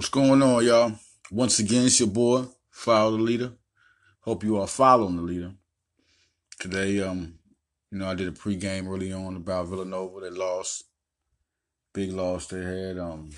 What's 0.00 0.08
going 0.08 0.42
on, 0.42 0.64
y'all? 0.64 0.94
Once 1.30 1.58
again, 1.58 1.84
it's 1.84 2.00
your 2.00 2.08
boy, 2.08 2.46
Follow 2.70 3.18
the 3.18 3.22
Leader. 3.22 3.52
Hope 4.22 4.42
you 4.42 4.56
are 4.56 4.66
following 4.66 5.16
the 5.16 5.22
leader. 5.22 5.52
Today, 6.58 7.02
um, 7.02 7.34
you 7.90 7.98
know, 7.98 8.08
I 8.08 8.14
did 8.14 8.26
a 8.26 8.30
pregame 8.30 8.88
early 8.88 9.12
on 9.12 9.36
about 9.36 9.66
Villanova. 9.66 10.20
They 10.20 10.30
lost. 10.30 10.84
Big 11.92 12.12
loss 12.12 12.46
they 12.46 12.62
had. 12.62 12.98
Um 12.98 13.28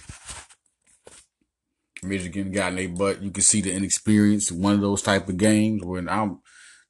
Michigan 2.05 2.53
got 2.53 2.75
in 2.75 2.77
their 2.77 2.89
butt. 2.91 3.21
You 3.21 3.33
can 3.33 3.43
see 3.43 3.61
the 3.61 3.73
inexperience. 3.73 4.53
One 4.53 4.75
of 4.75 4.83
those 4.83 5.03
type 5.03 5.29
of 5.29 5.39
games 5.39 5.83
when 5.85 6.09
I'm 6.09 6.43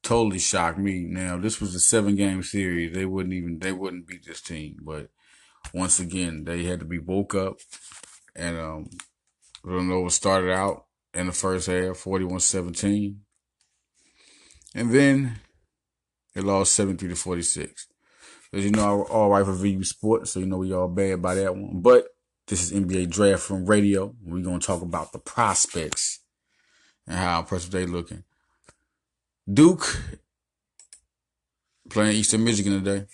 totally 0.02 0.38
shocked 0.38 0.76
me. 0.76 1.06
Now, 1.08 1.38
this 1.38 1.62
was 1.62 1.74
a 1.74 1.80
seven 1.80 2.14
game 2.14 2.42
series. 2.42 2.92
They 2.92 3.06
wouldn't 3.06 3.32
even 3.32 3.58
they 3.58 3.72
wouldn't 3.72 4.06
beat 4.06 4.26
this 4.26 4.42
team. 4.42 4.80
But 4.82 5.08
once 5.72 5.98
again, 5.98 6.44
they 6.44 6.64
had 6.64 6.80
to 6.80 6.84
be 6.84 6.98
woke 6.98 7.34
up 7.34 7.56
and 8.36 8.58
um 8.58 8.90
Villanova 9.64 10.10
started 10.10 10.52
out 10.52 10.86
in 11.14 11.26
the 11.26 11.32
first 11.32 11.66
half 11.66 11.96
41 11.96 12.40
17. 12.40 13.20
And 14.74 14.90
then 14.92 15.40
it 16.34 16.44
lost 16.44 16.74
73 16.74 17.10
to 17.10 17.16
46. 17.16 17.86
As 18.52 18.64
you 18.64 18.70
know, 18.70 19.04
all 19.04 19.30
right 19.30 19.44
for 19.44 19.52
VU 19.52 19.82
Sports, 19.84 20.32
so 20.32 20.40
you 20.40 20.46
know 20.46 20.58
we 20.58 20.72
all 20.72 20.88
bad 20.88 21.22
by 21.22 21.34
that 21.36 21.56
one. 21.56 21.80
But 21.80 22.08
this 22.46 22.62
is 22.62 22.72
NBA 22.72 23.10
Draft 23.10 23.48
room 23.48 23.64
Radio. 23.64 24.14
We're 24.22 24.42
going 24.42 24.60
to 24.60 24.66
talk 24.66 24.82
about 24.82 25.12
the 25.12 25.18
prospects 25.18 26.20
and 27.06 27.16
how 27.16 27.40
impressive 27.40 27.70
they 27.70 27.86
looking. 27.86 28.24
Duke 29.50 30.02
playing 31.88 32.16
Eastern 32.16 32.44
Michigan 32.44 32.82
today. 32.82 33.06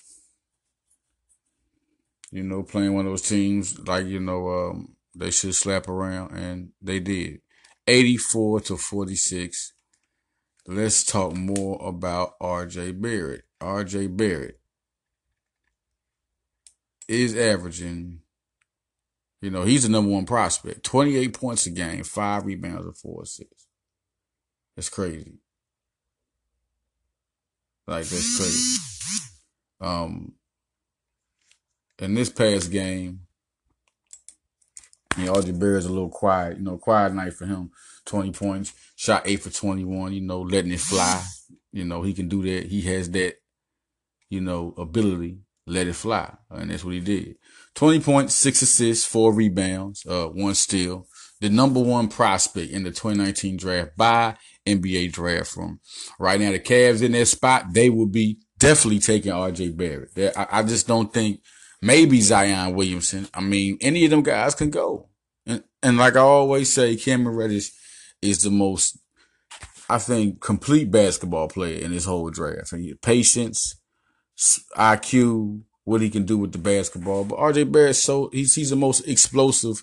You 2.30 2.42
know, 2.42 2.62
playing 2.62 2.94
one 2.94 3.06
of 3.06 3.12
those 3.12 3.22
teams 3.22 3.78
like, 3.86 4.06
you 4.06 4.20
know, 4.20 4.48
um, 4.48 4.96
they 5.18 5.30
should 5.32 5.54
slap 5.54 5.88
around, 5.88 6.36
and 6.36 6.70
they 6.80 7.00
did. 7.00 7.40
84 7.86 8.60
to 8.62 8.76
46. 8.76 9.72
Let's 10.66 11.02
talk 11.02 11.34
more 11.34 11.80
about 11.82 12.38
RJ 12.40 13.00
Barrett. 13.00 13.44
RJ 13.60 14.16
Barrett 14.16 14.60
is 17.08 17.36
averaging, 17.36 18.20
you 19.40 19.50
know, 19.50 19.62
he's 19.62 19.82
the 19.82 19.88
number 19.88 20.10
one 20.12 20.26
prospect. 20.26 20.84
28 20.84 21.34
points 21.34 21.66
a 21.66 21.70
game, 21.70 22.04
five 22.04 22.44
rebounds, 22.44 22.84
and 22.86 22.96
four 22.96 23.22
assists. 23.22 23.66
That's 24.76 24.90
crazy. 24.90 25.38
Like, 27.86 28.04
that's 28.04 28.36
crazy. 28.36 28.78
Um, 29.80 30.34
in 31.98 32.14
this 32.14 32.30
past 32.30 32.70
game, 32.70 33.22
know, 35.16 35.32
RJ 35.32 35.58
Barrett's 35.58 35.86
a 35.86 35.90
little 35.90 36.10
quiet, 36.10 36.58
you 36.58 36.64
know, 36.64 36.78
quiet 36.78 37.14
night 37.14 37.34
for 37.34 37.46
him. 37.46 37.70
20 38.06 38.32
points, 38.32 38.72
shot 38.96 39.22
eight 39.26 39.42
for 39.42 39.50
21, 39.50 40.12
you 40.12 40.20
know, 40.22 40.40
letting 40.40 40.72
it 40.72 40.80
fly. 40.80 41.22
You 41.72 41.84
know, 41.84 42.02
he 42.02 42.14
can 42.14 42.28
do 42.28 42.42
that. 42.42 42.68
He 42.68 42.80
has 42.82 43.10
that, 43.10 43.34
you 44.30 44.40
know, 44.40 44.74
ability, 44.78 45.40
let 45.66 45.86
it 45.86 45.94
fly. 45.94 46.34
And 46.50 46.70
that's 46.70 46.84
what 46.84 46.94
he 46.94 47.00
did. 47.00 47.36
20 47.74 48.00
points, 48.00 48.34
six 48.34 48.62
assists, 48.62 49.06
four 49.06 49.32
rebounds, 49.32 50.06
uh, 50.06 50.26
one 50.26 50.54
steal. 50.54 51.06
The 51.40 51.48
number 51.48 51.80
one 51.80 52.08
prospect 52.08 52.72
in 52.72 52.82
the 52.82 52.90
2019 52.90 53.58
draft 53.58 53.96
by 53.96 54.36
NBA 54.66 55.12
draft 55.12 55.56
room 55.56 55.80
right 56.18 56.40
now. 56.40 56.50
The 56.50 56.58
Cavs 56.58 57.02
in 57.02 57.12
that 57.12 57.26
spot, 57.26 57.66
they 57.72 57.90
will 57.90 58.08
be 58.08 58.38
definitely 58.58 58.98
taking 58.98 59.32
RJ 59.32 59.76
Barrett. 59.76 60.36
I, 60.36 60.46
I 60.50 60.62
just 60.64 60.88
don't 60.88 61.12
think 61.12 61.40
maybe 61.80 62.20
Zion 62.20 62.74
Williamson. 62.74 63.28
I 63.34 63.40
mean, 63.40 63.78
any 63.80 64.04
of 64.04 64.10
them 64.10 64.22
guys 64.22 64.54
can 64.54 64.70
go. 64.70 65.08
And, 65.46 65.62
and 65.82 65.96
like 65.96 66.16
I 66.16 66.20
always 66.20 66.72
say, 66.72 66.96
Cameron 66.96 67.36
Reddish 67.36 67.70
is 68.20 68.42
the 68.42 68.50
most, 68.50 68.98
I 69.88 69.98
think, 69.98 70.40
complete 70.40 70.90
basketball 70.90 71.48
player 71.48 71.80
in 71.80 71.92
this 71.92 72.04
whole 72.04 72.30
draft. 72.30 72.72
And 72.72 73.00
patience, 73.00 73.80
IQ, 74.76 75.62
what 75.84 76.02
he 76.02 76.10
can 76.10 76.24
do 76.24 76.36
with 76.36 76.52
the 76.52 76.58
basketball. 76.58 77.24
But 77.24 77.38
RJ 77.38 77.72
Barrett, 77.72 77.96
so 77.96 78.28
he's 78.32 78.54
he's 78.54 78.70
the 78.70 78.76
most 78.76 79.08
explosive 79.08 79.82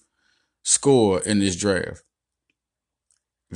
scorer 0.63 1.21
in 1.25 1.39
this 1.39 1.55
draft. 1.55 2.03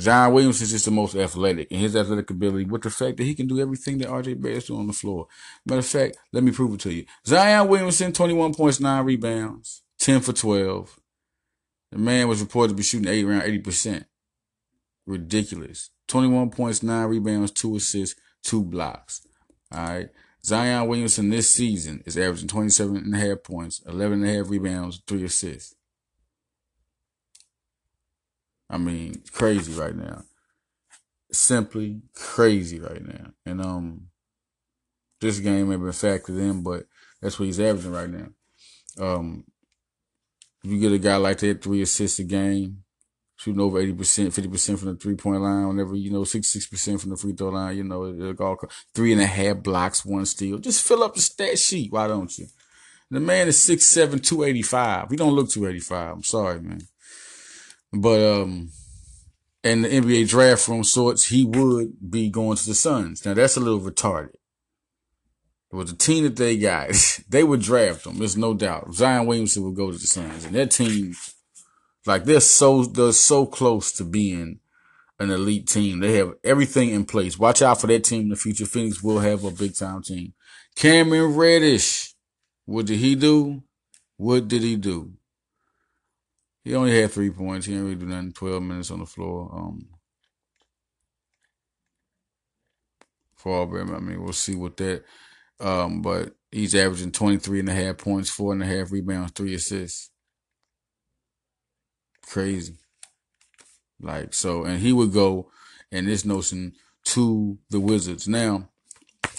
Zion 0.00 0.32
Williams 0.32 0.62
is 0.62 0.70
just 0.70 0.86
the 0.86 0.90
most 0.90 1.14
athletic, 1.14 1.68
and 1.70 1.80
his 1.80 1.94
athletic 1.94 2.30
ability, 2.30 2.64
with 2.64 2.82
the 2.82 2.90
fact 2.90 3.18
that 3.18 3.24
he 3.24 3.34
can 3.34 3.46
do 3.46 3.60
everything 3.60 3.98
that 3.98 4.08
RJ 4.08 4.40
Barrett's 4.40 4.66
doing 4.66 4.80
on 4.80 4.86
the 4.86 4.92
floor. 4.92 5.26
Matter 5.66 5.80
of 5.80 5.86
fact, 5.86 6.16
let 6.32 6.42
me 6.42 6.52
prove 6.52 6.74
it 6.74 6.80
to 6.80 6.92
you. 6.92 7.04
Zion 7.26 7.68
Williamson, 7.68 8.12
21 8.12 8.54
points, 8.54 8.80
9 8.80 9.04
rebounds, 9.04 9.82
10 9.98 10.20
for 10.20 10.32
12. 10.32 10.98
The 11.92 11.98
man 11.98 12.28
was 12.28 12.40
reported 12.40 12.68
to 12.70 12.74
be 12.76 12.82
shooting 12.82 13.08
8 13.08 13.24
around 13.24 13.42
80%. 13.42 14.04
Ridiculous. 15.06 15.90
21 16.08 16.50
points, 16.50 16.82
9 16.82 17.06
rebounds, 17.06 17.50
2 17.50 17.76
assists, 17.76 18.18
2 18.44 18.62
blocks. 18.62 19.26
All 19.72 19.84
right. 19.84 20.08
Zion 20.42 20.88
Williamson 20.88 21.28
this 21.28 21.50
season 21.50 22.02
is 22.06 22.16
averaging 22.16 22.48
27 22.48 22.96
and 22.96 23.14
a 23.14 23.18
half 23.18 23.42
points, 23.42 23.82
11 23.86 24.22
and 24.22 24.30
a 24.30 24.34
half 24.34 24.48
rebounds, 24.48 25.02
3 25.06 25.24
assists. 25.24 25.74
I 28.70 28.78
mean, 28.78 29.22
crazy 29.32 29.72
right 29.72 29.94
now. 29.94 30.22
Simply 31.32 32.00
crazy 32.14 32.80
right 32.80 33.04
now. 33.04 33.32
And 33.44 33.60
um 33.60 34.06
this 35.20 35.38
game 35.40 35.68
may 35.68 35.76
be 35.76 35.82
factored 35.82 36.38
in, 36.38 36.62
but 36.62 36.86
that's 37.20 37.38
what 37.38 37.46
he's 37.46 37.60
averaging 37.60 37.92
right 37.92 38.08
now. 38.08 38.28
Um 38.98 39.44
if 40.62 40.70
you 40.70 40.78
get 40.78 40.92
a 40.92 40.98
guy 40.98 41.16
like 41.16 41.38
that, 41.38 41.62
three 41.62 41.82
assists 41.82 42.18
a 42.18 42.24
game, 42.24 42.82
shooting 43.36 43.60
over 43.60 43.82
80%, 43.82 43.94
50% 43.94 44.78
from 44.78 44.88
the 44.88 44.96
three 44.96 45.14
point 45.14 45.40
line, 45.40 45.68
whenever, 45.68 45.94
you 45.94 46.10
know, 46.10 46.20
66% 46.20 47.00
from 47.00 47.10
the 47.10 47.16
free 47.16 47.32
throw 47.32 47.48
line, 47.48 47.78
you 47.78 47.84
know, 47.84 48.04
it, 48.04 48.40
all, 48.40 48.58
three 48.94 49.12
and 49.12 49.22
a 49.22 49.26
half 49.26 49.62
blocks, 49.62 50.04
one 50.04 50.26
steal. 50.26 50.58
Just 50.58 50.86
fill 50.86 51.02
up 51.02 51.14
the 51.14 51.20
stat 51.22 51.58
sheet. 51.58 51.90
Why 51.90 52.06
don't 52.08 52.36
you? 52.38 52.46
The 53.10 53.20
man 53.20 53.48
is 53.48 53.56
6'7, 53.56 54.22
285. 54.22 55.10
He 55.10 55.16
don't 55.16 55.32
look 55.32 55.50
285. 55.50 56.12
I'm 56.12 56.22
sorry, 56.22 56.60
man. 56.60 56.82
But 57.92 58.20
um, 58.20 58.70
in 59.62 59.82
the 59.82 59.88
NBA 59.88 60.28
draft 60.28 60.68
room 60.68 60.84
sorts, 60.84 61.26
he 61.26 61.44
would 61.44 62.10
be 62.10 62.30
going 62.30 62.56
to 62.56 62.66
the 62.66 62.74
Suns. 62.74 63.24
Now 63.24 63.34
that's 63.34 63.56
a 63.56 63.60
little 63.60 63.80
retarded. 63.80 64.34
With 65.72 65.88
the 65.88 65.96
team 65.96 66.24
that 66.24 66.36
they 66.36 66.56
got. 66.56 66.90
they 67.28 67.44
would 67.44 67.60
draft 67.60 68.06
him. 68.06 68.18
There's 68.18 68.36
no 68.36 68.54
doubt. 68.54 68.92
Zion 68.92 69.26
Williamson 69.26 69.64
would 69.64 69.76
go 69.76 69.90
to 69.90 69.98
the 69.98 70.06
Suns, 70.06 70.44
and 70.44 70.54
that 70.54 70.70
team, 70.70 71.14
like 72.06 72.24
they're 72.24 72.40
so 72.40 72.84
they're 72.84 73.12
so 73.12 73.46
close 73.46 73.92
to 73.92 74.04
being 74.04 74.60
an 75.20 75.30
elite 75.30 75.68
team. 75.68 76.00
They 76.00 76.16
have 76.16 76.34
everything 76.42 76.90
in 76.90 77.04
place. 77.04 77.38
Watch 77.38 77.62
out 77.62 77.80
for 77.80 77.86
that 77.88 78.04
team 78.04 78.22
in 78.22 78.28
the 78.30 78.36
future. 78.36 78.66
Phoenix 78.66 79.02
will 79.02 79.20
have 79.20 79.44
a 79.44 79.50
big 79.50 79.76
time 79.76 80.02
team. 80.02 80.32
Cameron 80.74 81.36
Reddish, 81.36 82.14
what 82.64 82.86
did 82.86 82.98
he 82.98 83.14
do? 83.14 83.62
What 84.16 84.48
did 84.48 84.62
he 84.62 84.76
do? 84.76 85.12
He 86.62 86.74
only 86.74 87.00
had 87.00 87.10
three 87.10 87.30
points. 87.30 87.66
He 87.66 87.72
didn't 87.72 87.86
really 87.86 88.00
do 88.00 88.06
nothing. 88.06 88.32
Twelve 88.32 88.62
minutes 88.62 88.90
on 88.90 89.00
the 89.00 89.06
floor. 89.06 89.50
Um, 89.52 89.88
for 93.36 93.62
Auburn, 93.62 93.94
I 93.94 94.00
mean, 94.00 94.22
we'll 94.22 94.32
see 94.32 94.54
what 94.54 94.76
that. 94.76 95.04
Um, 95.58 96.02
but 96.02 96.34
he's 96.50 96.74
averaging 96.74 97.12
23 97.12 97.60
and 97.60 97.68
a 97.68 97.74
half 97.74 97.98
points, 97.98 98.30
four 98.30 98.52
and 98.52 98.62
a 98.62 98.66
half 98.66 98.92
rebounds, 98.92 99.32
three 99.32 99.54
assists. 99.54 100.10
Crazy. 102.26 102.76
Like 104.00 104.32
so, 104.32 104.64
and 104.64 104.80
he 104.80 104.92
would 104.92 105.12
go, 105.12 105.50
and 105.92 106.06
this 106.06 106.24
notion 106.24 106.72
to 107.04 107.58
the 107.68 107.80
Wizards. 107.80 108.26
Now, 108.26 108.68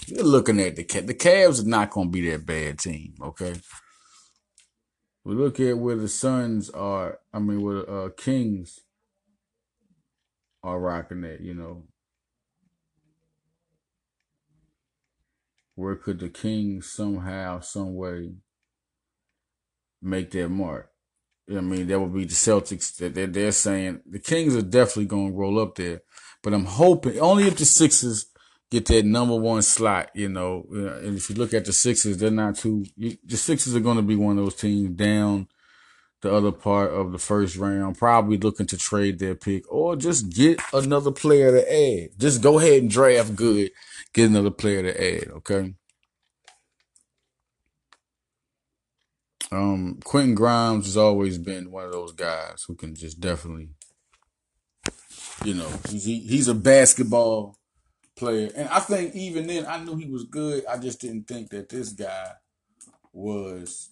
you're 0.06 0.24
looking 0.24 0.60
at 0.60 0.76
the. 0.76 0.84
The 0.84 1.14
Cavs 1.14 1.60
are 1.60 1.68
not 1.68 1.90
going 1.90 2.08
to 2.08 2.12
be 2.12 2.30
that 2.30 2.46
bad 2.46 2.78
team. 2.78 3.14
Okay, 3.20 3.54
we 5.24 5.34
look 5.34 5.60
at 5.60 5.78
where 5.78 5.96
the 5.96 6.08
Suns 6.08 6.70
are. 6.70 7.18
I 7.32 7.38
mean, 7.38 7.62
where 7.62 7.74
the 7.74 7.92
uh, 7.92 8.08
Kings 8.10 8.80
are 10.62 10.80
rocking 10.80 11.24
at. 11.24 11.40
You 11.40 11.54
know, 11.54 11.84
where 15.74 15.96
could 15.96 16.18
the 16.18 16.28
Kings 16.28 16.90
somehow, 16.90 17.60
some 17.60 17.94
way, 17.94 18.34
make 20.00 20.30
their 20.30 20.48
mark? 20.48 20.90
I 21.50 21.60
mean, 21.60 21.86
that 21.88 22.00
would 22.00 22.14
be 22.14 22.24
the 22.24 22.34
Celtics. 22.34 22.96
That 22.96 23.14
they're, 23.14 23.26
they're 23.26 23.52
saying 23.52 24.00
the 24.06 24.18
Kings 24.18 24.56
are 24.56 24.62
definitely 24.62 25.06
going 25.06 25.32
to 25.32 25.38
roll 25.38 25.60
up 25.60 25.76
there, 25.76 26.02
but 26.42 26.52
I'm 26.54 26.64
hoping 26.64 27.18
only 27.20 27.44
if 27.44 27.56
the 27.56 27.64
Sixers 27.64 28.31
get 28.72 28.86
that 28.86 29.04
number 29.04 29.36
one 29.36 29.60
slot, 29.60 30.10
you 30.14 30.30
know. 30.30 30.66
And 30.70 31.16
if 31.16 31.28
you 31.28 31.36
look 31.36 31.52
at 31.52 31.66
the 31.66 31.74
Sixers, 31.74 32.16
they're 32.16 32.30
not 32.30 32.56
too. 32.56 32.86
You, 32.96 33.18
the 33.22 33.36
Sixers 33.36 33.76
are 33.76 33.80
going 33.80 33.98
to 33.98 34.02
be 34.02 34.16
one 34.16 34.38
of 34.38 34.44
those 34.44 34.56
teams 34.56 34.96
down 34.96 35.46
the 36.22 36.32
other 36.32 36.52
part 36.52 36.90
of 36.90 37.12
the 37.12 37.18
first 37.18 37.56
round, 37.56 37.98
probably 37.98 38.38
looking 38.38 38.66
to 38.66 38.78
trade 38.78 39.18
their 39.18 39.34
pick 39.34 39.70
or 39.70 39.94
just 39.96 40.30
get 40.30 40.60
another 40.72 41.10
player 41.10 41.50
to 41.50 41.72
add. 41.72 42.10
Just 42.18 42.40
go 42.40 42.58
ahead 42.58 42.80
and 42.80 42.90
draft 42.90 43.36
good, 43.36 43.70
get 44.14 44.30
another 44.30 44.50
player 44.50 44.82
to 44.82 45.16
add. 45.16 45.28
Okay. 45.38 45.74
Um, 49.50 49.98
Quentin 50.02 50.34
Grimes 50.34 50.86
has 50.86 50.96
always 50.96 51.36
been 51.36 51.70
one 51.70 51.84
of 51.84 51.92
those 51.92 52.12
guys 52.12 52.64
who 52.66 52.74
can 52.74 52.94
just 52.94 53.20
definitely, 53.20 53.68
you 55.44 55.52
know, 55.52 55.68
he, 55.90 56.20
he's 56.20 56.48
a 56.48 56.54
basketball 56.54 57.58
player, 58.16 58.50
and 58.54 58.68
I 58.68 58.80
think 58.80 59.14
even 59.14 59.46
then 59.46 59.66
I 59.66 59.82
knew 59.82 59.96
he 59.96 60.08
was 60.08 60.24
good. 60.24 60.66
I 60.66 60.78
just 60.78 61.00
didn't 61.00 61.28
think 61.28 61.50
that 61.50 61.68
this 61.68 61.90
guy 61.90 62.32
was. 63.12 63.90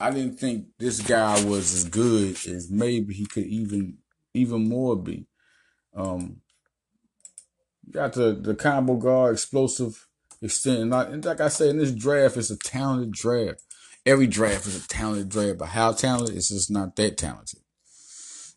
I 0.00 0.10
didn't 0.10 0.38
think 0.38 0.66
this 0.78 1.00
guy 1.00 1.44
was 1.44 1.72
as 1.72 1.84
good 1.84 2.36
as 2.48 2.70
maybe 2.70 3.14
he 3.14 3.26
could 3.26 3.44
even 3.46 3.98
even 4.34 4.68
more 4.68 4.96
be. 4.96 5.26
Um, 5.94 6.40
got 7.90 8.12
the 8.14 8.32
the 8.34 8.54
combo 8.54 8.96
guard, 8.96 9.34
explosive, 9.34 10.06
extent, 10.42 10.80
and 10.80 10.90
like, 10.90 11.08
and 11.08 11.24
like 11.24 11.40
I 11.40 11.48
said, 11.48 11.68
in 11.68 11.78
this 11.78 11.92
draft, 11.92 12.36
it's 12.36 12.50
a 12.50 12.58
talented 12.58 13.12
draft. 13.12 13.62
Every 14.06 14.26
draft 14.26 14.66
is 14.66 14.84
a 14.84 14.88
talented 14.88 15.30
draft, 15.30 15.58
but 15.58 15.68
how 15.68 15.92
talented? 15.92 16.36
It's 16.36 16.50
just 16.50 16.70
not 16.70 16.96
that 16.96 17.16
talented. 17.16 17.60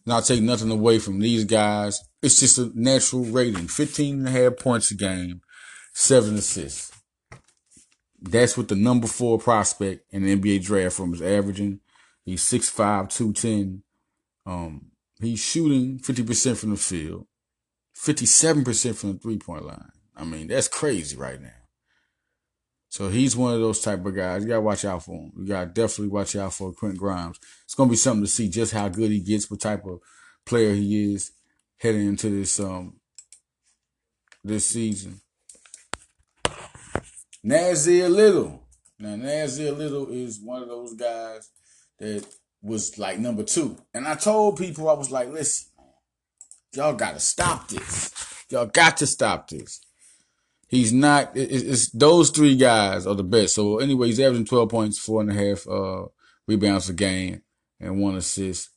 Not 0.06 0.26
take 0.26 0.42
nothing 0.42 0.72
away 0.72 1.00
from 1.00 1.20
these 1.20 1.44
guys. 1.44 2.02
It's 2.22 2.40
just 2.40 2.58
a 2.58 2.72
natural 2.74 3.24
rating. 3.24 3.68
15 3.68 4.20
and 4.20 4.28
a 4.28 4.32
half 4.32 4.58
points 4.58 4.92
a 4.92 4.96
game, 4.96 5.42
seven 5.94 6.36
assists. 6.36 6.92
That's 8.20 8.58
what 8.58 8.68
the 8.68 8.76
number 8.76 9.08
four 9.08 9.38
prospect 9.38 10.12
in 10.12 10.24
the 10.24 10.36
NBA 10.36 10.64
draft 10.64 10.98
room 10.98 11.14
is 11.14 11.22
averaging. 11.22 11.80
He's 12.26 12.44
6'5, 12.44 13.10
210. 13.10 13.84
Um, 14.46 14.92
he's 15.22 15.40
shooting 15.40 16.00
50% 16.00 16.58
from 16.58 16.72
the 16.72 16.78
field, 16.78 17.28
57% 17.96 18.96
from 18.96 19.14
the 19.14 19.20
three 19.20 19.38
point 19.38 19.66
line. 19.66 19.92
I 20.16 20.24
mean, 20.24 20.48
that's 20.48 20.68
crazy 20.68 21.16
right 21.16 21.40
now. 21.40 21.52
So 22.90 23.10
he's 23.10 23.36
one 23.36 23.54
of 23.54 23.60
those 23.60 23.82
type 23.82 24.04
of 24.06 24.16
guys. 24.16 24.42
You 24.42 24.50
gotta 24.50 24.62
watch 24.62 24.84
out 24.84 25.04
for 25.04 25.12
him. 25.12 25.34
You 25.38 25.48
gotta 25.48 25.68
definitely 25.68 26.08
watch 26.08 26.36
out 26.36 26.54
for 26.54 26.74
Quentin 26.74 26.98
Grimes. 26.98 27.38
It's 27.66 27.76
gonna 27.76 27.90
be 27.90 27.96
something 27.96 28.24
to 28.24 28.30
see 28.30 28.50
just 28.50 28.74
how 28.74 28.88
good 28.88 29.12
he 29.12 29.20
gets, 29.20 29.52
what 29.52 29.60
type 29.60 29.86
of 29.86 30.00
player 30.46 30.74
he 30.74 31.14
is 31.14 31.32
heading 31.78 32.08
into 32.08 32.30
this 32.30 32.60
um 32.60 33.00
this 34.44 34.66
season. 34.66 35.22
Nassir 37.46 38.10
Little. 38.10 38.68
Now 39.00 39.16
Nassir 39.16 39.78
Little 39.78 40.10
is 40.10 40.40
one 40.42 40.62
of 40.62 40.68
those 40.68 40.94
guys 40.94 41.50
that 42.00 42.26
was 42.62 42.98
like 42.98 43.20
number 43.20 43.44
two. 43.44 43.78
And 43.94 44.08
I 44.08 44.16
told 44.16 44.58
people 44.58 44.90
I 44.90 44.94
was 44.94 45.12
like, 45.12 45.30
listen, 45.30 45.72
y'all 46.74 46.94
gotta 46.94 47.20
stop 47.20 47.68
this. 47.70 48.14
Y'all 48.50 48.66
got 48.66 48.96
to 48.98 49.06
stop 49.08 49.50
this. 49.50 49.82
He's 50.70 50.94
not. 50.94 51.32
It's, 51.36 51.92
those 51.92 52.30
three 52.30 52.56
guys 52.56 53.06
are 53.06 53.16
the 53.16 53.24
best. 53.24 53.56
So 53.56 53.80
anyway, 53.80 54.08
he's 54.08 54.20
averaging 54.20 54.46
twelve 54.46 54.70
points, 54.70 55.00
four 55.00 55.22
and 55.22 55.30
a 55.30 55.34
half 55.34 55.68
uh, 55.68 56.06
rebounds 56.48 56.90
a 56.90 56.94
game, 56.94 57.42
and 57.80 58.00
one 58.00 58.16
assist. 58.16 58.70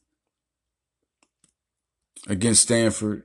Against 2.29 2.63
Stanford, 2.63 3.25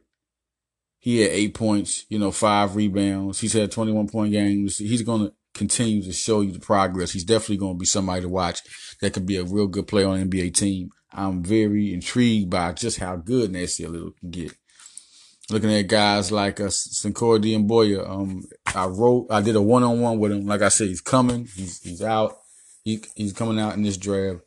he 1.00 1.22
had 1.22 1.32
eight 1.32 1.54
points, 1.54 2.06
you 2.10 2.18
know, 2.18 2.32
five 2.32 2.76
rebounds. 2.76 3.40
He's 3.40 3.54
had 3.54 3.72
twenty 3.72 3.92
one 3.92 4.08
point 4.08 4.32
games. 4.32 4.78
He's 4.78 5.02
going 5.02 5.28
to 5.28 5.34
continue 5.54 6.02
to 6.04 6.14
show 6.14 6.42
you 6.42 6.52
the 6.52 6.60
progress. 6.60 7.12
He's 7.12 7.24
definitely 7.24 7.58
going 7.58 7.76
to 7.76 7.80
be 7.80 7.86
somebody 7.86 8.22
to 8.22 8.30
watch 8.30 8.62
that 9.02 9.14
could 9.14 9.26
be 9.26 9.38
a 9.38 9.44
real 9.44 9.68
good 9.68 9.88
player 9.88 10.08
on 10.08 10.30
NBA 10.30 10.54
team. 10.54 10.90
I'm 11.12 11.44
very 11.44 11.94
intrigued 11.94 12.50
by 12.50 12.74
just 12.74 13.00
how 13.00 13.16
good 13.16 13.52
Nassir 13.52 13.90
Little 13.90 14.12
can 14.12 14.32
get 14.32 14.56
looking 15.50 15.74
at 15.74 15.88
guys 15.88 16.32
like 16.32 16.60
uh, 16.60 16.66
Sekou 16.66 17.40
Doumbouya. 17.40 18.10
Um, 18.10 18.44
I 18.74 18.86
wrote, 18.86 19.28
I 19.30 19.42
did 19.42 19.56
a 19.56 19.62
one 19.62 19.84
on 19.84 20.02
one 20.02 20.20
with 20.20 20.32
him. 20.32 20.46
Like 20.46 20.62
I 20.62 20.70
said, 20.70 20.88
he's 20.88 21.02
coming. 21.02 21.48
He's 21.56 21.82
he's 21.82 22.02
out. 22.02 22.38
He 22.84 23.04
he's 23.16 23.34
coming 23.34 23.60
out 23.60 23.76
in 23.76 23.84
this 23.84 23.98
draft. 23.98 24.42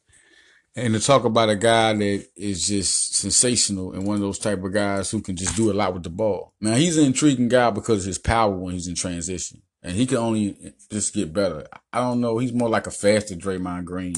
And 0.78 0.94
to 0.94 1.00
talk 1.00 1.24
about 1.24 1.48
a 1.48 1.56
guy 1.56 1.92
that 1.92 2.26
is 2.36 2.66
just 2.66 3.16
sensational 3.16 3.92
and 3.92 4.06
one 4.06 4.14
of 4.14 4.20
those 4.20 4.38
type 4.38 4.62
of 4.62 4.72
guys 4.72 5.10
who 5.10 5.20
can 5.20 5.34
just 5.34 5.56
do 5.56 5.70
a 5.70 5.74
lot 5.74 5.92
with 5.92 6.04
the 6.04 6.10
ball. 6.10 6.54
Now 6.60 6.74
he's 6.74 6.96
an 6.96 7.06
intriguing 7.06 7.48
guy 7.48 7.70
because 7.70 8.00
of 8.00 8.06
his 8.06 8.18
power 8.18 8.56
when 8.56 8.74
he's 8.74 8.86
in 8.86 8.94
transition, 8.94 9.62
and 9.82 9.96
he 9.96 10.06
can 10.06 10.18
only 10.18 10.74
just 10.90 11.14
get 11.14 11.32
better. 11.32 11.66
I 11.92 12.00
don't 12.00 12.20
know. 12.20 12.38
He's 12.38 12.52
more 12.52 12.68
like 12.68 12.86
a 12.86 12.92
faster 12.92 13.34
Draymond 13.34 13.84
Green. 13.84 14.14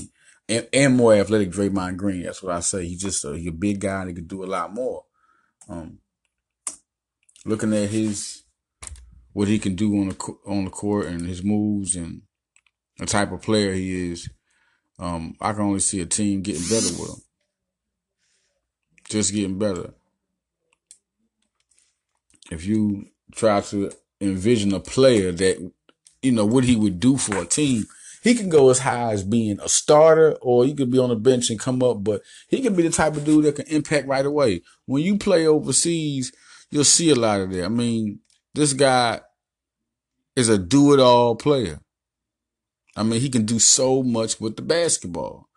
And, 0.49 0.67
and 0.73 0.97
more 0.97 1.15
athletic 1.15 1.51
Draymond 1.51 1.97
Green. 1.97 2.25
That's 2.25 2.43
what 2.43 2.53
I 2.53 2.61
say. 2.61 2.85
He's 2.85 3.03
just 3.03 3.25
a, 3.25 3.35
a 3.35 3.51
big 3.51 3.81
guy 3.81 4.01
and 4.01 4.11
he 4.11 4.15
can 4.15 4.27
do 4.27 4.43
a 4.43 4.47
lot 4.47 4.75
more. 4.75 5.05
Um, 5.69 6.01
looking 7.45 7.73
at 7.73 7.91
his 7.91 8.43
what 9.33 9.49
he 9.49 9.59
can 9.59 9.77
do 9.77 9.95
on 10.01 10.09
the 10.09 10.37
on 10.47 10.65
the 10.65 10.71
court 10.71 11.07
and 11.07 11.27
his 11.27 11.45
moves 11.45 11.95
and 11.95 12.23
the 12.99 13.07
type 13.07 13.33
of 13.33 13.43
player 13.43 13.73
he 13.73 14.11
is, 14.11 14.29
um, 15.01 15.35
I 15.41 15.53
can 15.53 15.63
only 15.63 15.81
see 15.81 16.01
a 16.01 16.07
team 16.07 16.43
getting 16.43 16.63
better 16.63 16.93
with 17.01 17.09
him. 17.09 17.23
Just 19.09 19.33
getting 19.33 19.59
better. 19.59 19.95
If 22.51 22.67
you 22.67 23.07
try 23.33 23.63
to 23.63 23.93
envision 24.21 24.75
a 24.75 24.81
player 24.81 25.33
that, 25.33 25.73
you 26.23 26.33
know, 26.33 26.45
what 26.45 26.65
he 26.65 26.77
would 26.77 27.01
do 27.01 27.17
for 27.17 27.39
a 27.39 27.47
team, 27.47 27.87
he 28.23 28.35
can 28.35 28.51
go 28.51 28.69
as 28.69 28.81
high 28.81 29.13
as 29.13 29.25
being 29.25 29.59
a 29.61 29.69
starter 29.71 30.37
or 30.43 30.67
he 30.67 30.75
could 30.75 30.91
be 30.91 30.99
on 30.99 31.09
the 31.09 31.17
bench 31.17 31.49
and 31.49 31.59
come 31.59 31.83
up, 31.83 32.05
but 32.05 32.21
he 32.49 32.61
can 32.61 32.75
be 32.75 32.83
the 32.83 32.91
type 32.91 33.17
of 33.17 33.25
dude 33.25 33.47
that 33.47 33.57
can 33.57 33.67
impact 33.69 34.07
right 34.07 34.27
away. 34.27 34.61
When 34.85 35.03
you 35.03 35.17
play 35.17 35.47
overseas, 35.47 36.31
you'll 36.71 36.85
see 36.85 37.09
a 37.09 37.15
lot 37.15 37.41
of 37.41 37.51
that. 37.53 37.65
I 37.65 37.69
mean, 37.69 38.21
this 38.53 38.75
guy 38.75 39.23
is 40.37 40.51
a 40.51 40.59
do 40.59 40.93
it 40.93 41.01
all 41.01 41.37
player. 41.37 41.81
I 43.01 43.03
mean, 43.03 43.19
he 43.19 43.31
can 43.31 43.47
do 43.47 43.59
so 43.59 44.03
much 44.03 44.39
with 44.41 44.57
the 44.57 44.63
basketball. 44.63 45.49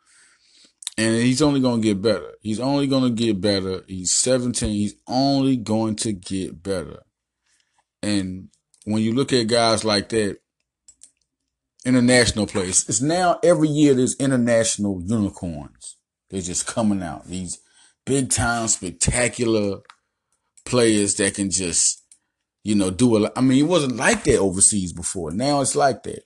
And 0.97 1.13
he's 1.15 1.41
only 1.41 1.59
going 1.59 1.81
to 1.81 1.87
get 1.87 2.01
better. 2.01 2.31
He's 2.41 2.61
only 2.61 2.87
going 2.87 3.03
to 3.03 3.23
get 3.23 3.41
better. 3.41 3.83
He's 3.85 4.13
17. 4.13 4.71
He's 4.71 4.95
only 5.09 5.57
going 5.57 5.97
to 5.97 6.13
get 6.13 6.63
better. 6.63 7.03
And 8.01 8.47
when 8.85 9.03
you 9.03 9.11
look 9.11 9.33
at 9.33 9.47
guys 9.47 9.83
like 9.83 10.07
that, 10.09 10.37
international 11.83 12.47
players, 12.47 12.87
it's 12.87 13.01
now 13.01 13.39
every 13.43 13.67
year 13.67 13.93
there's 13.93 14.15
international 14.15 15.01
unicorns. 15.05 15.97
They're 16.29 16.39
just 16.39 16.65
coming 16.65 17.03
out. 17.03 17.27
These 17.27 17.59
big 18.05 18.29
time, 18.29 18.69
spectacular 18.69 19.79
players 20.63 21.15
that 21.15 21.33
can 21.33 21.49
just, 21.51 22.03
you 22.63 22.75
know, 22.75 22.89
do 22.89 23.17
a 23.17 23.19
lot. 23.19 23.33
I 23.35 23.41
mean, 23.41 23.59
it 23.59 23.67
wasn't 23.67 23.97
like 23.97 24.23
that 24.23 24.37
overseas 24.37 24.93
before. 24.93 25.31
Now 25.31 25.59
it's 25.59 25.75
like 25.75 26.03
that. 26.03 26.23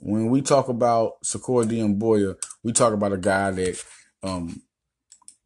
When 0.00 0.30
we 0.30 0.42
talk 0.42 0.68
about 0.68 1.22
Sekou 1.24 1.64
Doumbouya, 1.64 2.36
we 2.62 2.72
talk 2.72 2.92
about 2.92 3.12
a 3.12 3.18
guy 3.18 3.50
that 3.50 3.84
um, 4.22 4.62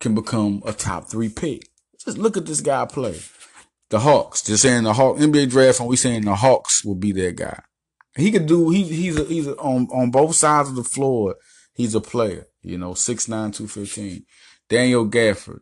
can 0.01 0.15
become 0.15 0.63
a 0.67 0.73
top 0.73 1.09
three 1.09 1.29
pick. 1.29 1.69
Just 1.99 2.19
look 2.19 2.37
at 2.37 2.47
this 2.47 2.61
guy 2.61 2.85
play. 2.87 3.19
The 3.89 4.01
Hawks, 4.01 4.43
just 4.43 4.63
saying 4.63 4.85
the 4.85 4.95
Hawk 4.95 5.19
NBA 5.19 5.51
draft, 5.51 5.81
and 5.81 5.89
we 5.89 5.97
saying 5.97 6.25
the 6.25 6.35
Hawks 6.35 6.85
will 6.85 6.95
be 6.95 7.13
that 7.13 7.37
guy. 7.37 7.63
He 8.17 8.31
could 8.31 8.47
do. 8.47 8.71
He 8.71 8.85
he's 8.85 9.19
a, 9.19 9.25
he's 9.25 9.47
a, 9.47 9.57
on 9.57 9.87
on 9.93 10.11
both 10.11 10.35
sides 10.35 10.71
of 10.71 10.77
the 10.77 10.85
floor. 10.85 11.37
He's 11.75 11.95
a 11.95 12.01
player. 12.01 12.47
You 12.63 12.79
know, 12.79 12.95
six 12.95 13.29
nine 13.29 13.53
two 13.53 13.69
fifteen. 13.69 14.25
Daniel 14.69 15.07
Gafford, 15.07 15.61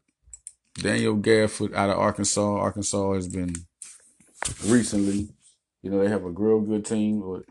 Daniel 0.74 1.16
Gafford 1.16 1.74
out 1.74 1.90
of 1.90 1.98
Arkansas. 1.98 2.56
Arkansas 2.56 3.14
has 3.14 3.28
been 3.28 3.54
recently, 4.64 5.28
you 5.82 5.90
know, 5.90 6.02
they 6.02 6.08
have 6.08 6.24
a 6.24 6.30
real 6.30 6.60
good 6.60 6.84
team. 6.84 7.20
But 7.20 7.42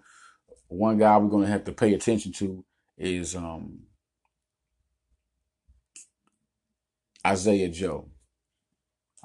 one 0.70 0.98
guy 0.98 1.18
we're 1.18 1.30
going 1.30 1.46
to 1.46 1.52
have 1.52 1.66
to 1.66 1.72
pay 1.72 1.94
attention 1.94 2.32
to 2.34 2.64
is 2.98 3.36
um, 3.36 3.80
Isaiah 7.26 7.70
Joe. 7.70 8.10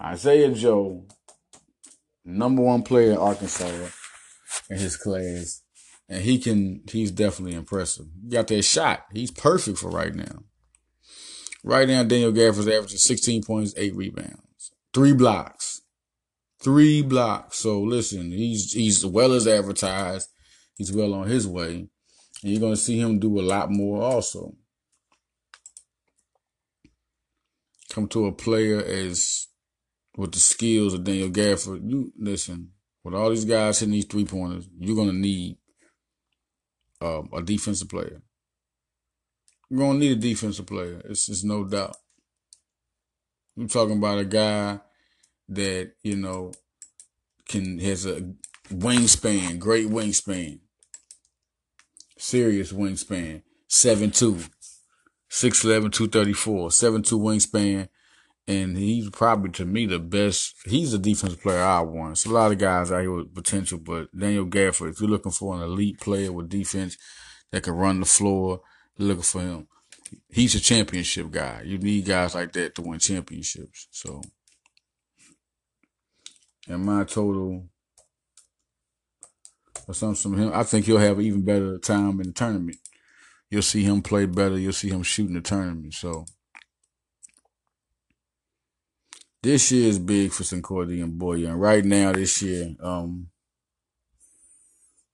Isaiah 0.01 0.51
Joe, 0.53 1.07
number 2.25 2.63
one 2.63 2.83
player 2.83 3.13
in 3.13 3.19
Arkansas 3.19 3.89
in 4.69 4.79
his 4.79 4.97
class, 4.97 5.63
and 6.09 6.23
he 6.23 6.39
can. 6.39 6.83
He's 6.91 7.13
definitely 7.13 7.55
impressive. 7.55 8.07
He 8.23 8.31
got 8.31 8.49
that 8.49 8.63
shot. 8.63 9.07
He's 9.13 9.31
perfect 9.31 9.79
for 9.79 9.91
right 9.91 10.15
now. 10.15 10.43
Right 11.63 11.89
now, 11.89 12.03
Daniel 12.03 12.33
Gafford's 12.33 12.69
averaging 12.69 12.99
16 12.99 13.43
points, 13.45 13.73
eight 13.77 13.95
rebounds, 13.95 14.73
three 14.93 15.15
blocks, 15.15 15.83
three 16.61 17.03
blocks. 17.03 17.59
So 17.59 17.81
listen, 17.81 18.33
he's 18.33 18.73
he's 18.73 19.07
well 19.07 19.33
as 19.33 19.47
advertised. 19.47 20.29
He's 20.77 20.93
well 20.93 21.15
on 21.15 21.29
his 21.29 21.47
way, 21.47 21.75
and 21.75 21.89
you're 22.43 22.61
going 22.61 22.75
to 22.75 22.81
see 22.81 22.99
him 22.99 23.19
do 23.19 23.39
a 23.39 23.43
lot 23.43 23.71
more 23.71 24.03
also. 24.03 24.55
Come 27.91 28.09
to 28.09 28.27
a 28.27 28.33
player 28.33 28.83
as 28.83 29.47
with 30.17 30.33
the 30.33 30.41
skills 30.41 30.95
of 30.95 31.05
Daniel 31.05 31.29
Gafford. 31.29 31.89
You 31.89 32.13
listen 32.19 32.71
with 33.05 33.15
all 33.15 33.31
these 33.31 33.45
guys 33.45 33.79
hitting 33.79 33.93
these 33.93 34.07
three 34.07 34.25
pointers. 34.25 34.69
You're 34.79 34.97
going 34.97 35.11
to 35.11 35.15
need 35.15 35.59
um, 37.01 37.29
a 37.33 37.43
defensive 37.43 37.89
player. 37.89 38.23
You're 39.69 39.81
gonna 39.81 39.99
need 39.99 40.13
a 40.13 40.17
defensive 40.17 40.67
player. 40.67 41.01
It's 41.05 41.27
just 41.27 41.45
no 41.45 41.65
doubt. 41.65 41.97
I'm 43.57 43.69
talking 43.69 43.99
about 43.99 44.19
a 44.19 44.25
guy 44.25 44.81
that 45.49 45.93
you 46.03 46.17
know 46.17 46.53
can 47.49 47.79
has 47.81 48.07
a 48.07 48.33
wingspan, 48.71 49.59
great 49.59 49.89
wingspan, 49.89 50.61
Serious 52.17 52.73
wingspan. 52.73 53.43
7'2. 53.69 54.49
6'11, 55.31 55.93
234. 55.93 56.69
7'2 56.69 57.03
wingspan. 57.21 57.89
And 58.47 58.77
he's 58.77 59.09
probably 59.09 59.51
to 59.53 59.65
me 59.65 59.87
the 59.87 59.99
best. 59.99 60.55
He's 60.67 60.93
a 60.93 60.99
defensive 60.99 61.41
player 61.41 61.63
I 61.63 61.81
want. 61.81 62.13
It's 62.13 62.27
a 62.27 62.31
lot 62.31 62.53
of 62.53 62.59
guys 62.59 62.93
out 62.93 63.01
here 63.01 63.11
with 63.11 63.35
potential, 63.35 63.79
but 63.79 64.17
Daniel 64.17 64.45
Gafford, 64.45 64.91
if 64.91 65.01
you're 65.01 65.09
looking 65.09 65.33
for 65.33 65.57
an 65.57 65.63
elite 65.63 65.99
player 65.99 66.31
with 66.31 66.51
defense 66.51 66.99
that 67.51 67.63
can 67.63 67.73
run 67.73 68.01
the 68.01 68.07
floor, 68.07 68.61
you're 68.97 69.09
looking 69.09 69.23
for 69.23 69.41
him. 69.41 69.69
He's 70.29 70.55
a 70.55 70.61
championship 70.61 71.31
guy. 71.31 71.63
You 71.65 71.79
need 71.79 72.05
guys 72.05 72.35
like 72.35 72.53
that 72.53 72.75
to 72.75 72.83
win 72.83 72.99
championships. 72.99 73.89
So, 73.91 74.21
and 76.69 76.85
my 76.85 77.05
total 77.05 77.69
assumption 79.89 80.35
of 80.35 80.39
him, 80.39 80.51
I 80.53 80.63
think 80.63 80.87
he'll 80.87 80.99
have 80.99 81.19
an 81.19 81.25
even 81.25 81.45
better 81.45 81.79
time 81.79 82.21
in 82.21 82.29
the 82.29 82.33
tournament. 82.33 82.79
You'll 83.51 83.63
see 83.63 83.83
him 83.83 84.03
play 84.03 84.27
better. 84.27 84.59
You'll 84.59 84.73
see 84.73 84.89
him 84.89 85.03
shoot 85.03 85.29
in 85.29 85.35
the 85.35 85.41
tournament. 85.41 85.95
So 85.95 86.27
this 89.43 89.71
year 89.71 89.89
is 89.89 89.99
big 89.99 90.33
for 90.33 90.43
Sekou 90.43 90.87
Doumbouya. 90.87 91.51
And 91.51 91.61
right 91.61 91.85
now, 91.85 92.13
this 92.13 92.41
year, 92.43 92.75
um, 92.81 93.29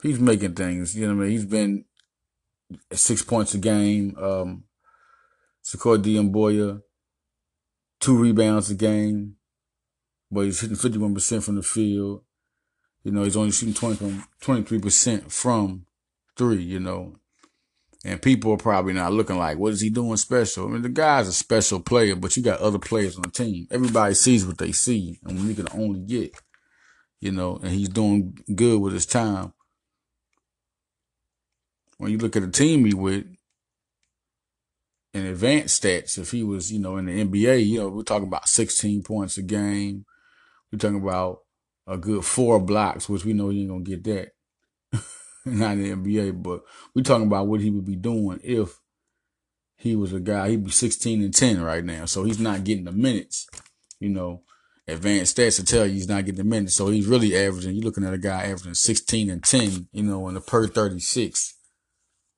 he's 0.03 0.21
making 0.21 0.55
things. 0.55 0.97
You 0.97 1.09
know 1.09 1.17
what 1.17 1.23
I 1.23 1.25
mean? 1.25 1.33
He's 1.33 1.45
been 1.45 1.85
six 2.93 3.23
points 3.23 3.55
a 3.55 3.59
game. 3.59 4.17
Um, 4.17 4.65
Sekou 5.65 5.99
Doumbouya, 5.99 6.81
two 7.99 8.17
rebounds 8.17 8.71
a 8.71 8.75
game, 8.75 9.37
but 10.31 10.43
he's 10.43 10.61
hitting 10.61 10.77
51% 10.77 11.43
from 11.43 11.57
the 11.57 11.63
field. 11.63 12.25
You 13.03 13.13
know, 13.13 13.25
he's 13.25 13.37
only 13.37 13.51
shooting 13.51 13.75
20, 13.75 14.23
23% 14.43 15.33
from 15.33 15.87
three, 16.37 16.63
you 16.63 16.81
know. 16.81 17.17
And 18.05 18.21
people 18.21 18.53
are 18.53 18.59
probably 18.59 18.95
not 18.95 19.13
looking 19.13 19.37
like, 19.39 19.59
what 19.59 19.73
is 19.73 19.81
he 19.81 19.91
doing 19.91 20.17
special? 20.17 20.67
I 20.67 20.71
mean, 20.71 20.83
the 20.83 20.89
guy's 20.89 21.29
a 21.29 21.33
special 21.33 21.81
player, 21.81 22.17
but 22.17 22.37
you 22.37 22.43
got 22.43 22.61
other 22.61 22.79
players 22.79 23.17
on 23.17 23.23
the 23.23 23.31
team. 23.31 23.67
Everybody 23.71 24.15
sees 24.15 24.47
what 24.47 24.59
they 24.59 24.73
see, 24.73 25.19
and 25.25 25.39
when 25.39 25.49
you 25.49 25.55
can 25.55 25.69
only 25.75 26.01
get, 26.01 26.35
you 27.21 27.31
know, 27.31 27.59
and 27.63 27.73
he's 27.73 27.91
doing 27.91 28.39
good 28.55 28.81
with 28.81 28.95
his 28.95 29.05
time. 29.05 29.53
When 31.99 32.11
you 32.11 32.17
look 32.17 32.37
at 32.37 32.43
the 32.43 32.51
team 32.51 32.87
he 32.87 32.95
with, 32.95 33.27
in 35.13 35.27
advanced 35.27 35.83
stats, 35.83 36.17
if 36.17 36.31
he 36.31 36.43
was, 36.43 36.73
you 36.73 36.79
know, 36.79 36.97
in 36.97 37.07
the 37.07 37.25
NBA, 37.25 37.67
you 37.67 37.81
know, 37.81 37.89
we're 37.89 38.03
talking 38.03 38.29
about 38.29 38.49
16 38.49 39.03
points 39.03 39.37
a 39.37 39.43
game. 39.43 40.07
We're 40.73 40.79
talking 40.79 41.03
about 41.03 41.41
a 41.87 41.97
good 41.97 42.25
four 42.25 42.61
blocks, 42.61 43.09
which 43.09 43.25
we 43.25 43.33
know 43.33 43.49
he 43.49 43.63
ain't 43.63 43.71
gonna 43.71 43.83
get 43.83 44.05
that. 44.05 44.31
Not 45.45 45.73
in 45.73 45.83
the 45.83 45.91
NBA, 45.91 46.43
but 46.43 46.63
we 46.95 47.03
talking 47.03 47.27
about 47.27 47.47
what 47.47 47.61
he 47.61 47.71
would 47.71 47.87
be 47.87 47.97
doing 47.97 48.41
if 48.43 48.79
he 49.77 49.97
was 49.97 50.13
a 50.13 50.21
guy. 50.21 50.51
He'd 50.51 50.65
be 50.65 50.71
16 50.71 51.23
and 51.23 51.35
10 51.35 51.63
right 51.63 51.85
now, 51.85 52.05
so 52.05 52.25
he's 52.25 52.39
not 52.39 52.65
getting 52.65 52.85
the 52.85 52.93
minutes. 52.93 53.47
You 53.99 54.11
know, 54.11 54.43
advanced 54.87 55.37
stats 55.37 55.57
to 55.57 55.65
tell 55.65 55.87
you 55.87 55.95
he's 55.95 56.09
not 56.09 56.25
getting 56.25 56.39
the 56.39 56.45
minutes, 56.45 56.77
so 56.77 56.89
he's 56.89 57.07
really 57.07 57.37
averaging. 57.37 57.75
You're 57.75 57.85
looking 57.85 58.05
at 58.05 58.15
a 58.15 58.19
guy 58.19 58.45
averaging 58.45 58.75
16 58.75 59.31
and 59.31 59.43
10. 59.43 59.89
You 59.93 60.03
know, 60.03 60.29
in 60.29 60.35
the 60.35 60.41
per 60.41 60.67
36. 60.67 61.57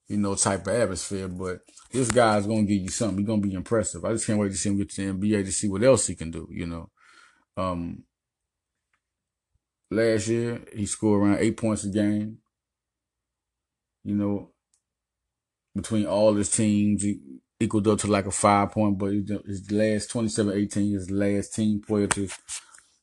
You 0.09 0.19
know, 0.19 0.35
type 0.35 0.67
of 0.67 0.75
atmosphere, 0.75 1.29
but 1.29 1.61
this 1.91 2.11
guy's 2.11 2.47
gonna 2.47 2.65
give 2.65 2.83
you 2.83 2.91
something. 2.91 3.19
He's 3.19 3.27
gonna 3.27 3.41
be 3.41 3.55
impressive. 3.55 4.05
I 4.05 4.13
just 4.13 4.27
can't 4.27 4.39
wait 4.39 4.51
to 4.51 4.57
see 4.57 4.69
him 4.69 4.77
get 4.77 4.91
to 4.91 4.97
the 5.03 5.13
NBA 5.13 5.45
to 5.45 5.53
see 5.53 5.69
what 5.69 5.83
else 5.83 6.07
he 6.07 6.15
can 6.15 6.31
do. 6.31 6.47
You 6.51 6.67
know, 6.67 6.91
um, 7.57 8.05
last 9.93 10.29
year 10.29 10.61
he 10.75 10.87
scored 10.87 11.23
around 11.23 11.39
eight 11.41 11.57
points 11.57 11.85
a 11.85 11.89
game. 11.89 12.39
You 14.05 14.17
know, 14.17 14.51
between 15.75 16.07
all 16.07 16.35
his 16.35 16.51
teams, 16.51 17.03
he 17.03 17.21
equaled 17.61 17.87
up 17.89 18.01
to 18.01 18.09
like 18.09 18.27
a 18.27 18.31
five 18.31 18.73
point, 18.73 18.99
but 18.99 19.13
his 19.13 19.71
last 19.71 20.11
27 20.11 20.53
18 20.53 20.93
his 20.93 21.11
last 21.11 21.55
team 21.55 21.81
player 21.81 22.09
to 22.09 22.29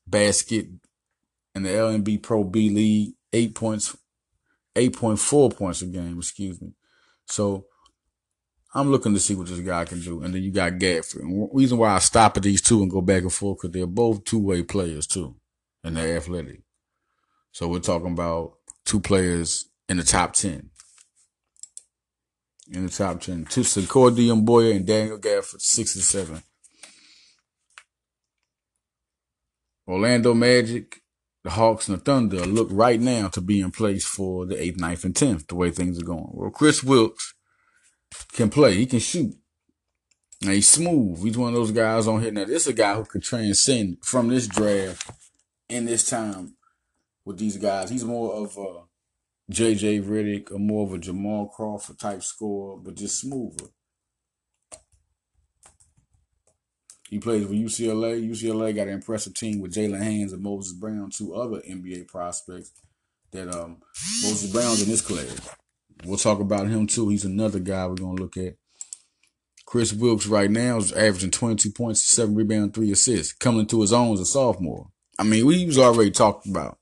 basket 0.06 0.68
in 1.56 1.64
the 1.64 1.70
LNB 1.70 2.22
Pro 2.22 2.44
B 2.44 2.70
League, 2.70 3.14
eight 3.34 3.56
points, 3.56 3.96
8.4 4.76 5.56
points 5.56 5.82
a 5.82 5.86
game, 5.88 6.18
excuse 6.18 6.62
me. 6.62 6.74
So 7.28 7.66
I'm 8.74 8.92
looking 8.92 9.14
to 9.14 9.20
see 9.20 9.36
what 9.36 9.48
this 9.48 9.60
guy 9.60 9.86
can 9.86 10.00
do. 10.00 10.22
And 10.22 10.34
then 10.34 10.44
you 10.44 10.52
got 10.52 10.74
Gafford. 10.74 11.22
And 11.22 11.50
reason 11.54 11.78
why 11.78 11.96
I 11.96 12.00
stop 12.00 12.38
at 12.38 12.44
these 12.44 12.62
two 12.62 12.82
and 12.82 12.92
go 12.92 13.02
back 13.02 13.24
and 13.24 13.34
forth, 13.34 13.60
because 13.62 13.74
they're 13.74 13.88
both 13.88 14.24
two 14.24 14.40
way 14.40 14.64
players 14.64 15.08
too, 15.08 15.36
and 15.84 15.98
they're 15.98 16.18
athletic. 16.18 16.62
So 17.52 17.68
we're 17.68 17.80
talking 17.80 18.12
about 18.12 18.54
two 18.86 19.00
players 19.00 19.70
in 19.88 19.98
the 19.98 20.04
top 20.04 20.34
10. 20.34 20.70
In 22.72 22.86
the 22.86 22.92
top 22.92 23.22
10. 23.22 23.46
Two 23.46 23.62
Sekou 23.62 24.16
Doumbouya 24.16 24.76
and 24.76 24.86
Daniel 24.86 25.18
Gafford, 25.18 25.62
six 25.62 25.96
and 25.96 26.04
seven. 26.04 26.44
Orlando 29.88 30.36
Magic, 30.36 31.02
the 31.44 31.50
Hawks, 31.50 31.88
and 31.88 31.98
the 31.98 32.02
Thunder 32.02 32.46
look 32.46 32.68
right 32.72 33.00
now 33.00 33.28
to 33.30 33.42
be 33.42 33.60
in 33.60 33.72
place 33.72 34.06
for 34.06 34.46
the 34.46 34.54
8th, 34.54 34.78
9th, 34.78 35.04
and 35.06 35.16
10th, 35.16 35.48
the 35.48 35.56
way 35.56 35.72
things 35.72 36.00
are 36.00 36.06
going. 36.06 36.30
Well, 36.32 36.52
Kris 36.52 36.84
Wilkes 36.84 37.34
can 38.34 38.50
play. 38.50 38.76
He 38.76 38.86
can 38.86 39.00
shoot. 39.00 39.34
And 40.42 40.52
he's 40.52 40.68
smooth. 40.68 41.24
He's 41.24 41.38
one 41.38 41.50
of 41.50 41.56
those 41.56 41.72
guys 41.72 42.08
on 42.08 42.22
here. 42.22 42.32
Now, 42.32 42.46
this 42.46 42.64
is 42.64 42.68
a 42.68 42.74
guy 42.74 42.94
who 42.96 43.04
could 43.04 43.24
transcend 43.24 43.98
from 44.04 44.28
this 44.28 44.48
draft 44.48 45.10
in 45.68 45.86
this 45.86 46.08
time 46.08 46.56
with 47.30 47.38
these 47.38 47.58
guys. 47.58 47.92
He's 47.92 48.04
more 48.04 48.34
of 48.34 48.58
a 48.58 49.54
JJ 49.54 50.04
Redick 50.04 50.52
or 50.52 50.58
more 50.58 50.88
of 50.88 50.94
a 50.94 50.98
Jamal 50.98 51.48
Crawford 51.48 52.00
type 52.00 52.24
scorer, 52.24 52.78
but 52.78 52.96
just 52.96 53.22
smoother. 53.22 53.68
He 57.08 57.20
plays 57.20 57.46
for 57.46 57.54
UCLA. 57.54 58.28
UCLA 58.28 58.76
got 58.76 58.88
an 58.88 58.96
impressive 58.96 59.36
team 59.36 59.62
with 59.62 59.76
Jaylen 59.76 60.02
Hands 60.02 60.34
and 60.34 60.42
Moses 60.42 60.74
Brown, 60.74 61.12
two 61.12 61.36
other 61.36 61.62
NBA 61.62 62.08
prospects. 62.08 62.72
That 63.32 63.54
um 63.56 63.78
Moses 64.24 64.52
Brown's 64.52 64.82
in 64.82 64.90
this 64.90 65.02
class. 65.02 65.56
We'll 66.06 66.18
talk 66.18 66.40
about 66.40 66.68
him 66.68 66.88
too. 66.88 67.10
He's 67.10 67.26
another 67.26 67.60
guy 67.60 67.86
we're 67.86 67.94
gonna 67.94 68.20
look 68.20 68.38
at. 68.38 68.56
Kris 69.68 69.94
Wilkes 69.94 70.26
right 70.26 70.50
now 70.50 70.78
is 70.78 70.92
averaging 70.94 71.30
22 71.30 71.70
points, 71.74 72.02
seven 72.02 72.34
rebounds, 72.34 72.74
three 72.74 72.92
assists, 72.92 73.34
coming 73.34 73.68
to 73.68 73.82
his 73.82 73.94
own 73.94 74.14
as 74.14 74.20
a 74.20 74.26
sophomore. 74.26 74.88
I 75.20 75.24
mean, 75.24 75.46
we 75.46 75.68
was 75.68 75.78
already 75.78 76.10
talked 76.10 76.48
about 76.48 76.80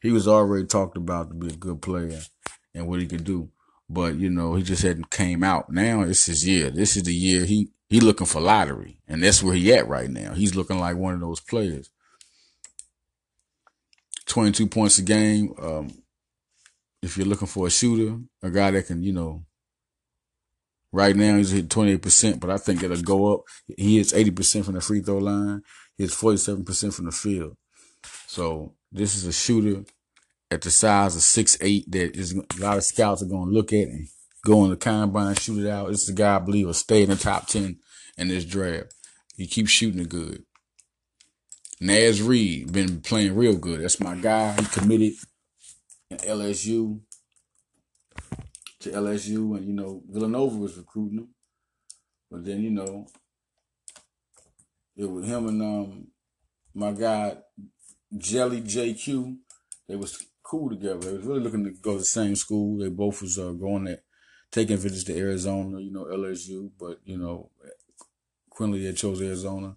he 0.00 0.10
was 0.10 0.28
already 0.28 0.66
talked 0.66 0.96
about 0.96 1.28
to 1.28 1.34
be 1.34 1.48
a 1.48 1.56
good 1.56 1.82
player 1.82 2.20
and 2.74 2.86
what 2.86 3.00
he 3.00 3.06
could 3.06 3.24
do. 3.24 3.50
But 3.90 4.16
you 4.16 4.30
know, 4.30 4.54
he 4.54 4.62
just 4.62 4.82
hadn't 4.82 5.10
came 5.10 5.42
out. 5.42 5.70
Now 5.70 6.02
it's 6.02 6.26
his 6.26 6.46
year. 6.46 6.70
This 6.70 6.96
is 6.96 7.04
the 7.04 7.14
year 7.14 7.44
he 7.44 7.68
he 7.88 8.00
looking 8.00 8.26
for 8.26 8.40
lottery, 8.40 9.00
and 9.08 9.22
that's 9.22 9.42
where 9.42 9.54
he 9.54 9.72
at 9.72 9.88
right 9.88 10.10
now. 10.10 10.34
He's 10.34 10.54
looking 10.54 10.78
like 10.78 10.96
one 10.96 11.14
of 11.14 11.20
those 11.20 11.40
players. 11.40 11.90
Twenty 14.26 14.52
two 14.52 14.66
points 14.66 14.98
a 14.98 15.02
game. 15.02 15.54
Um, 15.60 16.02
if 17.02 17.16
you're 17.16 17.26
looking 17.26 17.48
for 17.48 17.66
a 17.66 17.70
shooter, 17.70 18.18
a 18.42 18.50
guy 18.50 18.70
that 18.72 18.86
can, 18.88 19.02
you 19.02 19.12
know, 19.12 19.44
right 20.92 21.16
now 21.16 21.36
he's 21.36 21.50
hit 21.50 21.70
twenty 21.70 21.92
eight 21.92 22.02
percent, 22.02 22.40
but 22.40 22.50
I 22.50 22.58
think 22.58 22.82
it'll 22.82 23.00
go 23.00 23.34
up. 23.34 23.44
He 23.76 23.96
hits 23.96 24.12
eighty 24.12 24.30
percent 24.30 24.66
from 24.66 24.74
the 24.74 24.82
free 24.82 25.00
throw 25.00 25.16
line. 25.16 25.62
He 25.96 26.04
hits 26.04 26.14
forty 26.14 26.36
seven 26.36 26.64
percent 26.64 26.92
from 26.92 27.06
the 27.06 27.12
field. 27.12 27.56
So 28.26 28.74
this 28.90 29.14
is 29.16 29.24
a 29.24 29.32
shooter 29.32 29.84
at 30.50 30.62
the 30.62 30.70
size 30.70 31.14
of 31.14 31.22
six 31.22 31.58
eight 31.60 31.90
that 31.90 32.16
is 32.16 32.34
a 32.34 32.60
lot 32.60 32.76
of 32.76 32.84
scouts 32.84 33.22
are 33.22 33.26
going 33.26 33.48
to 33.48 33.54
look 33.54 33.72
at 33.72 33.88
and 33.88 34.08
go 34.44 34.60
on 34.60 34.70
the 34.70 34.76
combine, 34.76 35.34
shoot 35.34 35.64
it 35.64 35.70
out. 35.70 35.88
This 35.88 36.02
is 36.04 36.08
a 36.10 36.14
guy 36.14 36.36
I 36.36 36.38
believe 36.38 36.66
will 36.66 36.74
stay 36.74 37.02
in 37.02 37.10
the 37.10 37.16
top 37.16 37.46
ten 37.46 37.78
in 38.16 38.28
this 38.28 38.44
draft. 38.44 38.94
He 39.36 39.46
keeps 39.46 39.70
shooting 39.70 40.00
it 40.00 40.08
good. 40.08 40.44
Naz 41.80 42.20
Reid 42.20 42.72
been 42.72 43.00
playing 43.00 43.36
real 43.36 43.56
good. 43.56 43.80
That's 43.80 44.00
my 44.00 44.16
guy. 44.16 44.52
He 44.54 44.64
committed 44.66 45.12
in 46.10 46.18
LSU 46.18 47.00
to 48.80 48.90
LSU, 48.90 49.56
and 49.56 49.66
you 49.66 49.72
know 49.72 50.02
Villanova 50.08 50.56
was 50.56 50.76
recruiting 50.76 51.18
him, 51.18 51.28
but 52.30 52.44
then 52.44 52.62
you 52.62 52.70
know 52.70 53.06
it 54.96 55.08
was 55.08 55.26
him 55.26 55.46
and 55.46 55.62
um 55.62 56.06
my 56.74 56.92
guy 56.92 57.36
Jelly 58.16 58.62
JQ. 58.62 59.36
They 59.88 59.96
was 59.96 60.24
cool 60.42 60.70
together. 60.70 60.98
They 60.98 61.12
was 61.12 61.26
really 61.26 61.40
looking 61.40 61.64
to 61.64 61.70
go 61.70 61.92
to 61.92 61.98
the 61.98 62.04
same 62.04 62.36
school. 62.36 62.78
They 62.78 62.88
both 62.88 63.20
was 63.22 63.38
uh, 63.38 63.52
going 63.52 63.84
there, 63.84 64.00
taking 64.50 64.76
visits 64.76 65.04
to 65.04 65.18
Arizona, 65.18 65.80
you 65.80 65.92
know, 65.92 66.04
LSU. 66.04 66.70
But, 66.78 67.00
you 67.04 67.18
know, 67.18 67.50
Quinerly 68.52 68.86
had 68.86 68.96
chose 68.96 69.20
Arizona 69.20 69.76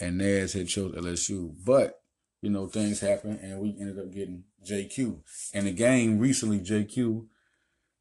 and 0.00 0.18
Naz 0.18 0.52
had 0.52 0.68
chose 0.68 0.94
LSU. 0.94 1.54
But, 1.64 2.00
you 2.40 2.50
know, 2.50 2.66
things 2.66 3.00
happened 3.00 3.40
and 3.42 3.60
we 3.60 3.76
ended 3.80 3.98
up 3.98 4.12
getting 4.12 4.44
JQ. 4.66 5.20
And 5.54 5.66
the 5.66 5.72
game 5.72 6.18
recently, 6.18 6.60
JQ, 6.60 7.26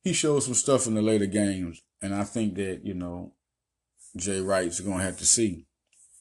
he 0.03 0.13
showed 0.13 0.41
some 0.41 0.53
stuff 0.53 0.87
in 0.87 0.95
the 0.95 1.01
later 1.01 1.25
games. 1.25 1.81
And 2.01 2.13
I 2.13 2.23
think 2.23 2.55
that, 2.55 2.81
you 2.83 2.93
know, 2.93 3.33
Jay 4.15 4.41
Wright's 4.41 4.79
to 4.79 4.91
have 4.97 5.17
to 5.17 5.25
see 5.25 5.67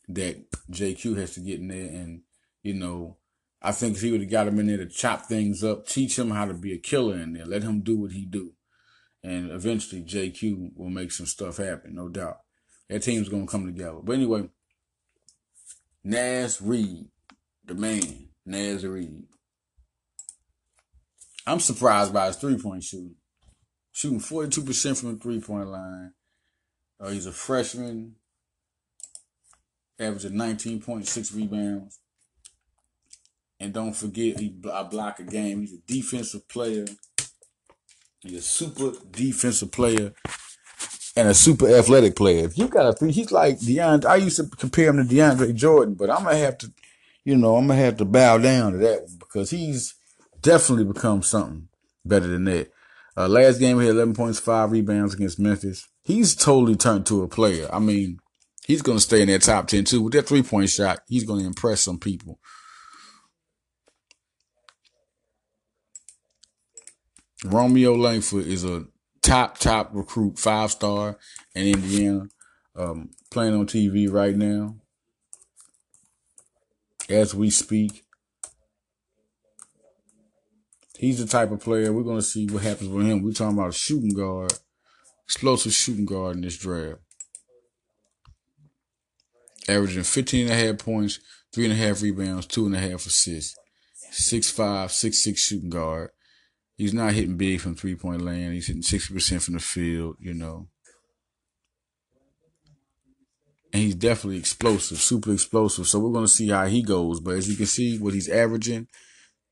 that 0.09 0.51
JQ 0.71 1.17
has 1.17 1.35
to 1.35 1.41
get 1.41 1.61
in 1.61 1.69
there 1.69 1.89
and, 1.89 2.23
you 2.63 2.75
know, 2.75 3.17
I 3.67 3.73
think 3.73 3.99
he 3.99 4.13
would 4.13 4.21
have 4.21 4.31
got 4.31 4.47
him 4.47 4.61
in 4.61 4.69
there 4.69 4.77
to 4.77 4.87
chop 4.87 5.27
things 5.27 5.65
up, 5.65 5.89
teach 5.89 6.17
him 6.17 6.31
how 6.31 6.45
to 6.45 6.55
be 6.55 6.73
a 6.73 6.79
killer 6.79 7.17
in 7.17 7.33
there, 7.33 7.45
let 7.45 7.65
him 7.65 7.81
do 7.81 7.99
what 7.99 8.13
he 8.13 8.25
do, 8.25 8.53
and 9.25 9.51
eventually 9.51 10.03
JQ 10.03 10.77
will 10.77 10.89
make 10.89 11.11
some 11.11 11.27
stuff 11.27 11.57
happen, 11.57 11.97
no 11.97 12.09
doubt. 12.09 12.37
That 12.89 13.03
team's 13.03 13.29
gonna 13.29 13.49
come 13.49 13.67
together. 13.67 13.99
But 14.05 14.13
anyway, 14.13 14.49
Naz 16.05 16.63
Reid, 16.63 17.09
the 17.65 17.75
man, 17.75 18.29
Naz 18.45 18.87
Reid. 18.87 19.25
I'm 21.45 21.59
surprised 21.59 22.13
by 22.13 22.29
his 22.29 22.37
three 22.37 22.59
point 22.59 22.85
shooting. 22.85 23.17
Shooting 23.91 24.21
42% 24.21 25.01
from 25.01 25.15
the 25.15 25.19
three 25.19 25.41
point 25.41 25.71
line. 25.71 26.13
Uh, 27.01 27.09
he's 27.09 27.27
a 27.27 27.33
freshman, 27.33 28.15
averaging 29.99 30.35
19.6 30.35 31.35
rebounds. 31.35 31.99
And 33.59 33.73
don't 33.73 33.95
forget, 33.95 34.39
he 34.39 34.55
I 34.73 34.83
block 34.83 35.19
a 35.19 35.25
game. 35.25 35.61
He's 35.61 35.73
a 35.73 35.79
defensive 35.87 36.49
player. 36.49 36.85
He's 38.21 38.39
a 38.39 38.43
super 38.43 38.93
defensive 39.11 39.71
player 39.73 40.13
and 41.17 41.29
a 41.29 41.35
super 41.35 41.69
athletic 41.69 42.15
player. 42.15 42.45
If 42.45 42.59
you 42.59 42.69
got 42.69 43.03
a 43.03 43.07
he's 43.07 43.33
like 43.33 43.59
DeAndre. 43.59 44.05
I 44.05 44.17
used 44.17 44.37
to 44.37 44.45
compare 44.45 44.91
him 44.91 44.97
to 44.97 45.15
DeAndre 45.15 45.55
Jordan, 45.55 45.95
but 45.95 46.11
I'm 46.11 46.25
gonna 46.25 46.37
have 46.37 46.59
to, 46.59 46.73
you 47.25 47.37
know, 47.37 47.57
I'm 47.57 47.67
gonna 47.67 47.81
have 47.81 47.97
to 47.97 48.05
bow 48.05 48.39
down 48.39 48.73
to 48.73 48.79
that 48.79 49.05
one 49.05 49.17
because 49.19 49.51
he's 49.51 49.95
definitely 50.43 50.85
become 50.85 51.23
something 51.23 51.69
better 52.05 52.27
than 52.27 52.45
that. 52.45 52.71
Uh, 53.17 53.29
last 53.29 53.59
game 53.59 53.81
he 53.81 53.87
had 53.87 53.97
11 53.97 54.15
points, 54.15 54.39
five 54.39 54.71
rebounds 54.71 55.15
against 55.15 55.39
Memphis. 55.39 55.89
He's 56.05 56.35
totally 56.37 56.77
turned 56.77 57.07
to 57.07 57.23
a 57.23 57.29
player. 57.29 57.67
I 57.73 57.79
mean, 57.79 58.19
he's 58.67 58.83
gonna 58.83 59.01
stay 59.01 59.23
in 59.23 59.29
that 59.29 59.43
top 59.43 59.69
10 59.69 59.85
too. 59.85 60.03
With 60.03 60.13
that 60.13 60.29
three 60.29 60.43
point 60.43 60.69
shot, 60.69 61.01
he's 61.09 61.25
gonna 61.25 61.47
impress 61.47 61.81
some 61.81 61.99
people. 61.99 62.39
Romeo 67.45 67.95
Langford 67.95 68.47
is 68.47 68.65
a 68.65 68.87
top, 69.23 69.59
top 69.59 69.91
recruit, 69.93 70.39
five 70.39 70.71
star 70.71 71.19
in 71.55 71.67
Indiana, 71.67 72.29
um, 72.75 73.11
playing 73.31 73.55
on 73.55 73.67
TV 73.67 74.11
right 74.11 74.35
now 74.35 74.77
as 77.09 77.35
we 77.35 77.51
speak. 77.51 78.05
He's 80.99 81.19
the 81.19 81.27
type 81.27 81.51
of 81.51 81.61
player 81.61 81.93
we're 81.93 82.03
going 82.03 82.17
to 82.17 82.23
see 82.23 82.47
what 82.47 82.63
happens 82.63 82.89
with 82.89 83.07
him. 83.07 83.23
We're 83.23 83.33
talking 83.33 83.59
about 83.59 83.69
a 83.69 83.73
shooting 83.73 84.15
guard, 84.15 84.55
explosive 85.25 85.75
shooting 85.75 86.07
guard 86.07 86.37
in 86.37 86.43
this 86.43 86.57
draft. 86.57 87.01
Averaging 89.69 90.05
15 90.05 90.49
and 90.49 90.55
a 90.55 90.67
half 90.67 90.79
points, 90.79 91.19
three 91.53 91.65
and 91.65 91.73
a 91.73 91.77
half 91.77 92.01
rebounds, 92.01 92.47
two 92.47 92.65
and 92.65 92.75
a 92.75 92.79
half 92.79 93.05
assists. 93.05 93.57
Six 94.11 94.51
five, 94.51 94.93
six 94.93 95.23
six 95.23 95.43
shooting 95.43 95.69
guard. 95.69 96.11
He's 96.77 96.93
not 96.93 97.15
hitting 97.15 97.37
big 97.37 97.61
from 97.61 97.75
three 97.75 97.95
point 97.95 98.23
land. 98.23 98.53
He's 98.53 98.67
hitting 98.67 98.83
60% 98.83 99.43
from 99.43 99.55
the 99.55 99.61
field, 99.61 100.17
you 100.21 100.35
know. 100.35 100.69
And 103.73 103.83
he's 103.83 103.95
definitely 103.95 104.39
explosive, 104.39 104.99
super 104.99 105.33
explosive. 105.33 105.87
So 105.87 105.99
we're 105.99 106.13
going 106.13 106.25
to 106.25 106.29
see 106.29 106.49
how 106.49 106.67
he 106.67 106.83
goes. 106.83 107.21
But 107.21 107.37
as 107.37 107.49
you 107.49 107.57
can 107.57 107.67
see, 107.67 107.99
what 107.99 108.15
he's 108.15 108.29
averaging 108.29 108.89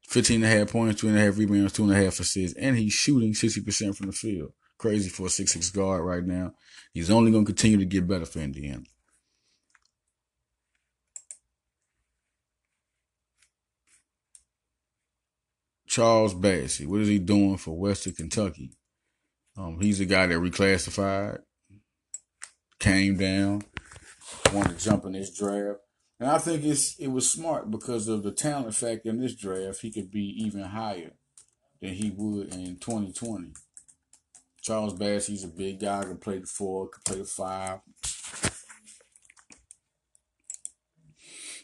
15 0.09 0.45
and 0.45 0.45
a 0.45 0.59
half 0.59 0.71
points, 0.71 1.01
two 1.01 1.09
and 1.09 1.17
a 1.17 1.21
half 1.21 1.39
rebounds, 1.39 1.73
two 1.73 1.85
and 1.85 1.93
a 1.93 1.97
half 1.97 2.21
assists, 2.21 2.57
and 2.59 2.77
he's 2.77 2.93
shooting 2.93 3.33
60% 3.33 3.97
from 3.97 4.07
the 4.07 4.13
field. 4.13 4.53
Crazy 4.79 5.09
for 5.09 5.27
a 5.27 5.31
6'6 5.31 5.75
guard 5.75 6.05
right 6.05 6.25
now. 6.25 6.53
He's 6.93 7.11
only 7.11 7.33
going 7.33 7.45
to 7.45 7.53
continue 7.53 7.79
to 7.79 7.85
get 7.85 8.07
better 8.07 8.27
for 8.27 8.41
Indiana. 8.41 8.85
Charles 15.95 16.35
Bassey. 16.35 16.89
What 16.89 17.03
is 17.03 17.09
he 17.09 17.21
doing 17.21 17.57
for 17.57 17.79
Western 17.79 18.15
Kentucky? 18.15 18.73
Um, 19.57 19.79
he's 19.81 20.01
the 20.01 20.07
guy 20.07 20.27
that 20.27 20.35
reclassified, 20.35 21.39
came 22.81 23.17
down, 23.17 23.63
wanted 24.53 24.77
to 24.77 24.85
jump 24.85 25.05
in 25.05 25.13
this 25.13 25.39
draft. 25.39 25.79
And 26.19 26.29
I 26.29 26.39
think 26.39 26.65
it's 26.65 26.99
it 26.99 27.07
was 27.07 27.31
smart 27.31 27.71
because 27.71 28.09
of 28.09 28.25
the 28.25 28.33
talent 28.33 28.75
factor 28.75 29.09
in 29.09 29.21
this 29.21 29.37
draft. 29.37 29.83
He 29.83 29.93
could 29.93 30.11
be 30.11 30.35
even 30.45 30.63
higher 30.63 31.13
than 31.81 31.95
he 31.95 32.11
would 32.11 32.53
in 32.53 32.79
2020. 32.79 33.53
Charles 34.63 34.95
Bassey's 34.95 35.45
a 35.45 35.49
big 35.49 35.79
guy, 35.79 36.03
can 36.03 36.17
play 36.17 36.39
the 36.39 36.47
four, 36.47 36.89
can 36.89 37.03
play 37.05 37.19
the 37.19 37.25
five. 37.25 37.79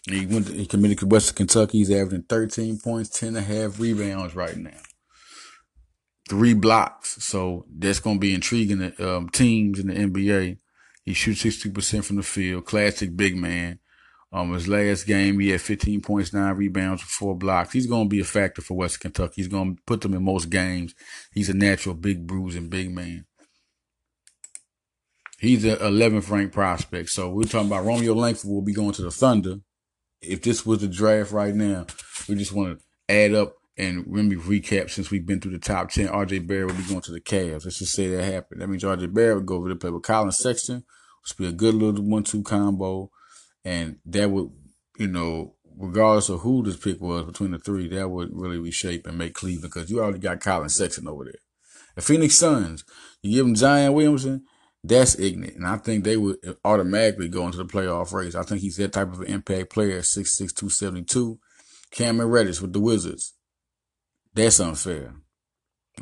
He 0.09 0.27
went. 0.27 0.47
To, 0.47 0.53
he 0.53 0.67
committed 0.67 0.99
to 0.99 1.07
Western 1.07 1.37
Kentucky. 1.37 1.79
He's 1.79 1.91
averaging 1.91 2.25
13 2.29 2.79
points, 2.79 3.11
10 3.11 3.29
and 3.29 3.39
a 3.39 3.43
half 3.43 3.79
rebounds 3.79 4.35
right 4.35 4.57
now. 4.57 4.79
Three 6.29 6.55
blocks. 6.55 7.23
So 7.23 7.67
that's 7.71 8.01
going 8.01 8.17
to 8.17 8.21
be 8.21 8.35
intriguing 8.35 8.93
um, 8.99 9.29
teams 9.29 9.79
in 9.79 9.89
the 9.89 9.95
NBA. 9.95 10.59
He 11.05 11.15
shoots 11.15 11.43
60% 11.43 12.05
from 12.05 12.17
the 12.17 12.23
field. 12.23 12.67
Classic 12.67 13.15
big 13.17 13.37
man. 13.37 13.81
Um, 14.33 14.53
his 14.53 14.69
last 14.69 15.07
game, 15.07 15.41
he 15.41 15.49
had 15.49 15.61
15 15.61 16.03
points, 16.03 16.33
nine 16.33 16.55
rebounds, 16.55 17.03
four 17.03 17.37
blocks. 17.37 17.73
He's 17.73 17.87
going 17.87 18.05
to 18.05 18.09
be 18.09 18.21
a 18.21 18.25
factor 18.25 18.63
for 18.63 18.75
Western 18.77 19.11
Kentucky. 19.11 19.35
He's 19.37 19.49
going 19.49 19.75
to 19.75 19.83
put 19.87 20.03
them 20.03 20.15
in 20.15 20.25
most 20.25 20.51
games. 20.51 20.95
He's 21.33 21.49
a 21.49 21.55
natural 21.55 21.97
big 21.97 22.29
bruising 22.29 22.69
big 22.69 22.95
man. 22.95 23.27
He's 25.41 25.65
an 25.65 25.77
11th 25.77 26.31
ranked 26.31 26.55
prospect. 26.55 27.09
So 27.09 27.31
we're 27.31 27.43
talking 27.45 27.67
about 27.67 27.85
Romeo 27.85 28.15
Langford 28.15 28.51
will 28.51 28.63
be 28.63 28.75
going 28.75 28.93
to 28.93 29.03
the 29.03 29.11
Thunder 29.11 29.57
if 30.23 30.43
this 30.43 30.67
was 30.67 30.81
the 30.81 30.89
draft 30.89 31.33
right 31.33 31.55
now, 31.55 31.87
we 32.29 32.35
just 32.35 32.53
want 32.53 32.79
to 32.79 32.85
add 33.09 33.35
up 33.35 33.55
and 33.77 34.05
let 34.09 34.25
me 34.25 34.37
recap 34.37 34.91
since 34.91 35.11
we've 35.11 35.25
been 35.25 35.41
through 35.41 35.53
the 35.53 35.59
top 35.59 35.91
10. 35.91 36.09
RJ 36.09 36.47
Barrett 36.47 36.67
would 36.67 36.77
be 36.77 36.83
going 36.85 37.01
to 37.03 37.13
the 37.13 37.21
Cavs. 37.21 37.65
Let's 37.65 37.79
just 37.79 37.95
say 37.95 38.09
that 38.09 38.25
happened. 38.25 38.61
That 38.61 38.69
means 38.69 38.85
RJ 38.85 39.13
Barrett 39.15 39.37
would 39.37 39.47
go 39.47 39.57
over 39.57 39.69
to 39.69 39.77
play 39.77 39.91
with 39.91 40.03
Collin 40.03 40.33
Sexton, 40.33 40.85
which 41.23 41.39
would 41.39 41.45
be 41.45 41.49
a 41.49 41.57
good 41.57 41.75
little 41.75 42.05
one 42.05 42.23
two 42.23 42.43
combo. 42.43 43.11
And 43.65 43.97
that 44.07 44.31
would, 44.31 44.51
you 44.99 45.09
know, 45.09 45.55
regardless 45.79 46.29
of 46.29 46.41
who 46.41 46.63
this 46.63 46.77
pick 46.77 47.01
was 47.01 47.25
between 47.25 47.53
the 47.53 47.59
three, 47.59 47.89
that 47.89 48.11
would 48.11 48.31
really 48.33 48.59
reshape 48.59 49.07
and 49.07 49.17
make 49.17 49.35
Cleveland 49.35 49.73
because 49.73 49.91
you 49.91 50.01
already 50.01 50.19
got 50.19 50.41
Collin 50.41 50.69
Sexton 50.69 51.09
over 51.09 51.25
there. 51.25 51.35
The 51.97 52.03
Phoenix 52.03 52.35
Suns, 52.35 52.85
you 53.23 53.37
give 53.37 53.47
them 53.47 53.57
Zion 53.57 53.95
Williamson, 53.95 54.45
that's 54.83 55.19
ignorant. 55.19 55.57
And 55.57 55.67
I 55.67 55.77
think 55.77 56.05
they 56.05 56.17
would 56.17 56.39
automatically 56.65 57.29
go 57.29 57.47
into 57.47 57.59
the 57.59 57.65
playoff 57.65 58.13
race. 58.13 58.35
I 58.35 58.43
think 58.43 58.61
he's 58.61 58.77
that 58.77 58.93
type 58.93 59.13
of 59.13 59.21
an 59.21 59.27
impact 59.27 59.71
player, 59.71 60.01
6'6", 60.01 60.37
272. 60.37 61.39
Cameron 61.91 62.31
Reddish 62.31 62.61
with 62.61 62.73
the 62.73 62.81
Wizards. 62.81 63.35
That's 64.33 64.61
unfair. 64.61 65.15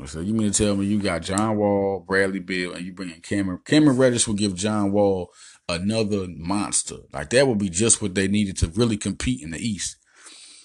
So 0.06 0.20
you 0.20 0.32
mean 0.32 0.52
to 0.52 0.64
tell 0.64 0.76
me 0.76 0.86
you 0.86 1.00
got 1.00 1.22
John 1.22 1.56
Wall, 1.56 2.04
Bradley 2.06 2.38
Beal, 2.38 2.72
and 2.72 2.86
you 2.86 2.92
bring 2.92 3.10
in 3.10 3.20
Cameron. 3.20 3.60
Cameron 3.64 3.96
Reddish 3.96 4.28
will 4.28 4.34
give 4.34 4.54
John 4.54 4.92
Wall 4.92 5.30
another 5.68 6.26
monster. 6.28 6.98
Like 7.12 7.30
that 7.30 7.48
would 7.48 7.58
be 7.58 7.68
just 7.68 8.00
what 8.00 8.14
they 8.14 8.28
needed 8.28 8.56
to 8.58 8.68
really 8.68 8.96
compete 8.96 9.42
in 9.42 9.50
the 9.50 9.58
East. 9.58 9.96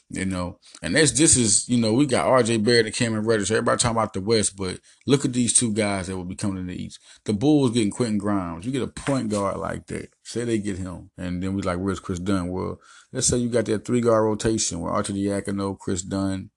You 0.10 0.26
know, 0.26 0.60
and 0.84 0.96
that's 0.96 1.12
this 1.12 1.36
is 1.36 1.68
you 1.68 1.78
know 1.78 1.94
we 1.94 2.06
got 2.06 2.28
R.J. 2.28 2.58
Barrett 2.58 2.86
and 2.86 2.96
Cameron 2.96 3.26
Reddish. 3.26 3.50
Everybody 3.50 3.80
talking 3.80 3.98
about 3.98 4.14
the 4.14 4.22
West, 4.22 4.56
but 4.56 4.80
look 5.08 5.26
at 5.26 5.34
these 5.34 5.54
two 5.54 5.74
guys 5.74 6.06
that 6.06 6.16
will 6.16 6.24
be 6.24 6.36
coming 6.36 6.58
in 6.58 6.68
the 6.68 6.76
East. 6.76 7.00
The 7.26 7.34
Bulls 7.34 7.72
getting 7.72 7.90
Quentin 7.90 8.20
Grimes. 8.20 8.66
You 8.66 8.72
get 8.72 8.84
a 8.84 8.88
point 8.88 9.30
guard 9.30 9.58
like 9.58 9.88
that. 9.88 10.10
Say 10.24 10.44
they 10.44 10.60
get 10.60 10.78
him, 10.78 11.10
and 11.18 11.42
then 11.42 11.56
we 11.56 11.64
like 11.64 11.80
where's 11.80 12.00
Kris 12.00 12.20
Dunn? 12.20 12.50
Well, 12.50 12.80
let's 13.12 13.28
say 13.28 13.38
you 13.38 13.50
got 13.50 13.66
that 13.66 13.86
three 13.86 14.02
guard 14.02 14.24
rotation 14.24 14.82
where 14.82 14.94
Arcidiacono, 14.94 15.80
Kris 15.80 16.04
Dunn, 16.04 16.52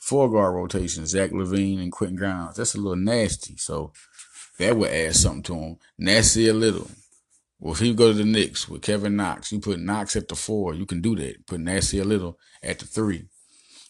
four 0.00 0.30
guard 0.30 0.54
rotation, 0.54 1.06
Zach 1.06 1.30
LaVine 1.30 1.80
and 1.80 1.92
Quentin 1.92 2.16
Grimes. 2.16 2.56
That's 2.56 2.74
a 2.74 2.78
little 2.78 2.96
nasty. 2.96 3.56
So 3.56 3.92
that 4.58 4.76
would 4.76 4.90
add 4.90 5.14
something 5.14 5.42
to 5.44 5.54
him. 5.54 5.76
Nassir 6.00 6.58
Little. 6.58 6.90
Well, 7.60 7.74
if 7.74 7.80
you 7.80 7.92
go 7.94 8.12
to 8.12 8.18
the 8.18 8.24
Knicks 8.24 8.68
with 8.68 8.82
Kevin 8.82 9.16
Knox, 9.16 9.50
you 9.50 9.58
put 9.58 9.80
Knox 9.80 10.14
at 10.14 10.28
the 10.28 10.36
four, 10.36 10.74
you 10.74 10.86
can 10.86 11.00
do 11.00 11.16
that. 11.16 11.46
Put 11.46 11.60
Nassir 11.60 12.04
Little 12.04 12.38
at 12.62 12.78
the 12.78 12.86
three. 12.86 13.26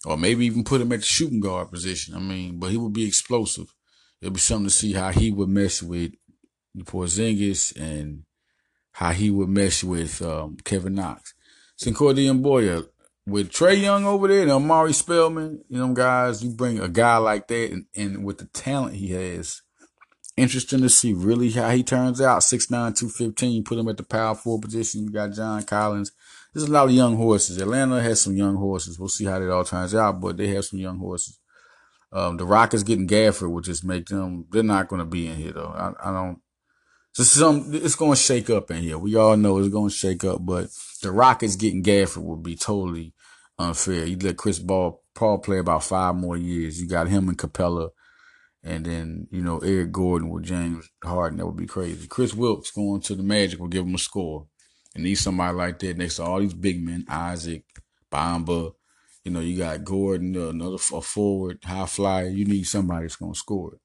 Or 0.06 0.16
maybe 0.16 0.46
even 0.46 0.64
put 0.64 0.80
him 0.80 0.92
at 0.92 1.00
the 1.00 1.04
shooting 1.06 1.40
guard 1.40 1.70
position. 1.70 2.14
I 2.14 2.20
mean, 2.20 2.58
but 2.58 2.70
he 2.70 2.76
would 2.76 2.92
be 2.92 3.06
explosive. 3.06 3.74
It'll 4.20 4.32
be 4.32 4.40
something 4.40 4.68
to 4.68 4.74
see 4.74 4.92
how 4.94 5.10
he 5.10 5.30
would 5.30 5.48
mesh 5.48 5.82
with 5.82 6.12
Porzingis 6.78 7.76
and 7.76 8.22
how 8.92 9.10
he 9.10 9.30
would 9.30 9.48
mesh 9.48 9.84
with 9.84 10.22
um, 10.22 10.56
Kevin 10.64 10.94
Knox. 10.94 11.34
Sekou 11.80 12.14
Doumbouya, 12.14 12.86
with 13.26 13.50
Trae 13.50 13.80
Young 13.80 14.04
over 14.04 14.26
there 14.26 14.42
and 14.42 14.50
Omari 14.50 14.92
Spellman, 14.92 15.62
you 15.68 15.78
know, 15.78 15.92
guys, 15.92 16.42
you 16.42 16.50
bring 16.50 16.80
a 16.80 16.88
guy 16.88 17.18
like 17.18 17.46
that 17.48 17.70
and, 17.70 17.84
and 17.94 18.24
with 18.24 18.38
the 18.38 18.46
talent 18.46 18.96
he 18.96 19.08
has, 19.12 19.62
interesting 20.38 20.80
to 20.80 20.88
see 20.88 21.12
really 21.12 21.50
how 21.50 21.70
he 21.70 21.82
turns 21.82 22.20
out. 22.20 22.40
6'9", 22.40 22.68
215, 22.68 23.64
put 23.64 23.78
him 23.78 23.88
at 23.88 23.96
the 23.96 24.02
power 24.02 24.34
forward 24.34 24.62
position. 24.62 25.04
You 25.04 25.10
got 25.10 25.32
John 25.32 25.62
Collins. 25.64 26.12
There's 26.54 26.68
a 26.68 26.72
lot 26.72 26.88
of 26.88 26.94
young 26.94 27.16
horses. 27.16 27.60
Atlanta 27.60 28.00
has 28.00 28.22
some 28.22 28.36
young 28.36 28.56
horses. 28.56 28.98
We'll 28.98 29.08
see 29.08 29.26
how 29.26 29.38
that 29.38 29.52
all 29.52 29.64
turns 29.64 29.94
out, 29.94 30.20
but 30.20 30.36
they 30.36 30.48
have 30.48 30.64
some 30.64 30.78
young 30.78 30.98
horses. 30.98 31.38
Um, 32.10 32.38
the 32.38 32.46
Rockets 32.46 32.82
getting 32.82 33.06
Gafford 33.06 33.52
will 33.52 33.60
just 33.60 33.84
make 33.84 34.06
them, 34.06 34.46
they're 34.50 34.62
not 34.62 34.88
going 34.88 35.00
to 35.00 35.06
be 35.06 35.26
in 35.26 35.36
here 35.36 35.52
though. 35.52 35.68
I, 35.68 36.08
I 36.08 36.12
don't, 36.12 36.40
just 37.14 37.34
some, 37.34 37.70
it's 37.74 37.96
going 37.96 38.12
to 38.12 38.16
shake 38.16 38.48
up 38.48 38.70
in 38.70 38.82
here. 38.82 38.96
We 38.96 39.14
all 39.16 39.36
know 39.36 39.58
it's 39.58 39.68
going 39.68 39.90
to 39.90 39.94
shake 39.94 40.24
up, 40.24 40.44
but 40.44 40.68
the 41.02 41.12
Rockets 41.12 41.56
getting 41.56 41.82
Gafford 41.82 42.22
would 42.22 42.42
be 42.42 42.56
totally 42.56 43.12
unfair. 43.58 44.06
You 44.06 44.16
let 44.16 44.36
Chris 44.36 44.58
Ball, 44.58 45.02
Paul 45.14 45.38
play 45.38 45.58
about 45.58 45.84
five 45.84 46.14
more 46.14 46.36
years. 46.36 46.80
You 46.80 46.88
got 46.88 47.08
him 47.08 47.28
and 47.28 47.36
Capela 47.36 47.90
And 48.62 48.84
then, 48.84 49.28
you 49.30 49.42
know, 49.42 49.58
Eric 49.58 49.92
Gordon 49.92 50.30
with 50.30 50.44
James 50.44 50.88
Harden, 51.02 51.38
that 51.38 51.46
would 51.46 51.56
be 51.56 51.66
crazy. 51.66 52.06
Kris 52.06 52.34
Wilkes 52.34 52.70
going 52.70 53.00
to 53.02 53.14
the 53.14 53.22
Magic 53.22 53.60
will 53.60 53.68
give 53.68 53.86
him 53.86 53.94
a 53.94 53.98
score. 53.98 54.46
And 54.94 55.04
need 55.04 55.14
somebody 55.16 55.56
like 55.56 55.78
that 55.80 55.96
next 55.96 56.16
to 56.16 56.24
all 56.24 56.40
these 56.40 56.54
big 56.54 56.84
men, 56.84 57.04
Isaac, 57.08 57.64
Bamba. 58.10 58.72
You 59.22 59.32
know, 59.32 59.40
you 59.40 59.56
got 59.56 59.84
Gordon, 59.84 60.36
uh, 60.36 60.48
another 60.48 60.76
a 60.76 61.00
forward, 61.00 61.58
high 61.64 61.86
flyer. 61.86 62.28
You 62.28 62.46
need 62.46 62.64
somebody 62.64 63.02
that's 63.02 63.16
going 63.16 63.34
to 63.34 63.38
score 63.38 63.74
it. 63.74 63.80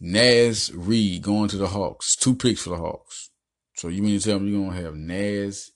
Naz 0.00 0.72
Reid 0.74 1.22
going 1.22 1.48
to 1.48 1.56
the 1.56 1.66
Hawks. 1.66 2.16
Two 2.16 2.34
picks 2.34 2.62
for 2.62 2.70
the 2.70 2.76
Hawks. 2.76 3.30
So 3.76 3.88
you 3.88 4.02
mean 4.02 4.18
to 4.18 4.24
tell 4.24 4.38
me 4.38 4.50
you're 4.50 4.60
going 4.60 4.76
to 4.76 4.84
have 4.84 4.94
Naz 4.94 5.72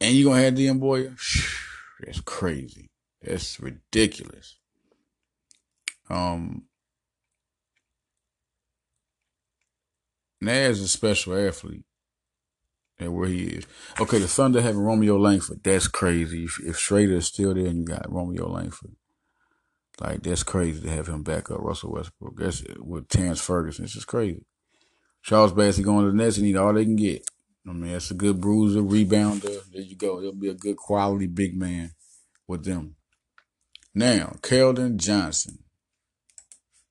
and 0.00 0.14
you're 0.14 0.32
going 0.32 0.38
to 0.38 0.44
have 0.44 0.54
Doumbouya? 0.54 1.16
That's 2.00 2.20
crazy. 2.20 2.88
That's 3.22 3.60
ridiculous. 3.60 4.56
Um, 6.10 6.64
Naz 10.40 10.78
is 10.78 10.82
a 10.82 10.88
special 10.88 11.36
athlete 11.36 11.84
and 12.98 13.14
where 13.14 13.28
he 13.28 13.44
is. 13.44 13.66
Okay, 14.00 14.18
the 14.18 14.28
Thunder 14.28 14.60
having 14.60 14.80
Romeo 14.80 15.16
Langford. 15.16 15.62
That's 15.62 15.88
crazy. 15.88 16.44
If, 16.44 16.60
if 16.60 16.76
Schröder 16.76 17.16
is 17.16 17.26
still 17.26 17.54
there 17.54 17.66
and 17.66 17.78
you 17.78 17.84
got 17.84 18.10
Romeo 18.10 18.48
Langford, 18.48 18.96
like 20.00 20.22
that's 20.22 20.42
crazy 20.42 20.80
to 20.82 20.90
have 20.90 21.08
him 21.08 21.22
back 21.22 21.50
up 21.50 21.60
Russell 21.60 21.92
Westbrook. 21.92 22.38
That's 22.38 22.62
with 22.78 23.08
Terrence 23.08 23.40
Ferguson. 23.40 23.84
It's 23.84 23.94
just 23.94 24.06
crazy. 24.06 24.44
Charles 25.22 25.52
Bassey 25.52 25.84
going 25.84 26.06
to 26.06 26.10
the 26.10 26.16
Nets 26.16 26.38
and 26.38 26.46
need 26.46 26.56
all 26.56 26.72
they 26.72 26.84
can 26.84 26.96
get. 26.96 27.22
I 27.68 27.72
mean, 27.72 27.92
that's 27.92 28.10
a 28.10 28.14
good 28.14 28.40
bruiser, 28.40 28.80
rebounder. 28.80 29.60
There 29.70 29.82
you 29.82 29.96
go. 29.96 30.20
He'll 30.20 30.32
be 30.32 30.48
a 30.48 30.54
good 30.54 30.78
quality 30.78 31.26
big 31.26 31.54
man 31.54 31.92
with 32.48 32.64
them. 32.64 32.96
Now, 33.94 34.36
Keldon 34.40 34.96
Johnson. 34.96 35.58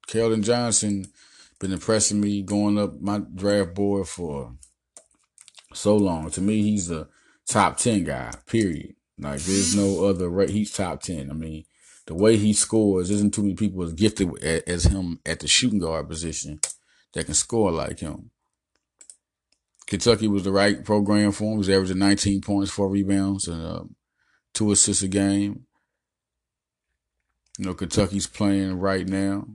Keldon 0.10 0.44
Johnson 0.44 1.06
been 1.60 1.72
impressing 1.72 2.20
me 2.20 2.42
going 2.42 2.80
up 2.80 3.00
my 3.00 3.20
draft 3.20 3.76
board 3.76 4.08
for 4.08 4.56
so 5.72 5.96
long. 5.96 6.32
To 6.32 6.42
me, 6.42 6.64
he's 6.64 6.90
a 6.90 7.08
top 7.48 7.78
10 7.78 8.06
guy, 8.06 8.34
period. 8.48 8.96
Like, 9.20 9.40
there's 9.42 9.76
no 9.76 10.06
other, 10.06 10.28
right? 10.28 10.50
He's 10.50 10.74
top 10.74 11.04
10. 11.04 11.30
I 11.30 11.34
mean, 11.34 11.66
the 12.08 12.16
way 12.16 12.38
he 12.38 12.54
scores, 12.54 13.12
isn't 13.12 13.36
too 13.36 13.44
many 13.44 13.54
people 13.54 13.84
as 13.84 13.94
gifted 13.94 14.44
as 14.44 14.86
him 14.86 15.20
at 15.28 15.42
the 15.42 15.48
shooting 15.48 15.78
guard 15.78 16.10
position 16.10 16.60
that 17.14 17.26
can 17.26 17.36
score 17.36 17.72
like 17.72 18.00
him. 18.00 18.32
Kentucky 19.86 20.28
was 20.28 20.44
the 20.44 20.52
right 20.52 20.84
program 20.84 21.32
for 21.32 21.44
him. 21.44 21.52
He 21.52 21.58
was 21.60 21.70
averaging 21.70 22.00
19 22.00 22.42
points, 22.42 22.72
four 22.72 22.90
rebounds, 22.90 23.48
and 23.48 23.64
uh, 23.64 23.84
two 24.56 24.72
assists 24.72 25.04
a 25.04 25.08
game. 25.08 25.66
You 27.60 27.66
know, 27.66 27.74
Kentucky's 27.76 28.26
playing 28.26 28.80
right 28.80 29.08
now. 29.08 29.46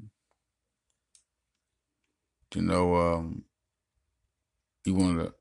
You 2.55 2.63
know, 2.63 2.95
um, 2.95 3.45
you 4.85 4.95
want 4.95 5.19
to 5.21 5.35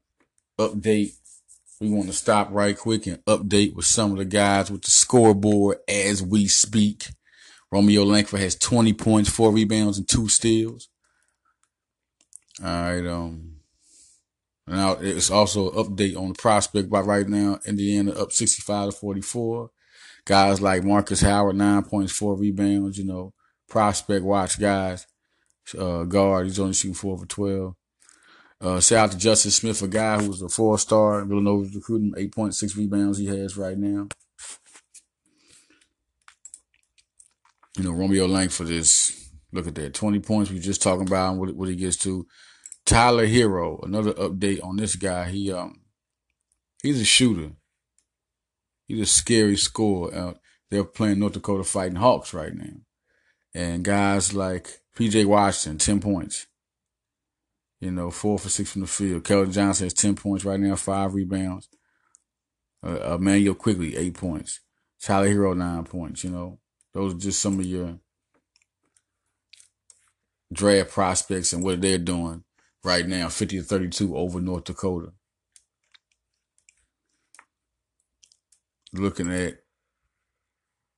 update. 0.60 1.14
We 1.82 1.90
want 1.90 2.08
to 2.08 2.14
stop 2.14 2.50
right 2.52 2.78
quick 2.78 3.08
and 3.08 3.24
update 3.26 3.76
with 3.76 3.86
some 3.86 4.12
of 4.12 4.18
the 4.18 4.26
guys 4.26 4.72
with 4.72 4.84
the 4.84 4.92
scoreboard 4.92 5.80
as 5.88 6.24
we 6.24 6.48
speak. 6.48 7.10
Romeo 7.72 8.04
Langford 8.04 8.40
has 8.40 8.56
20 8.56 8.94
points, 8.94 9.30
four 9.30 9.52
rebounds, 9.52 9.98
and 9.98 10.08
two 10.08 10.30
steals. 10.30 10.90
All 12.64 12.68
right. 12.68 13.06
Um. 13.06 13.50
Now 14.66 14.94
it's 14.94 15.30
also 15.30 15.72
an 15.72 15.84
update 15.84 16.16
on 16.16 16.30
the 16.30 16.36
prospect 16.36 16.90
by 16.90 17.02
right 17.02 17.28
now. 17.28 17.60
Indiana 17.66 18.12
up 18.12 18.32
65 18.32 18.92
to 18.92 18.96
44. 18.96 19.70
Guys 20.26 20.62
like 20.62 20.86
Marcus 20.86 21.20
Howard, 21.20 21.58
nine 21.58 21.84
points, 21.84 22.14
four 22.14 22.36
rebounds. 22.36 22.98
You 22.98 23.06
know, 23.06 23.34
prospect 23.68 24.24
watch 24.24 24.58
guys. 24.60 25.06
Uh, 25.78 26.04
guard, 26.04 26.48
he's 26.48 26.60
only 26.60 26.74
shooting 26.74 26.96
four 26.96 27.18
for 27.18 27.26
12. 27.26 27.76
Uh, 28.62 28.80
shout 28.80 29.06
out 29.06 29.12
to 29.12 29.18
Justin 29.18 29.52
Smith, 29.52 29.82
a 29.82 29.88
guy 29.88 30.22
who's 30.22 30.42
a 30.42 30.50
four 30.50 30.78
star. 30.78 31.24
Villanova's 31.26 31.76
recruiting, 31.76 32.14
8.6 32.14 32.78
rebounds 32.78 33.18
he 33.18 33.26
has 33.28 33.58
right 33.58 33.78
now. 33.78 34.08
You 37.78 37.84
know, 37.84 37.92
Romeo 37.92 38.28
Langford 38.28 38.70
is, 38.70 39.32
look 39.52 39.68
at 39.68 39.76
that, 39.76 39.94
20 39.94 40.20
points. 40.20 40.52
We 40.52 40.60
just 40.60 40.82
talking 40.82 41.08
about 41.08 41.38
what, 41.38 41.56
what 41.56 41.70
he 41.70 41.76
gets 41.76 41.98
to. 41.98 42.28
Tyler 42.86 43.26
Herro, 43.26 43.84
another 43.84 44.14
update 44.14 44.64
on 44.64 44.76
this 44.76 44.96
guy. 44.96 45.30
He 45.30 45.52
um 45.52 45.82
he's 46.82 47.02
a 47.02 47.06
shooter. 47.06 47.52
He's 48.88 49.02
a 49.02 49.06
scary 49.06 49.56
scorer. 49.56 50.14
Uh, 50.14 50.34
they're 50.70 50.84
playing 50.84 51.20
North 51.20 51.34
Dakota 51.34 51.64
Fighting 51.64 51.96
Hawks 51.96 52.34
right 52.34 52.54
now, 52.54 52.82
and 53.54 53.84
guys 53.86 54.34
like 54.34 54.82
P.J. 54.96 55.26
Washington, 55.26 55.78
ten 55.78 56.00
points. 56.00 56.48
You 57.80 57.92
know, 57.92 58.12
four 58.12 58.40
for 58.40 58.50
six 58.50 58.72
from 58.72 58.82
the 58.82 58.88
field. 58.88 59.24
Keldon 59.24 59.52
Johnson 59.52 59.86
has 59.86 59.94
ten 59.94 60.16
points 60.16 60.46
right 60.46 60.60
now, 60.60 60.76
five 60.76 61.14
rebounds. 61.14 61.68
Uh, 62.86 63.16
Immanuel 63.16 63.56
Quickley, 63.56 63.96
eight 63.96 64.14
points. 64.14 64.60
Tyler 65.02 65.28
Herro, 65.28 65.56
nine 65.56 65.84
points. 65.84 66.24
You 66.24 66.30
know, 66.30 66.60
those 66.94 67.14
are 67.14 67.18
just 67.18 67.42
some 67.42 67.60
of 67.60 67.66
your 67.66 68.00
draft 70.52 70.92
prospects 70.92 71.52
and 71.54 71.64
what 71.64 71.82
they're 71.82 71.98
doing 71.98 72.44
right 72.84 73.08
now, 73.08 73.30
50 73.30 73.58
to 73.58 73.64
32 73.64 74.16
over 74.16 74.40
North 74.40 74.66
Dakota. 74.66 75.12
Looking 78.94 79.32
at 79.34 79.58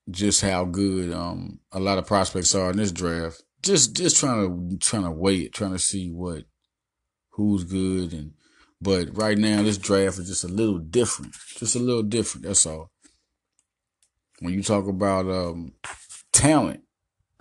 just 0.09 0.41
how 0.41 0.65
good 0.65 1.13
um, 1.13 1.59
a 1.71 1.79
lot 1.79 1.97
of 1.97 2.05
prospects 2.05 2.53
are 2.53 2.71
in 2.71 2.77
this 2.77 2.91
draft. 2.91 3.41
Just 3.65 3.95
just 3.95 4.17
trying 4.17 4.69
to 4.69 4.77
trying 4.77 5.03
to 5.03 5.11
wait, 5.11 5.53
trying 5.53 5.71
to 5.71 5.79
see 5.79 6.11
what 6.11 6.43
who's 7.31 7.63
good 7.63 8.13
and 8.13 8.33
but 8.79 9.17
right 9.17 9.37
now 9.37 9.63
this 9.63 9.79
draft 9.79 10.19
is 10.19 10.27
just 10.27 10.43
a 10.43 10.47
little 10.47 10.77
different. 10.77 11.33
Just 11.57 11.75
a 11.75 11.79
little 11.79 12.03
different, 12.03 12.45
that's 12.45 12.65
all. 12.67 12.91
When 14.39 14.53
you 14.53 14.61
talk 14.61 14.87
about 14.87 15.27
um, 15.27 15.73
talent, 16.31 16.81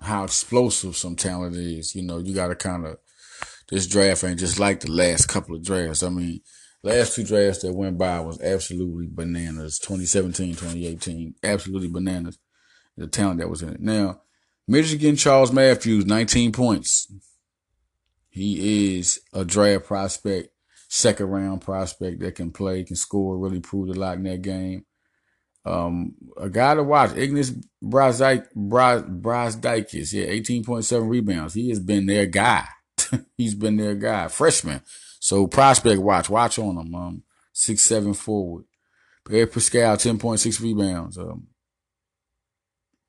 how 0.00 0.24
explosive 0.24 0.96
some 0.96 1.14
talent 1.14 1.56
is, 1.56 1.94
you 1.94 2.02
know, 2.02 2.18
you 2.18 2.34
gotta 2.34 2.54
kinda 2.54 2.96
this 3.68 3.86
draft 3.86 4.24
ain't 4.24 4.38
just 4.40 4.58
like 4.58 4.80
the 4.80 4.90
last 4.90 5.26
couple 5.26 5.54
of 5.54 5.62
drafts. 5.62 6.02
I 6.02 6.08
mean, 6.08 6.40
last 6.82 7.16
two 7.16 7.24
drafts 7.24 7.62
that 7.62 7.74
went 7.74 7.98
by 7.98 8.20
was 8.20 8.40
absolutely 8.40 9.08
bananas. 9.10 9.78
2017, 9.78 10.54
2018, 10.54 11.34
absolutely 11.42 11.88
bananas. 11.88 12.38
The 12.96 13.08
talent 13.08 13.40
that 13.40 13.50
was 13.50 13.62
in 13.62 13.70
it. 13.70 13.80
Now, 13.80 14.22
Michigan 14.66 15.16
Charles 15.16 15.52
Matthews, 15.52 16.06
19 16.06 16.52
points. 16.52 17.12
He 18.30 18.96
is 18.96 19.20
a 19.32 19.44
draft 19.44 19.84
prospect, 19.86 20.48
second 20.88 21.26
round 21.26 21.60
prospect 21.60 22.20
that 22.20 22.34
can 22.34 22.50
play, 22.50 22.82
can 22.84 22.96
score, 22.96 23.38
really 23.38 23.60
proved 23.60 23.94
a 23.94 23.98
lot 23.98 24.16
in 24.16 24.24
that 24.24 24.42
game. 24.42 24.86
Um, 25.66 26.14
a 26.36 26.50
guy 26.50 26.74
to 26.74 26.82
watch, 26.82 27.10
Ignas 27.10 27.64
Brazdeikis, 27.82 28.42
yeah, 30.12 30.26
18.7 30.26 31.08
rebounds. 31.08 31.54
He 31.54 31.70
has 31.70 31.80
been 31.80 32.06
their 32.06 32.26
guy. 32.26 32.66
He's 33.36 33.54
been 33.54 33.76
their 33.76 33.94
guy, 33.94 34.28
freshman. 34.28 34.82
So 35.20 35.46
prospect 35.46 36.00
watch, 36.02 36.28
watch 36.28 36.58
on 36.58 36.76
him. 36.76 36.94
Um, 36.94 37.22
six 37.52 37.80
seven 37.80 38.12
forward. 38.12 38.64
Pierre 39.26 39.46
Pascal, 39.46 39.96
ten 39.96 40.18
point 40.18 40.40
six 40.40 40.60
rebounds. 40.60 41.16
Um, 41.16 41.46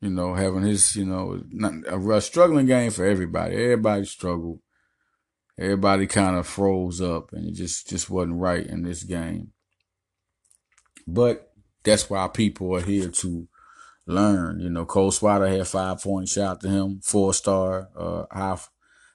you 0.01 0.09
know, 0.09 0.33
having 0.33 0.63
his, 0.63 0.95
you 0.95 1.05
know, 1.05 1.41
not 1.49 1.73
a, 1.87 2.21
struggling 2.21 2.65
game 2.65 2.91
for 2.91 3.05
everybody. 3.05 3.55
Everybody 3.55 4.05
struggled. 4.05 4.59
Everybody 5.57 6.05
kind 6.07 6.35
of 6.35 6.47
froze 6.47 6.99
up, 7.01 7.31
and 7.31 7.47
it 7.47 7.53
just 7.53 7.87
just 7.87 8.09
wasn't 8.09 8.39
right 8.39 8.65
in 8.65 8.83
this 8.83 9.03
game. 9.03 9.51
But 11.07 11.51
that's 11.83 12.09
why 12.09 12.27
people 12.27 12.75
are 12.75 12.81
here 12.81 13.09
to 13.09 13.47
learn. 14.05 14.59
You 14.59 14.69
know, 14.69 14.85
Cole 14.85 15.11
Swider 15.11 15.55
had 15.55 15.67
five 15.67 16.01
points. 16.01 16.33
Shout 16.33 16.51
out 16.57 16.61
to 16.61 16.69
him, 16.69 16.99
four 17.01 17.33
star, 17.33 17.89
uh, 17.97 18.25
high 18.31 18.57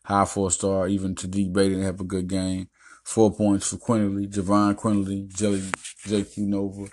high 0.04 0.24
four 0.24 0.50
star, 0.50 0.88
even 0.88 1.14
to 1.16 1.26
D 1.26 1.48
Baden 1.48 1.82
have 1.82 2.00
a 2.00 2.04
good 2.04 2.28
game. 2.28 2.68
Four 3.04 3.34
points 3.34 3.68
for 3.68 3.76
Quinerly, 3.76 4.32
Jahvon 4.32 4.74
Quinerly, 4.76 5.28
Jelly, 5.34 5.60
JQ 6.06 6.38
Nova. 6.38 6.90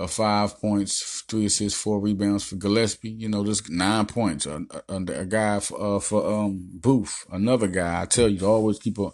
Uh, 0.00 0.06
five 0.06 0.58
points, 0.58 1.22
three 1.28 1.44
assists, 1.44 1.78
four 1.78 2.00
rebounds 2.00 2.44
for 2.44 2.56
Gillespie. 2.56 3.10
You 3.10 3.28
know, 3.28 3.44
just 3.44 3.68
nine 3.68 4.06
points. 4.06 4.46
Uh, 4.46 4.60
uh, 4.88 5.00
a 5.08 5.26
guy 5.26 5.60
for, 5.60 5.96
uh, 5.96 6.00
for 6.00 6.26
um, 6.26 6.70
Booth, 6.72 7.26
another 7.30 7.66
guy. 7.66 8.00
I 8.00 8.06
tell 8.06 8.26
you, 8.26 8.38
to 8.38 8.46
always 8.46 8.78
keep 8.78 8.98
a 8.98 9.10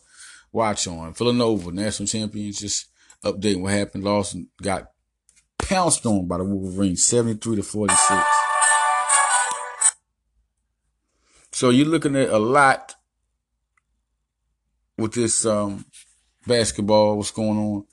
watch 0.53 0.87
on. 0.87 1.12
Villanova, 1.12 1.72
national 1.72 2.07
champions, 2.07 2.61
just 2.61 2.87
updating 3.25 3.62
what 3.62 3.72
happened. 3.72 4.05
Lawson 4.05 4.49
got 4.62 4.92
pounced 5.59 6.07
on 6.07 6.29
by 6.29 6.38
the 6.38 6.44
Wolverines, 6.44 7.05
73 7.05 7.57
to 7.57 7.62
46. 7.64 8.22
So 11.51 11.70
you're 11.70 11.88
looking 11.88 12.14
at 12.14 12.29
a 12.29 12.38
lot 12.38 12.94
with 14.96 15.14
this 15.14 15.44
um, 15.44 15.85
basketball, 16.46 17.16
what's 17.16 17.33
going 17.33 17.59
on, 17.59 17.87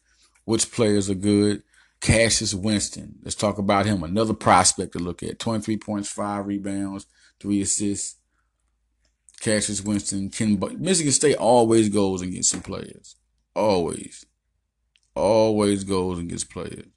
which 0.45 0.71
players 0.71 1.09
are 1.09 1.15
good. 1.15 1.63
Cassius 2.03 2.53
Winston, 2.53 3.15
let's 3.23 3.33
talk 3.33 3.57
about 3.57 3.85
him. 3.85 4.03
Another 4.03 4.33
prospect 4.33 4.91
to 4.91 4.99
look 4.99 5.23
at. 5.23 5.39
23 5.39 5.77
points, 5.77 6.09
five 6.09 6.45
rebounds, 6.45 7.05
three 7.39 7.61
assists. 7.61 8.17
Cassius 9.39 9.81
Winston, 9.81 10.29
Ken. 10.29 10.61
Michigan 10.79 11.13
State 11.13 11.37
always 11.37 11.87
goes 11.87 12.21
and 12.21 12.33
gets 12.33 12.49
some 12.49 12.61
players. 12.61 13.15
Always, 13.55 14.25
always 15.15 15.85
goes 15.85 16.19
and 16.19 16.29
gets 16.29 16.43
players. 16.43 16.87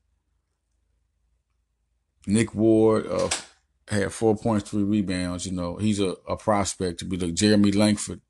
Nick 2.26 2.52
Ward 2.52 3.06
uh, 3.06 3.30
had 3.86 4.12
four 4.12 4.36
points, 4.36 4.68
three 4.68 4.82
rebounds. 4.82 5.46
You 5.46 5.52
know, 5.52 5.76
he's 5.76 6.00
a, 6.00 6.16
a 6.28 6.36
prospect 6.36 6.98
to 6.98 7.04
be 7.04 7.16
like 7.16 7.34
Jeremy 7.34 7.70
Langford. 7.70 8.22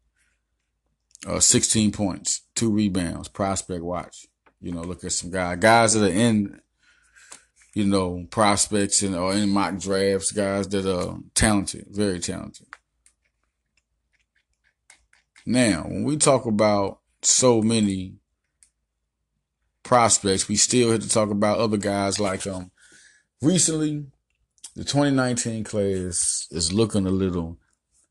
Uh, 1.27 1.41
16 1.41 1.93
points, 1.93 2.43
two 2.55 2.71
rebounds, 2.71 3.29
prospect 3.29 3.83
watch. 3.83 4.27
You 4.61 4.73
know, 4.73 4.83
look 4.83 5.05
at 5.05 5.13
some 5.13 5.31
guys, 5.31 5.59
guys 5.59 5.95
that 5.95 6.11
are 6.11 6.13
in, 6.13 6.61
you 7.77 7.85
know, 7.85 8.27
prospects 8.31 9.03
and 9.03 9.15
or 9.15 9.35
in 9.35 9.51
mock 9.51 9.77
drafts, 9.79 10.33
guys 10.33 10.67
that 10.69 10.91
are 10.91 11.19
talented, 11.35 11.85
very 11.91 12.19
talented. 12.19 12.67
Now, 15.45 15.83
when 15.83 16.03
we 16.03 16.17
talk 16.17 16.47
about 16.47 17.01
so 17.21 17.61
many 17.61 18.15
prospects, 19.83 20.49
we 20.49 20.57
still 20.57 20.91
have 20.91 21.03
to 21.03 21.09
talk 21.11 21.29
about 21.29 21.59
other 21.59 21.77
guys 21.77 22.19
like 22.19 22.47
um 22.47 22.71
recently 23.43 24.07
the 24.75 24.83
2019 24.83 25.63
class 25.63 26.49
is 26.51 26.73
looking 26.73 27.07
a 27.07 27.11
little 27.11 27.59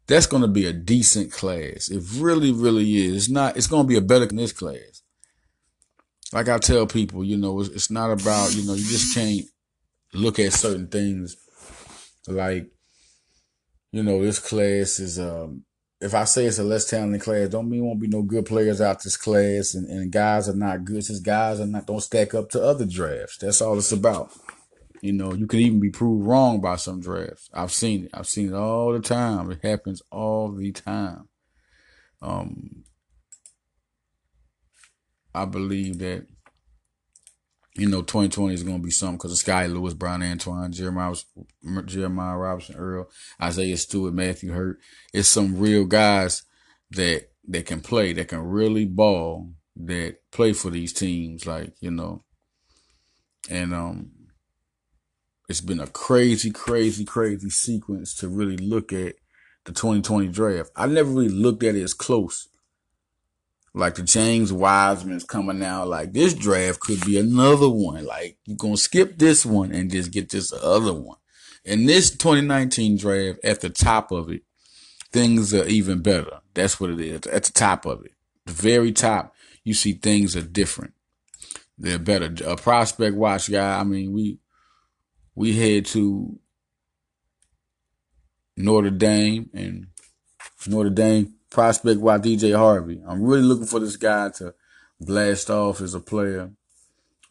that's 0.06 0.28
going 0.28 0.44
to 0.44 0.48
be 0.48 0.68
a 0.68 0.74
decent 0.74 1.32
class. 1.32 1.90
It 1.90 2.04
really, 2.18 2.52
really 2.52 2.98
is. 2.98 3.16
It's 3.16 3.30
not. 3.30 3.58
It's 3.58 3.66
going 3.66 3.86
to 3.86 3.88
be 3.88 3.98
a 3.98 4.02
better 4.02 4.28
than 4.28 4.36
this 4.36 4.54
class. 4.54 5.02
Like 6.32 6.50
I 6.50 6.60
tell 6.60 6.86
people, 6.86 7.24
you 7.24 7.38
know, 7.38 7.60
it's, 7.62 7.70
it's 7.70 7.90
not 7.90 8.12
about 8.12 8.54
you 8.54 8.68
know 8.68 8.76
you 8.76 8.86
just 8.86 9.16
can't 9.16 9.42
look 10.16 10.40
at 10.40 10.54
certain 10.54 10.88
things 10.88 11.38
like 12.28 12.68
you 13.92 14.04
know 14.04 14.22
this 14.24 14.40
class 14.40 15.00
is 15.00 15.20
um 15.20 15.64
if 16.02 16.14
I 16.14 16.26
say 16.26 16.46
it's 16.46 16.60
a 16.60 16.64
less 16.64 16.86
talented 16.86 17.22
class, 17.22 17.50
don't 17.50 17.70
mean 17.70 17.86
won't 17.86 18.02
be 18.02 18.08
no 18.08 18.22
good 18.22 18.46
players 18.46 18.82
out 18.82 19.02
this 19.02 19.18
class 19.18 19.74
and, 19.74 19.88
and 19.88 20.12
guys 20.12 20.50
are 20.50 20.56
not 20.56 20.84
good. 20.84 21.04
Just 21.04 21.24
guys 21.24 21.60
are 21.60 21.66
not 21.66 21.88
don't 21.88 22.02
stack 22.02 22.34
up 22.34 22.50
to 22.52 22.62
other 22.62 22.86
drafts. 22.86 23.38
That's 23.38 23.62
all 23.62 23.78
it's 23.78 23.92
about. 23.92 24.32
You 25.02 25.14
know, 25.14 25.34
you 25.34 25.48
can 25.48 25.60
even 25.60 25.80
be 25.80 25.90
proved 25.90 26.26
wrong 26.26 26.62
by 26.62 26.76
some 26.78 27.00
drafts. 27.00 27.50
I've 27.54 27.72
seen 27.72 28.06
it. 28.06 28.12
I've 28.14 28.28
seen 28.28 28.50
it 28.50 28.56
all 28.56 28.92
the 28.92 29.00
time. 29.00 29.52
It 29.52 29.60
happens 29.64 30.02
all 30.12 30.52
the 30.52 30.72
time. 30.72 31.30
Um, 32.22 32.84
I 35.34 35.46
believe 35.46 36.00
that 36.00 36.28
you 37.78 37.90
know 37.90 38.02
2020 38.02 38.54
is 38.54 38.64
going 38.64 38.78
to 38.78 38.84
be 38.84 38.92
something 38.92 39.18
because 39.18 39.34
of 39.34 39.38
Sky 39.38 39.66
Lewis, 39.68 39.94
Bryan 39.94 40.24
Antoine, 40.24 40.72
Jeremiah, 40.72 41.16
Jeremiah 41.86 42.38
Robinson, 42.38 42.76
Earl, 42.76 43.10
Isaiah 43.42 43.78
Stewart, 43.78 44.14
Matthew 44.14 44.54
Hurt. 44.54 44.80
It's 45.14 45.28
some 45.28 45.60
real 45.60 45.86
guys 45.86 46.44
that 46.92 47.30
that 47.48 47.66
can 47.66 47.82
play, 47.82 48.14
that 48.14 48.30
can 48.30 48.40
really 48.40 48.86
ball, 48.86 49.52
that 49.76 50.18
play 50.32 50.54
for 50.54 50.70
these 50.70 50.94
teams, 50.94 51.46
like 51.46 51.74
you 51.82 51.92
know. 51.92 52.24
And 53.50 53.74
um, 53.74 54.12
it's 55.50 55.62
been 55.62 55.80
a 55.80 55.88
crazy, 55.88 56.52
crazy, 56.52 57.06
crazy 57.06 57.50
sequence 57.50 58.16
to 58.16 58.30
really 58.30 58.58
look 58.58 58.94
at 58.94 59.16
the 59.66 59.74
2020 59.74 60.30
draft. 60.30 60.72
I 60.76 60.88
never 60.88 61.10
really 61.10 61.30
looked 61.30 61.64
at 61.64 61.76
it 61.76 61.84
as 61.84 61.94
close. 61.94 62.48
Like 63.78 63.96
the 63.96 64.04
James 64.04 64.54
Wiseman's 64.54 65.26
coming 65.26 65.62
out, 65.62 65.90
like 65.90 66.14
this 66.14 66.34
draft 66.34 66.80
could 66.80 67.06
be 67.06 67.20
another 67.20 67.70
one. 67.70 68.06
Like 68.06 68.38
you're 68.46 68.56
gonna 68.56 68.78
skip 68.78 69.18
this 69.18 69.46
one 69.46 69.74
and 69.74 69.92
just 69.92 70.12
get 70.12 70.30
this 70.30 70.54
other 70.54 70.94
one. 70.94 71.18
In 71.66 71.86
this 71.86 72.10
2019 72.10 72.96
draft, 72.96 73.40
at 73.44 73.60
the 73.60 73.70
top 73.70 74.12
of 74.12 74.32
it, 74.32 74.44
things 75.12 75.54
are 75.54 75.66
even 75.66 76.02
better. 76.02 76.40
That's 76.54 76.80
what 76.80 76.90
it 76.90 77.02
is. 77.02 77.28
At 77.28 77.44
the 77.44 77.52
top 77.52 77.86
of 77.86 78.06
it, 78.06 78.14
the 78.46 78.54
very 78.54 78.94
top, 78.94 79.36
you 79.66 79.74
see 79.74 79.92
things 79.92 80.38
are 80.38 80.42
different. 80.42 80.94
They're 81.78 82.00
better. 82.00 82.34
A 82.46 82.56
prospect 82.56 83.18
watch 83.18 83.52
guy. 83.52 83.78
I 83.78 83.84
mean, 83.84 84.14
we 84.14 84.40
we 85.36 85.52
head 85.52 85.86
to 85.88 86.40
Notre 88.56 88.90
Dame 88.90 89.50
and 89.54 89.88
Notre 90.66 90.92
Dame 90.92 91.35
prospect 91.56 92.04
by 92.04 92.20
DJ 92.20 92.56
Harvey. 92.56 93.02
I'm 93.08 93.24
really 93.24 93.44
looking 93.44 93.66
for 93.66 93.80
this 93.80 93.98
guy 93.98 94.30
to 94.38 94.54
blast 95.00 95.50
off 95.50 95.82
as 95.82 95.96
a 95.96 96.00
player. 96.00 96.52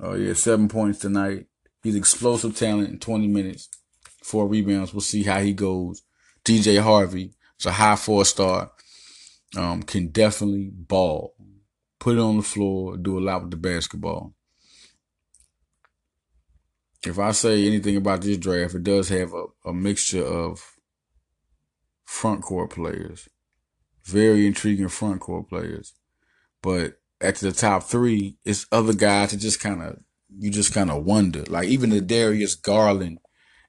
Oh 0.00 0.14
yeah, 0.14 0.34
seven 0.34 0.68
points 0.68 0.98
tonight. 0.98 1.46
He's 1.82 1.94
explosive 1.94 2.56
talent 2.56 2.88
in 2.88 2.98
20 2.98 3.28
minutes, 3.28 3.68
four 4.22 4.48
rebounds. 4.48 4.92
We'll 4.92 5.02
see 5.02 5.22
how 5.22 5.40
he 5.40 5.52
goes. 5.52 6.02
DJ 6.44 6.80
Harvey 6.80 7.34
is 7.60 7.66
a 7.66 7.72
high 7.72 7.96
four 7.96 8.24
star. 8.24 8.72
Um, 9.56 9.82
can 9.84 10.08
definitely 10.08 10.70
ball, 10.72 11.34
put 12.00 12.16
it 12.16 12.20
on 12.20 12.38
the 12.38 12.42
floor, 12.42 12.96
do 12.96 13.18
a 13.18 13.20
lot 13.20 13.42
with 13.42 13.52
the 13.52 13.56
basketball 13.56 14.34
if 17.06 17.18
I 17.18 17.32
say 17.32 17.66
anything 17.66 17.96
about 17.96 18.22
this 18.22 18.38
draft, 18.38 18.74
it 18.74 18.82
does 18.82 19.08
have 19.08 19.32
a, 19.34 19.44
a 19.66 19.72
mixture 19.72 20.24
of 20.24 20.76
front 22.04 22.42
court 22.42 22.70
players, 22.70 23.28
very 24.04 24.46
intriguing 24.46 24.88
front 24.88 25.20
court 25.20 25.48
players. 25.48 25.94
But 26.62 26.98
at 27.20 27.36
the 27.36 27.52
top 27.52 27.84
three, 27.84 28.36
it's 28.44 28.66
other 28.72 28.92
guys 28.92 29.30
that 29.30 29.38
just 29.38 29.60
kind 29.60 29.82
of 29.82 29.98
you 30.36 30.50
just 30.50 30.74
kind 30.74 30.90
of 30.90 31.04
wonder. 31.04 31.44
Like 31.48 31.68
even 31.68 31.90
the 31.90 32.00
Darius 32.00 32.54
Garland 32.54 33.18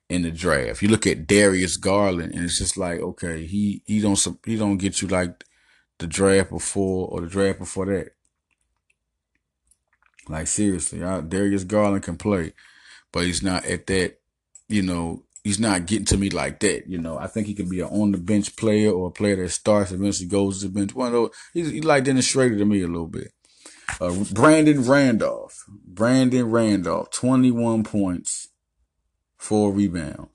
in 0.09 0.21
the 0.21 0.31
draft, 0.31 0.81
you 0.81 0.87
look 0.87 1.07
at 1.07 1.27
Darius 1.27 1.77
Garland, 1.77 2.33
and 2.33 2.43
it's 2.43 2.57
just 2.57 2.77
like 2.77 2.99
okay, 2.99 3.45
he 3.45 3.81
he 3.85 4.01
don't 4.01 4.19
he 4.45 4.57
don't 4.57 4.77
get 4.77 5.01
you 5.01 5.07
like 5.07 5.43
the 5.99 6.07
draft 6.07 6.49
before 6.49 7.07
or 7.09 7.21
the 7.21 7.27
draft 7.27 7.59
before 7.59 7.85
that. 7.85 8.09
Like 10.27 10.47
seriously, 10.47 11.03
I, 11.03 11.21
Darius 11.21 11.63
Garland 11.63 12.03
can 12.03 12.17
play 12.17 12.53
but 13.15 13.23
he's 13.23 13.41
not 13.41 13.63
at 13.63 13.87
that, 13.87 14.19
you 14.67 14.81
know, 14.81 15.23
he's 15.45 15.59
not 15.59 15.85
getting 15.85 16.05
to 16.05 16.17
me 16.17 16.31
like 16.31 16.59
that. 16.61 16.87
You 16.87 16.97
know, 16.97 17.19
I 17.19 17.27
think 17.27 17.45
he 17.45 17.53
could 17.53 17.69
be 17.69 17.79
an 17.79 17.89
on 17.89 18.11
the 18.11 18.17
bench 18.17 18.55
player 18.55 18.91
or 18.91 19.07
a 19.07 19.11
player 19.11 19.35
that 19.37 19.49
starts 19.49 19.91
eventually 19.91 20.27
goes 20.27 20.59
to 20.59 20.67
the 20.67 20.73
bench. 20.73 20.95
One 20.95 21.07
of 21.07 21.13
those, 21.13 21.29
he's, 21.53 21.83
like 21.85 22.03
Dennis 22.03 22.33
Schröder 22.33 22.57
to 22.57 22.65
me 22.65 22.81
a 22.81 22.87
little 22.87 23.07
bit. 23.07 23.31
Uh, 24.01 24.25
Brandon 24.33 24.81
Randolph, 24.81 25.63
Brandon 25.69 26.49
Randolph, 26.49 27.11
21 27.11 27.83
points, 27.83 28.49
four 29.37 29.71
rebounds. 29.71 30.31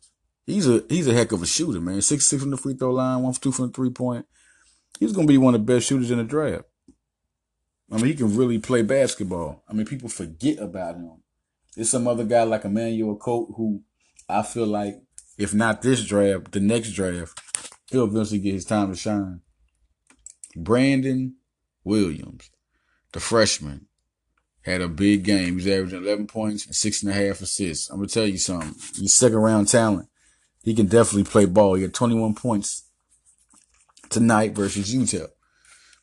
He's 0.47 0.69
a, 0.69 0.85
he's 0.89 1.09
a 1.09 1.13
heck 1.13 1.33
of 1.33 1.43
a 1.43 1.47
shooter, 1.47 1.81
man. 1.81 2.01
Six, 2.01 2.27
six 2.27 2.41
from 2.41 2.53
the 2.53 2.57
free 2.57 2.75
throw 2.75 2.93
line, 2.93 3.23
one 3.23 3.33
for 3.33 3.41
two 3.41 3.53
from 3.53 3.67
the 3.67 3.73
three 3.73 3.91
point. 3.91 4.27
He's 5.01 5.13
to 5.13 5.27
be 5.27 5.39
one 5.39 5.55
of 5.55 5.67
the 5.67 5.73
best 5.73 5.89
shooters 5.89 6.11
in 6.11 6.19
the 6.19 6.25
draft. 6.25 6.65
I 7.91 7.97
mean, 7.97 8.07
he 8.07 8.15
can 8.15 8.37
really 8.37 8.59
play 8.61 8.83
basketball. 8.83 9.65
I 9.69 9.73
mean, 9.73 9.87
people 9.87 10.09
forget 10.09 10.59
about 10.61 10.95
him 10.95 11.21
there's 11.75 11.91
some 11.91 12.09
other 12.09 12.25
guy 12.25 12.43
like 12.43 12.65
Emmanuel 12.65 13.17
Colt 13.17 13.53
who 13.57 13.83
I 14.33 14.43
feel 14.43 14.67
like 14.67 14.97
if 15.39 15.55
not 15.55 15.83
this 15.83 16.05
draft, 16.05 16.53
the 16.53 16.61
next 16.61 16.93
draft, 16.93 17.41
he'll 17.91 18.05
eventually 18.05 18.41
get 18.41 18.55
his 18.55 18.65
time 18.65 18.91
to 18.91 18.97
shine. 18.97 19.41
Brandon 20.57 21.37
Williams, 21.85 22.51
the 23.13 23.21
freshman, 23.21 23.87
had 24.63 24.83
a 24.83 24.89
big 24.89 25.25
game. 25.25 25.55
He's 25.55 25.67
averaging 25.67 26.03
11 26.03 26.27
points 26.27 26.67
and 26.67 26.75
six 26.75 27.03
and 27.03 27.11
a 27.11 27.15
half 27.15 27.41
assists. 27.41 27.89
I'm 27.89 28.07
to 28.07 28.13
tell 28.13 28.27
you 28.27 28.39
something. 28.39 28.75
He's 28.97 29.15
second 29.15 29.39
round 29.39 29.69
talent. 29.69 30.09
He 30.63 30.75
can 30.75 30.87
definitely 30.87 31.25
play 31.25 31.47
ball. 31.47 31.75
He 31.75 31.83
had 31.83 31.95
21 31.95 32.35
points 32.35 32.85
tonight 34.11 34.55
versus 34.55 34.93
Utah. 34.93 35.29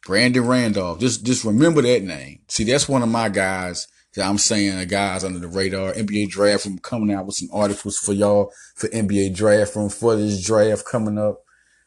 Brandon 0.06 0.48
Randolph. 0.48 1.00
Just, 1.00 1.26
just 1.26 1.44
remember 1.44 1.82
that 1.84 2.04
name. 2.04 2.40
See, 2.48 2.64
that's 2.64 2.90
one 2.90 3.04
of 3.04 3.10
my 3.10 3.30
guys 3.30 3.88
I'm 4.24 4.38
saying 4.38 4.88
guys 4.88 5.24
under 5.24 5.40
the 5.40 5.48
radar. 5.48 5.94
NBA 5.94 6.30
draft 6.30 6.66
room 6.66 6.80
coming 6.80 7.14
out 7.14 7.26
with 7.26 7.36
some 7.36 7.50
articles 7.54 7.98
for 7.98 8.14
y'all 8.14 8.52
for 8.76 8.88
NBA 8.88 9.36
draft 9.36 9.76
room 9.76 9.90
for 9.90 10.16
this 10.16 10.44
draft 10.44 10.86
coming 10.86 11.18
up. 11.18 11.44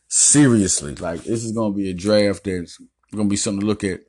Seriously, 0.09 0.95
like 0.97 1.25
this 1.25 1.45
is 1.45 1.53
gonna 1.53 1.75
be 1.75 1.91
a 1.91 1.95
draft 1.95 2.45
that's 2.45 2.81
gonna 3.15 3.29
be 3.29 3.37
something 3.37 3.61
to 3.61 3.67
look 3.67 3.85
at 3.85 4.01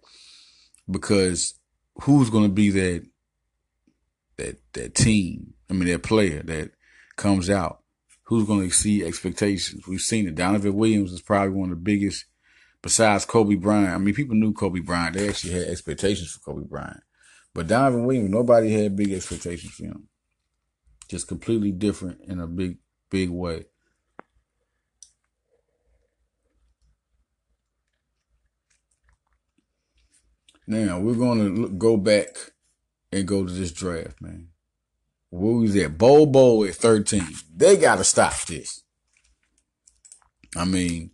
because 0.90 1.56
who's 2.02 2.30
gonna 2.30 2.50
be 2.50 2.70
that 2.72 3.06
that 4.38 4.58
that 4.74 4.96
team? 4.96 5.54
I 5.70 5.74
mean 5.74 5.90
that 5.90 6.04
player 6.04 6.44
that 6.44 6.72
comes 7.16 7.50
out. 7.50 7.80
Who's 8.24 8.48
gonna 8.48 8.64
exceed 8.64 9.04
expectations? 9.04 9.88
We've 9.88 10.02
seen 10.02 10.28
it. 10.28 10.36
Donovan 10.36 10.76
Williams 10.76 11.12
is 11.12 11.22
probably 11.22 11.54
one 11.54 11.72
of 11.72 11.78
the 11.78 11.84
biggest 11.84 12.26
besides 12.82 13.26
Kobe 13.26 13.56
Bryant. 13.56 13.94
I 13.94 13.98
mean, 13.98 14.16
people 14.16 14.36
knew 14.36 14.54
Kobe 14.54 14.80
Bryant. 14.80 15.16
They 15.16 15.30
actually 15.30 15.54
had 15.54 15.68
expectations 15.68 16.32
for 16.32 16.54
Kobe 16.54 16.68
Bryant. 16.68 17.02
But 17.54 17.68
Donovan 17.68 18.06
Williams, 18.06 18.30
nobody 18.30 18.72
had 18.72 18.96
big 18.96 19.12
expectations 19.12 19.74
for 19.74 19.86
him. 19.86 20.08
Just 21.10 21.28
completely 21.28 21.72
different 21.72 22.22
in 22.22 22.40
a 22.40 22.48
big, 22.48 22.78
big 23.10 23.30
way. 23.30 23.66
Now 30.68 31.00
we're 31.00 31.16
to 31.16 31.70
go 31.70 31.98
back 31.98 32.28
and 33.12 33.28
go 33.28 33.46
to 33.46 33.52
this 33.52 33.74
draft, 33.74 34.22
man. 34.22 34.48
Where 35.30 35.58
was 35.58 35.74
that? 35.74 35.98
Bol 35.98 36.28
Bol 36.28 36.64
at 36.66 36.76
13. 36.76 37.26
They 37.54 37.76
got 37.76 37.98
to 37.98 38.06
stop 38.06 38.46
this. 38.46 38.84
I 40.56 40.66
mean, 40.66 41.12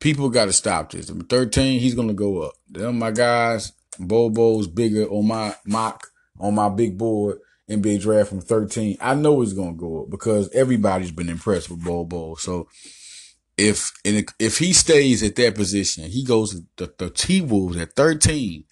people 0.00 0.28
got 0.28 0.46
to 0.46 0.52
stop 0.52 0.90
this. 0.92 1.10
13, 1.10 1.80
he's 1.80 1.94
gonna 1.94 2.12
go 2.12 2.42
up. 2.42 2.54
Them 2.68 2.98
my 2.98 3.10
guys, 3.10 3.72
Bol 3.98 4.30
Bol's 4.30 4.66
bigger 4.66 5.06
on 5.06 5.26
my 5.26 5.54
mock 5.66 6.08
on 6.38 6.54
my 6.54 6.68
big 6.68 6.98
board 6.98 7.38
NBA 7.70 8.00
draft 8.00 8.32
room 8.32 8.40
13. 8.40 8.98
I 9.00 9.14
know 9.14 9.40
he's 9.40 9.54
gonna 9.54 9.74
go 9.74 10.02
up 10.02 10.10
because 10.10 10.50
everybody's 10.52 11.12
been 11.12 11.28
impressed 11.28 11.70
with 11.70 11.84
Bol 11.84 12.04
Bol. 12.04 12.36
So 12.36 12.68
if 13.56 13.92
if 14.04 14.58
he 14.58 14.72
stays 14.72 15.22
at 15.22 15.36
that 15.36 15.54
position, 15.54 16.04
he 16.04 16.24
goes 16.24 16.60
to 16.76 16.92
the 16.98 17.10
T 17.10 17.40
Wolves 17.40 17.76
at 17.76 17.94
13 17.94 18.64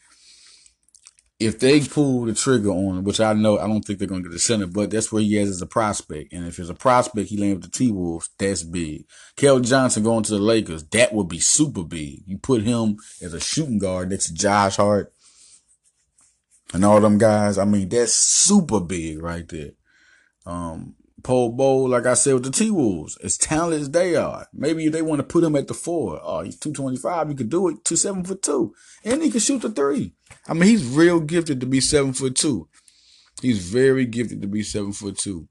if 1.43 1.59
they 1.59 1.81
pull 1.81 2.25
the 2.25 2.35
trigger 2.35 2.71
on 2.71 2.99
him, 2.99 3.05
which 3.05 3.21
I 3.21 3.33
know 3.33 3.59
I 3.59 3.67
don't 3.67 3.83
think 3.83 3.99
they're 3.99 4.09
going 4.09 4.23
to 4.23 4.29
get 4.29 4.35
the 4.35 4.39
center, 4.39 4.67
but 4.67 4.91
that's 4.91 5.13
where 5.13 5.23
he 5.23 5.35
has 5.35 5.49
as 5.49 5.63
a 5.63 5.67
prospect. 5.67 6.33
And 6.33 6.47
if 6.47 6.59
it's 6.59 6.71
a 6.71 6.75
prospect, 6.75 7.29
he 7.29 7.37
lands 7.37 7.63
with 7.63 7.73
the 7.73 7.79
T 7.79 7.91
Wolves. 7.91 8.31
That's 8.39 8.63
big. 8.63 9.05
Kel 9.37 9.61
Johnson 9.61 10.03
going 10.03 10.23
to 10.25 10.33
the 10.33 10.39
Lakers, 10.39 10.85
that 10.85 11.13
would 11.13 11.29
be 11.29 11.41
super 11.41 11.85
big. 11.85 12.23
You 12.27 12.39
put 12.39 12.63
him 12.63 12.97
as 13.21 13.35
a 13.35 13.41
shooting 13.41 13.79
guard 13.79 14.11
next 14.11 14.27
to 14.27 14.35
Josh 14.35 14.77
Hart 14.77 15.13
and 16.73 16.85
all 16.85 17.01
them 17.01 17.19
guys. 17.19 17.59
I 17.59 17.65
mean, 17.65 17.89
that's 17.89 18.15
super 18.15 18.81
big 18.81 19.23
right 19.23 19.49
there. 19.49 19.73
Um, 20.47 20.97
Bol 21.23 21.53
Bol, 21.53 21.89
like 21.89 22.07
I 22.07 22.15
said 22.15 22.35
with 22.35 22.45
the 22.45 22.51
T 22.51 22.71
Wolves, 22.71 23.17
as 23.19 23.37
talented 23.37 23.81
as 23.81 23.91
they 23.91 24.17
are, 24.17 24.49
maybe 24.53 24.89
they 24.89 25.03
want 25.03 25.21
to 25.21 25.25
put 25.25 25.45
him 25.45 25.55
at 25.55 25.69
the 25.69 25.75
four. 25.75 26.21
Oh, 26.23 26.43
he's 26.43 26.59
225. 26.59 27.29
He 27.29 27.35
could 27.35 27.51
do 27.51 27.69
it. 27.69 27.85
Two 27.85 27.97
seven 27.97 28.25
foot 28.25 28.43
two. 28.43 28.75
And 29.05 29.23
he 29.23 29.31
can 29.31 29.41
shoot 29.41 29.63
the 29.63 29.71
three. 29.71 30.15
I 30.47 30.55
mean, 30.55 30.69
he's 30.69 30.85
real 30.85 31.21
gifted 31.21 31.61
to 31.61 31.67
be 31.67 31.81
seven 31.81 32.13
foot 32.13 32.35
two. 32.35 32.69
He's 33.41 33.59
very 33.59 34.07
gifted 34.07 34.43
to 34.43 34.49
be 34.49 34.63
seven 34.63 34.93
foot 34.93 35.19
two. 35.19 35.49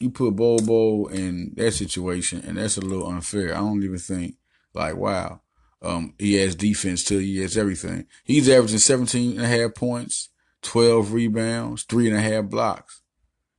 You 0.00 0.10
put 0.10 0.36
Bol 0.36 0.58
Bol 0.60 1.08
in 1.08 1.54
that 1.56 1.72
situation, 1.72 2.42
and 2.46 2.56
that's 2.56 2.76
a 2.76 2.82
little 2.82 3.08
unfair. 3.08 3.54
I 3.54 3.58
don't 3.58 3.82
even 3.82 3.98
think 3.98 4.36
like, 4.74 4.96
wow. 4.96 5.40
Um, 5.80 6.14
he 6.18 6.34
has 6.34 6.54
defense 6.54 7.04
too. 7.04 7.18
He 7.18 7.40
has 7.42 7.56
everything. 7.56 8.06
He's 8.24 8.48
averaging 8.48 8.78
17 8.78 9.36
and 9.36 9.44
a 9.44 9.48
half 9.48 9.74
points, 9.74 10.30
12 10.62 11.12
rebounds, 11.12 11.84
three 11.84 12.08
and 12.08 12.16
a 12.16 12.20
half 12.20 12.46
blocks. 12.46 13.00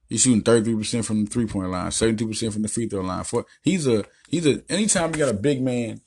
He's 0.07 0.23
shooting 0.23 0.41
33% 0.41 1.05
from 1.05 1.25
the 1.25 1.29
three 1.29 1.45
point 1.45 1.69
line, 1.69 1.91
72% 1.91 2.51
from 2.51 2.63
the 2.63 2.67
free 2.67 2.88
throw 2.88 3.01
line. 3.01 3.23
For 3.23 3.45
he's 3.62 3.88
a 3.88 4.03
he's 4.27 4.45
a 4.45 4.63
anytime 4.69 5.12
you 5.12 5.17
got 5.17 5.29
a 5.29 5.38
big 5.38 5.62
man 5.62 6.01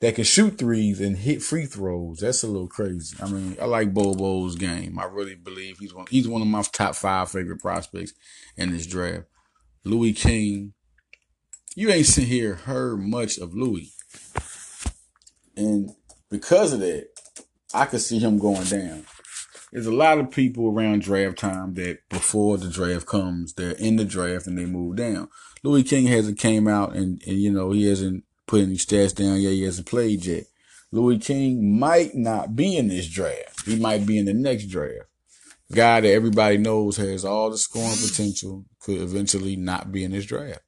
that 0.00 0.14
can 0.14 0.24
shoot 0.24 0.58
threes 0.58 1.00
and 1.00 1.16
hit 1.16 1.42
free 1.42 1.66
throws, 1.66 2.18
that's 2.20 2.42
a 2.42 2.46
little 2.46 2.68
crazy. 2.68 3.16
I 3.20 3.28
mean, 3.28 3.56
I 3.60 3.64
like 3.64 3.92
Bol 3.92 4.14
Bol's 4.14 4.56
game. 4.56 4.98
I 4.98 5.04
really 5.04 5.34
believe 5.34 5.78
he's 5.78 5.94
one 5.94 6.06
he's 6.10 6.28
one 6.28 6.42
of 6.42 6.48
my 6.48 6.62
top 6.62 6.94
five 6.94 7.30
favorite 7.30 7.60
prospects 7.60 8.12
in 8.56 8.72
this 8.72 8.86
draft. 8.86 9.26
Louis 9.84 10.12
King. 10.12 10.74
You 11.74 11.90
ain't 11.90 12.06
seen 12.06 12.26
here 12.26 12.54
heard 12.54 12.98
much 12.98 13.38
of 13.38 13.54
Louis. 13.54 13.92
And 15.56 15.90
because 16.28 16.72
of 16.72 16.80
that, 16.80 17.08
I 17.72 17.84
could 17.84 18.00
see 18.00 18.18
him 18.18 18.38
going 18.38 18.64
down 18.64 19.04
there's 19.72 19.86
a 19.86 19.94
lot 19.94 20.18
of 20.18 20.30
people 20.30 20.68
around 20.68 21.02
draft 21.02 21.38
time 21.38 21.74
that 21.74 21.98
before 22.08 22.56
the 22.56 22.68
draft 22.68 23.06
comes, 23.06 23.54
they're 23.54 23.72
in 23.72 23.96
the 23.96 24.04
draft 24.04 24.46
and 24.46 24.58
they 24.58 24.64
move 24.64 24.96
down. 24.96 25.28
Louis 25.62 25.82
King 25.82 26.06
hasn't 26.06 26.38
came 26.38 26.66
out 26.66 26.94
and, 26.94 27.22
and 27.26 27.38
you 27.38 27.50
know, 27.50 27.72
he 27.72 27.86
hasn't 27.86 28.24
put 28.48 28.62
any 28.62 28.74
stats 28.74 29.14
down 29.14 29.40
yet. 29.40 29.52
He 29.52 29.62
hasn't 29.62 29.86
played 29.86 30.24
yet. 30.24 30.44
Louis 30.90 31.18
King 31.18 31.78
might 31.78 32.14
not 32.14 32.56
be 32.56 32.76
in 32.76 32.88
this 32.88 33.08
draft. 33.08 33.66
He 33.66 33.76
might 33.76 34.06
be 34.06 34.18
in 34.18 34.24
the 34.24 34.34
next 34.34 34.66
draft. 34.66 35.06
Guy 35.70 36.00
that 36.00 36.08
everybody 36.08 36.56
knows 36.56 36.96
has 36.96 37.26
all 37.26 37.50
the 37.50 37.58
scoring 37.58 37.98
potential 38.00 38.64
could 38.80 39.02
eventually 39.02 39.54
not 39.54 39.92
be 39.92 40.02
in 40.02 40.12
this 40.12 40.24
draft. 40.24 40.62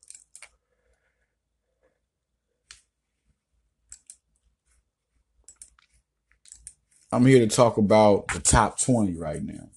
I'm 7.10 7.24
here 7.24 7.40
to 7.40 7.52
talk 7.52 7.78
about 7.78 8.28
the 8.28 8.40
top 8.40 8.78
20 8.78 9.16
right 9.16 9.42
now. 9.42 9.70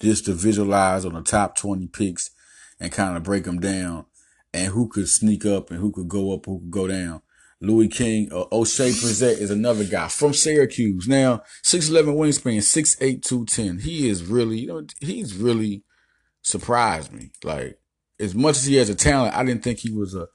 Just 0.00 0.24
to 0.26 0.32
visualize 0.32 1.04
on 1.04 1.14
the 1.14 1.22
top 1.22 1.56
20 1.56 1.88
picks 1.88 2.30
and 2.80 2.92
kind 2.92 3.16
of 3.16 3.24
break 3.24 3.44
them 3.44 3.60
down 3.60 4.06
and 4.52 4.72
who 4.72 4.88
could 4.88 5.08
sneak 5.08 5.44
up 5.46 5.70
and 5.70 5.80
who 5.80 5.92
could 5.92 6.08
go 6.08 6.32
up, 6.32 6.46
who 6.46 6.60
could 6.60 6.70
go 6.70 6.86
down. 6.86 7.22
Louis 7.60 7.88
King, 7.88 8.28
uh, 8.32 8.44
Oshae 8.52 8.90
Brissett 8.90 9.38
is 9.38 9.50
another 9.50 9.84
guy 9.84 10.08
from 10.08 10.34
Syracuse. 10.34 11.06
Now, 11.06 11.42
6'11 11.62 12.16
wingspan, 12.16 12.58
6'8, 12.58 13.22
210. 13.22 13.78
He 13.78 14.08
is 14.08 14.24
really, 14.24 14.60
you 14.60 14.66
know, 14.66 14.86
he's 15.00 15.36
really 15.36 15.84
surprised 16.42 17.12
me. 17.12 17.30
Like, 17.44 17.78
as 18.18 18.34
much 18.34 18.56
as 18.56 18.66
he 18.66 18.76
has 18.76 18.90
a 18.90 18.96
talent, 18.96 19.36
I 19.36 19.44
didn't 19.44 19.62
think 19.62 19.78
he 19.78 19.92
was 19.92 20.14
a 20.14 20.26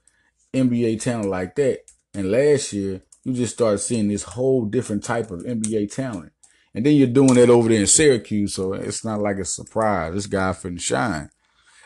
NBA 0.54 1.02
talent 1.02 1.30
like 1.30 1.56
that. 1.56 1.82
And 2.14 2.32
last 2.32 2.72
year, 2.72 3.02
you 3.26 3.34
just 3.34 3.56
start 3.56 3.82
seeing 3.82 4.08
this 4.08 4.24
whole 4.24 4.66
different 4.66 5.04
type 5.04 5.30
of 5.30 5.42
NBA 5.42 5.94
talent. 5.94 6.32
And 6.74 6.86
then 6.86 6.96
you're 6.96 7.08
doing 7.08 7.34
that 7.34 7.50
over 7.50 7.68
there 7.68 7.82
in 7.82 7.88
Syracuse, 7.88 8.56
so 8.56 8.74
it's 8.74 9.04
not 9.04 9.20
like 9.20 9.38
a 9.38 9.46
surprise. 9.46 10.14
This 10.14 10.28
guy 10.28 10.52
finna 10.52 10.80
shine. 10.80 11.30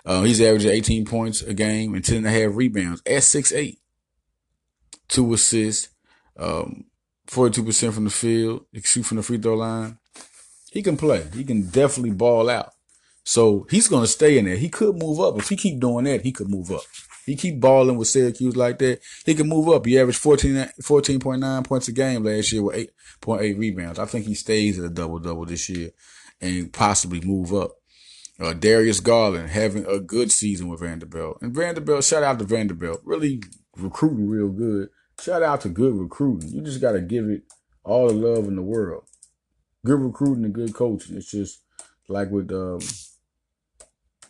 Uh, 0.06 0.24
he's 0.24 0.42
averaging 0.42 0.72
18 0.72 1.06
points 1.06 1.42
a 1.42 1.54
game 1.54 1.94
and 1.94 2.04
10 2.04 2.18
and 2.18 2.28
a 2.28 2.32
half 2.32 2.56
rebounds 2.56 3.02
at 3.06 3.22
6'8. 3.22 3.78
Two 5.08 5.34
assists, 5.34 5.90
um, 6.38 6.86
42% 7.28 7.94
from 7.94 8.06
the 8.06 8.10
field. 8.10 8.66
Shoot 8.84 9.06
from 9.06 9.18
the 9.18 9.24
free 9.24 9.38
throw 9.38 9.56
line. 9.56 9.98
He 10.72 10.82
can 10.82 10.98
play. 10.98 11.28
He 11.34 11.44
can 11.44 11.70
definitely 11.70 12.12
ball 12.12 12.50
out. 12.50 12.72
So 13.24 13.68
he's 13.70 13.88
going 13.88 14.04
to 14.04 14.08
stay 14.08 14.38
in 14.38 14.46
there. 14.46 14.56
He 14.56 14.70
could 14.70 14.98
move 14.98 15.20
up. 15.20 15.38
If 15.38 15.50
he 15.50 15.56
keep 15.56 15.80
doing 15.80 16.06
that, 16.06 16.22
he 16.22 16.32
could 16.32 16.50
move 16.50 16.72
up. 16.72 16.82
He 17.26 17.36
keep 17.36 17.60
balling 17.60 17.98
with 17.98 18.08
Syracuse 18.08 18.56
like 18.56 18.80
that. 18.80 19.00
He 19.26 19.36
can 19.36 19.48
move 19.48 19.70
up. 19.70 19.86
He 19.86 20.00
averaged 20.00 20.20
14, 20.20 20.72
14.9 20.82 21.66
points 21.66 21.88
a 21.88 21.92
game 21.92 22.24
last 22.24 22.52
year 22.52 22.64
with 22.64 22.90
8.8 23.22 23.60
rebounds. 23.60 24.00
I 24.00 24.06
think 24.06 24.26
he 24.26 24.34
stays 24.34 24.80
at 24.80 24.86
a 24.86 24.90
double 24.90 25.20
double 25.20 25.46
this 25.46 25.70
year 25.70 25.92
and 26.40 26.74
possibly 26.74 27.22
move 27.22 27.54
up. 27.54 27.72
Uh, 28.40 28.54
Darius 28.54 29.00
Garland 29.00 29.50
having 29.50 29.86
a 29.86 30.00
good 30.00 30.32
season 30.32 30.68
with 30.68 30.80
Vanderbilt. 30.80 31.38
And 31.42 31.54
Vanderbilt, 31.54 32.04
shout 32.04 32.24
out 32.24 32.40
to 32.40 32.46
Vanderbilt. 32.46 33.02
Really 33.04 33.42
recruiting 33.78 34.28
real 34.28 34.50
good. 34.50 34.90
Shout 35.20 35.44
out 35.44 35.62
to 35.62 35.70
good 35.70 35.94
recruiting. 35.94 36.50
You 36.50 36.62
just 36.62 36.82
got 36.82 36.94
to 36.94 37.02
give 37.02 37.30
it 37.30 37.44
all 37.84 38.08
the 38.08 38.14
love 38.14 38.48
in 38.48 38.56
the 38.56 38.62
world. 38.62 39.04
Good 39.86 40.00
recruiting 40.00 40.46
and 40.46 40.54
good 40.54 40.74
coaching. 40.74 41.18
It's 41.18 41.30
just 41.30 41.62
like 42.08 42.30
with 42.32 42.52
um, 42.52 42.80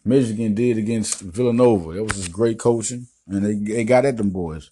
Michigan 0.03 0.53
did 0.53 0.77
against 0.77 1.21
Villanova. 1.21 1.93
That 1.93 2.03
was 2.03 2.15
just 2.15 2.31
great 2.31 2.59
coaching, 2.59 3.07
and 3.27 3.45
they, 3.45 3.73
they 3.73 3.83
got 3.83 4.05
at 4.05 4.17
them 4.17 4.31
boys. 4.31 4.71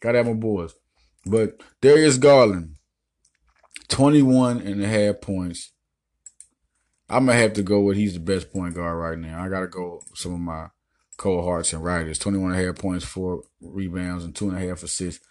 Got 0.00 0.16
at 0.16 0.26
my 0.26 0.34
boys. 0.34 0.74
But 1.24 1.60
Darius 1.80 2.18
Garland, 2.18 2.76
21 3.88 4.60
and 4.60 4.82
a 4.82 4.88
half 4.88 5.20
points. 5.20 5.72
I'm 7.08 7.26
to 7.26 7.34
have 7.34 7.52
to 7.54 7.62
go 7.62 7.80
with 7.80 7.96
he's 7.96 8.14
the 8.14 8.20
best 8.20 8.52
point 8.52 8.74
guard 8.74 8.98
right 8.98 9.18
now. 9.18 9.42
I 9.42 9.48
got 9.48 9.60
to 9.60 9.68
go 9.68 10.02
some 10.14 10.34
of 10.34 10.40
my 10.40 10.68
cohorts 11.16 11.72
and 11.72 11.84
writers. 11.84 12.18
21 12.18 12.52
and 12.52 12.60
a 12.60 12.66
half 12.66 12.76
points, 12.76 13.04
four 13.04 13.42
rebounds, 13.60 14.24
and 14.24 14.34
two 14.34 14.48
and 14.48 14.58
a 14.58 14.68
half 14.68 14.82
assists. 14.82 15.24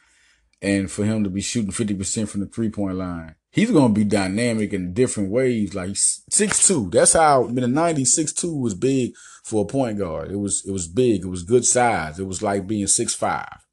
And 0.61 0.89
for 0.89 1.03
him 1.03 1.23
to 1.23 1.29
be 1.29 1.41
shooting 1.41 1.71
50% 1.71 2.29
from 2.29 2.41
the 2.41 2.47
three 2.47 2.69
point 2.69 2.95
line 2.95 3.35
he's 3.55 3.71
to 3.71 3.89
be 3.89 4.03
dynamic 4.03 4.73
in 4.73 4.93
different 4.93 5.31
ways. 5.31 5.73
Like 5.73 5.95
six 5.95 6.67
two. 6.67 6.89
That's 6.91 7.13
how 7.13 7.47
in 7.47 7.55
the 7.55 7.61
'90s 7.61 8.07
six 8.07 8.33
two 8.33 8.55
was 8.55 8.75
big 8.75 9.13
for 9.43 9.63
a 9.63 9.67
point 9.67 9.97
guard. 9.97 10.31
It 10.31 10.37
was 10.37 10.63
it 10.67 10.71
was 10.71 10.87
big. 10.87 11.23
It 11.23 11.29
was 11.29 11.43
good 11.43 11.65
size. 11.65 12.19
It 12.19 12.27
was 12.27 12.43
like 12.43 12.67
being 12.67 12.87
six 12.87 13.15
five. 13.15 13.65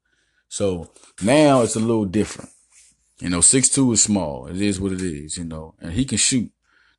So 0.47 0.91
now 1.21 1.61
it's 1.61 1.75
a 1.75 1.79
little 1.79 2.05
different. 2.05 2.49
You 3.19 3.29
know, 3.29 3.41
six 3.41 3.69
two 3.69 3.91
is 3.91 4.01
small. 4.01 4.47
It 4.47 4.61
is 4.61 4.79
what 4.79 4.93
it 4.93 5.01
is. 5.01 5.37
You 5.37 5.43
know, 5.43 5.75
and 5.79 5.91
he 5.91 6.05
can 6.05 6.17
shoot. 6.17 6.51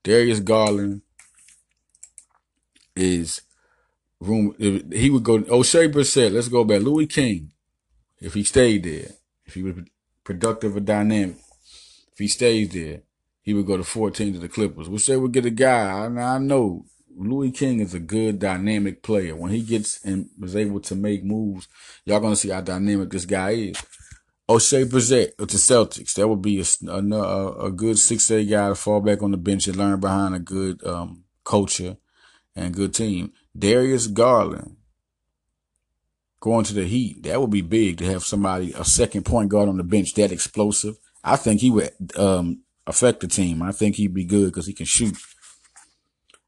Darius 0.05 0.39
Garland 0.39 1.03
is 2.95 3.41
room. 4.21 4.55
He 4.59 5.11
would 5.11 5.25
go. 5.25 5.41
Oshae 5.41 5.93
Brissett. 5.93 6.33
Let's 6.33 6.49
go 6.49 6.63
back. 6.63 6.83
Louis 6.83 7.07
King, 7.07 7.51
if 8.21 8.35
he 8.35 8.45
stayed 8.45 8.85
there, 8.85 9.09
if 9.45 9.55
he 9.55 9.65
was 9.65 9.75
productive 10.23 10.77
or 10.77 10.81
dynamic 10.81 11.37
if 12.15 12.19
he 12.19 12.29
stays 12.29 12.69
there, 12.69 13.03
he 13.43 13.53
would 13.53 13.67
go 13.67 13.77
to 13.77 13.83
14 13.83 14.35
to 14.35 14.39
the 14.39 14.49
Clippers, 14.49 14.89
which 14.89 15.07
they 15.07 15.17
would 15.17 15.33
get 15.33 15.47
a 15.47 15.51
guy. 15.51 15.91
I, 15.91 16.07
I 16.07 16.39
know 16.39 16.85
Louis 17.17 17.51
King 17.51 17.81
is 17.81 17.93
a 17.93 17.99
good 17.99 18.39
dynamic 18.39 19.03
player. 19.03 19.35
When 19.35 19.51
he 19.51 19.63
gets 19.63 20.03
and 20.05 20.31
was 20.39 20.55
able 20.55 20.79
to 20.81 20.95
make 20.95 21.25
moves, 21.25 21.67
y'all 22.05 22.21
gonna 22.21 22.37
see 22.37 22.51
how 22.51 22.61
dynamic 22.61 23.11
this 23.11 23.27
guy 23.27 23.51
is. 23.51 23.83
Oshae 24.49 24.85
Brissett 24.85 25.39
with 25.39 25.51
the 25.51 25.57
Celtics, 25.57 26.15
that 26.15 26.29
would 26.29 26.43
be 26.43 26.61
a, 26.61 26.91
a, 26.91 27.67
a 27.67 27.71
good 27.71 27.99
six 27.99 28.31
eight 28.31 28.51
guy 28.51 28.69
to 28.69 28.75
fall 28.75 29.01
back 29.01 29.23
on 29.23 29.31
the 29.31 29.37
bench 29.37 29.67
and 29.67 29.77
learn 29.77 30.01
behind 30.01 30.35
a 30.35 30.39
good 30.39 30.85
um, 30.87 31.25
culture 31.45 31.97
and 32.55 32.75
good 32.75 32.95
team. 32.95 33.33
Darius 33.57 34.07
Garland 34.07 34.77
going 36.41 36.65
to 36.65 36.75
the 36.75 36.85
Heat, 36.85 37.23
that 37.23 37.41
would 37.41 37.51
be 37.51 37.63
big 37.63 37.97
to 37.99 38.05
have 38.05 38.23
somebody 38.23 38.73
a 38.75 38.85
second 38.85 39.25
point 39.25 39.49
guard 39.49 39.69
on 39.69 39.79
the 39.79 39.85
bench 39.85 40.13
that 40.15 40.31
explosive 40.31 40.99
I 41.25 41.37
think 41.37 41.63
he 41.63 41.71
would 41.71 41.91
um, 42.17 42.61
affect 42.87 43.21
the 43.21 43.29
team. 43.29 43.63
I 43.63 43.73
think 43.73 43.97
he'd 43.97 44.13
be 44.13 44.27
good 44.27 44.47
because 44.47 44.67
he 44.67 44.75
can 44.75 44.85
shoot. 44.85 45.17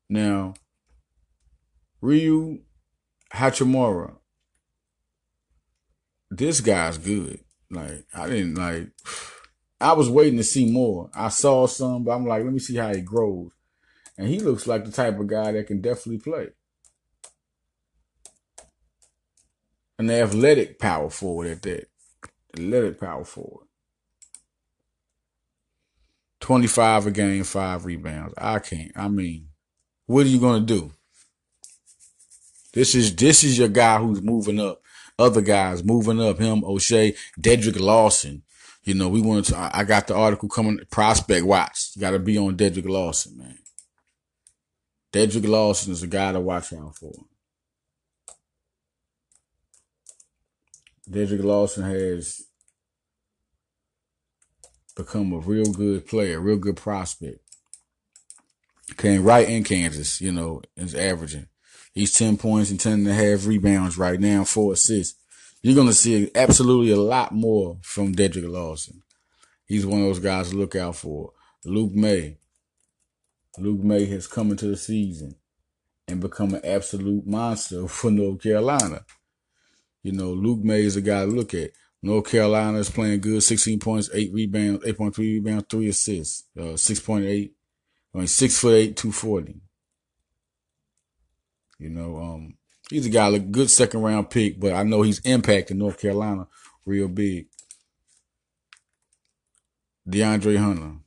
Now, 0.09 0.53
Rui 2.03 2.59
Hachimura, 3.33 4.17
this 6.31 6.61
guy's 6.61 6.99
good. 6.99 7.41
Like 7.71 8.05
I 8.15 8.29
didn't 8.29 8.55
like. 8.55 8.89
I 9.81 9.93
was 9.93 10.09
waiting 10.09 10.39
to 10.39 10.45
see 10.45 10.71
more. 10.71 11.11
I 11.15 11.29
saw 11.29 11.67
some, 11.67 12.05
but 12.05 12.13
I'm 12.13 12.27
like, 12.27 12.43
let 12.43 12.53
me 12.53 12.59
see 12.59 12.77
how 12.77 12.95
he 12.95 13.03
grows. 13.03 13.51
And 14.17 14.27
he 14.29 14.41
looks 14.41 14.67
like 14.67 14.85
the 14.85 14.91
type 14.91 15.19
of 15.19 15.27
guy 15.27 15.53
that 15.53 15.67
can 15.67 15.83
definitely 15.83 16.19
play. 16.19 16.49
An 19.99 20.11
athletic 20.11 20.79
power 20.79 21.11
forward 21.11 21.49
at 21.49 21.63
that. 21.63 21.89
Athletic 22.55 23.01
power 23.01 23.25
forward. 23.25 23.67
25 26.41 27.07
a 27.09 27.11
game, 27.11 27.45
five 27.45 27.85
rebounds. 27.85 28.35
I 28.39 28.59
can't. 28.61 28.93
I 28.95 29.09
mean, 29.09 29.49
what 30.07 30.27
are 30.27 30.29
you 30.29 30.39
gonna 30.39 30.65
do? 30.65 30.93
This 32.73 32.95
is 32.95 33.15
this 33.17 33.43
is 33.43 33.59
your 33.59 33.69
guy 33.69 33.99
who's 33.99 34.23
moving 34.23 34.61
up. 34.61 34.81
Other 35.19 35.41
guys 35.41 35.83
moving 35.83 36.21
up. 36.21 36.39
Him, 36.39 36.63
Oshae, 36.63 37.17
Dedric 37.41 37.81
Lawson. 37.81 38.43
You 38.85 38.95
know, 38.95 39.09
we 39.09 39.21
wanted 39.21 39.47
to. 39.47 39.71
I 39.73 39.85
got 39.85 40.07
the 40.07 40.15
article 40.15 40.49
coming. 40.49 40.81
Prospect 40.91 41.45
watch. 41.45 41.91
You 41.95 42.01
got 42.01 42.11
to 42.13 42.19
be 42.19 42.39
on 42.39 42.57
Dedric 42.57 42.89
Lawson, 42.89 43.39
man. 43.39 43.59
Dedric 45.13 45.49
Lawson 45.49 45.93
is 45.93 46.03
a 46.03 46.07
guy 46.07 46.33
to 46.33 46.41
watch 46.41 46.73
out 46.73 46.97
for. 46.97 47.13
Dedric 51.11 51.43
Lawson 51.43 51.85
has 51.85 52.43
become 54.97 55.33
a 55.33 55.39
real 55.39 55.73
good 55.73 56.07
player, 56.07 56.41
real 56.41 56.57
good 56.57 56.77
prospect. 56.77 57.39
Came 58.97 59.25
right 59.25 59.49
in 59.49 59.65
Kansas, 59.65 60.21
you 60.21 60.33
know, 60.33 60.63
is 60.77 60.95
averaging. 60.95 61.49
He's 61.97 62.13
10 62.13 62.37
points 62.37 62.71
and 62.71 62.79
10 62.79 62.93
and 62.93 63.09
a 63.09 63.15
half 63.15 63.47
rebounds 63.47 63.97
right 63.97 64.21
now, 64.21 64.45
four 64.45 64.75
assists. 64.75 65.19
You're 65.63 65.75
going 65.75 65.87
to 65.87 65.95
see 65.95 66.31
absolutely 66.35 66.93
a 66.93 67.01
lot 67.01 67.33
more 67.33 67.79
from 67.81 68.15
Dedric 68.15 68.47
Lawson. 68.47 69.03
He's 69.65 69.87
one 69.87 70.03
of 70.03 70.07
those 70.07 70.19
guys 70.19 70.51
to 70.51 70.57
look 70.57 70.77
out 70.77 70.97
for. 70.97 71.33
Luke 71.65 71.95
Maye. 71.95 72.37
Luke 73.57 73.83
Maye 73.83 74.05
has 74.11 74.27
come 74.27 74.51
into 74.51 74.67
the 74.67 74.77
season 74.77 75.37
and 76.07 76.21
become 76.21 76.53
an 76.53 76.61
absolute 76.65 77.27
monster 77.27 77.89
for 77.89 78.11
North 78.11 78.43
Carolina. 78.43 79.07
You 80.03 80.13
know, 80.13 80.33
Luke 80.33 80.63
Maye 80.63 80.85
is 80.85 80.97
a 80.97 81.01
guy 81.01 81.25
to 81.25 81.31
look 81.31 81.55
at. 81.55 81.71
North 82.03 82.31
Carolina 82.31 82.77
is 82.77 82.91
playing 82.91 83.23
good, 83.23 83.43
16 83.43 83.81
points, 83.81 84.11
8 84.13 84.35
rebounds, 84.35 84.85
8.3 84.85 85.17
rebounds, 85.17 85.65
3 85.71 85.89
assists, 85.89 86.45
uh, 86.59 86.77
6.8, 86.77 87.53
I 88.15 88.19
mean, 88.19 88.27
6 88.27 88.59
foot 88.59 88.75
8, 88.75 88.97
240. 88.99 89.63
You 91.79 91.91
know, 91.91 92.17
um, 92.19 92.55
he's 92.91 93.07
a 93.07 93.11
guy, 93.11 93.29
a 93.29 93.39
good 93.39 93.71
second 93.71 94.03
round 94.03 94.31
pick, 94.31 94.59
but 94.59 94.73
I 94.73 94.83
know 94.83 95.03
he's 95.03 95.21
impacting 95.21 95.77
North 95.77 96.01
Carolina 96.01 96.47
real 96.85 97.09
big. 97.09 97.49
DeAndre 100.09 100.57
Hunter. 100.57 100.99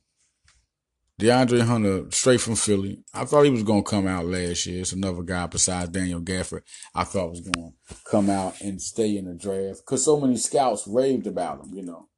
DeAndre 1.20 1.62
Hunter, 1.62 2.10
straight 2.10 2.40
from 2.40 2.54
Philly. 2.54 3.02
I 3.12 3.24
thought 3.24 3.42
he 3.42 3.50
was 3.50 3.62
going 3.62 3.84
to 3.84 3.90
come 3.90 4.06
out 4.06 4.24
last 4.24 4.64
year. 4.66 4.80
It's 4.80 4.92
another 4.92 5.22
guy 5.22 5.46
besides 5.46 5.90
Daniel 5.90 6.20
Gafford 6.20 6.62
I 6.94 7.04
thought 7.04 7.30
was 7.30 7.40
going 7.40 7.74
to 7.88 7.94
come 8.04 8.30
out 8.30 8.60
and 8.62 8.80
stay 8.80 9.16
in 9.16 9.26
the 9.26 9.34
draft 9.34 9.80
because 9.84 10.04
so 10.04 10.18
many 10.18 10.36
scouts 10.36 10.86
raved 10.86 11.26
about 11.26 11.60
him, 11.60 11.74
you 11.74 11.82
know. 11.82 12.08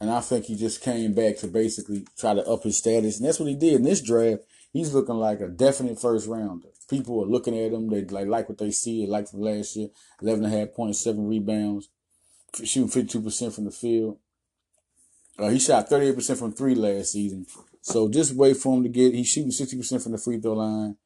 And 0.00 0.10
I 0.10 0.20
think 0.20 0.46
he 0.46 0.56
just 0.56 0.82
came 0.82 1.12
back 1.12 1.38
to 1.38 1.48
basically 1.48 2.06
try 2.16 2.34
to 2.34 2.44
up 2.46 2.62
his 2.64 2.78
status. 2.78 3.18
And 3.18 3.28
that's 3.28 3.38
what 3.40 3.48
he 3.48 3.54
did 3.54 3.74
in 3.74 3.82
this 3.82 4.00
draft. 4.00 4.42
He's 4.72 4.94
looking 4.94 5.16
like 5.16 5.40
a 5.40 5.48
definite 5.48 6.00
first 6.00 6.28
rounder. 6.28 6.68
People 6.88 7.22
are 7.22 7.26
looking 7.26 7.56
at 7.58 7.72
him. 7.72 7.88
They 7.88 8.04
like, 8.04 8.26
like 8.26 8.48
what 8.48 8.58
they 8.58 8.70
see. 8.70 9.06
Like 9.06 9.28
from 9.28 9.40
last 9.40 9.76
year. 9.76 9.88
11 10.22 10.44
and 10.44 10.54
a 10.54 10.58
half 10.58 10.72
points, 10.74 11.00
seven 11.00 11.26
rebounds, 11.26 11.88
shooting 12.64 12.88
52% 12.88 13.54
from 13.54 13.64
the 13.64 13.70
field. 13.70 14.18
Uh, 15.38 15.48
he 15.48 15.58
shot 15.58 15.88
38% 15.88 16.38
from 16.38 16.52
three 16.52 16.74
last 16.74 17.12
season. 17.12 17.46
So 17.82 18.08
just 18.08 18.34
wait 18.34 18.56
for 18.56 18.76
him 18.76 18.82
to 18.82 18.88
get. 18.88 19.14
He's 19.14 19.28
shooting 19.28 19.50
60% 19.50 20.02
from 20.02 20.12
the 20.12 20.18
free 20.18 20.40
throw 20.40 20.54
line, 20.54 20.96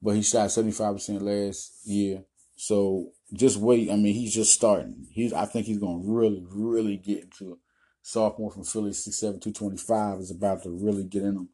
but 0.00 0.16
he 0.16 0.22
shot 0.22 0.48
75% 0.48 1.20
last 1.20 1.86
year. 1.86 2.24
So 2.56 3.12
just 3.32 3.58
wait. 3.58 3.90
I 3.90 3.96
mean, 3.96 4.14
he's 4.14 4.34
just 4.34 4.52
starting. 4.52 5.06
He's. 5.12 5.32
I 5.32 5.44
think 5.44 5.66
he's 5.66 5.78
going 5.78 6.02
to 6.02 6.10
really, 6.10 6.44
really 6.50 6.96
get 6.96 7.24
into 7.24 7.52
it. 7.52 7.58
sophomore 8.02 8.50
from 8.50 8.64
Philly, 8.64 8.90
6'7", 8.90 9.20
225 9.20 10.18
is 10.18 10.30
about 10.30 10.62
to 10.62 10.70
really 10.70 11.04
get 11.04 11.22
in 11.22 11.36
him. 11.36 11.48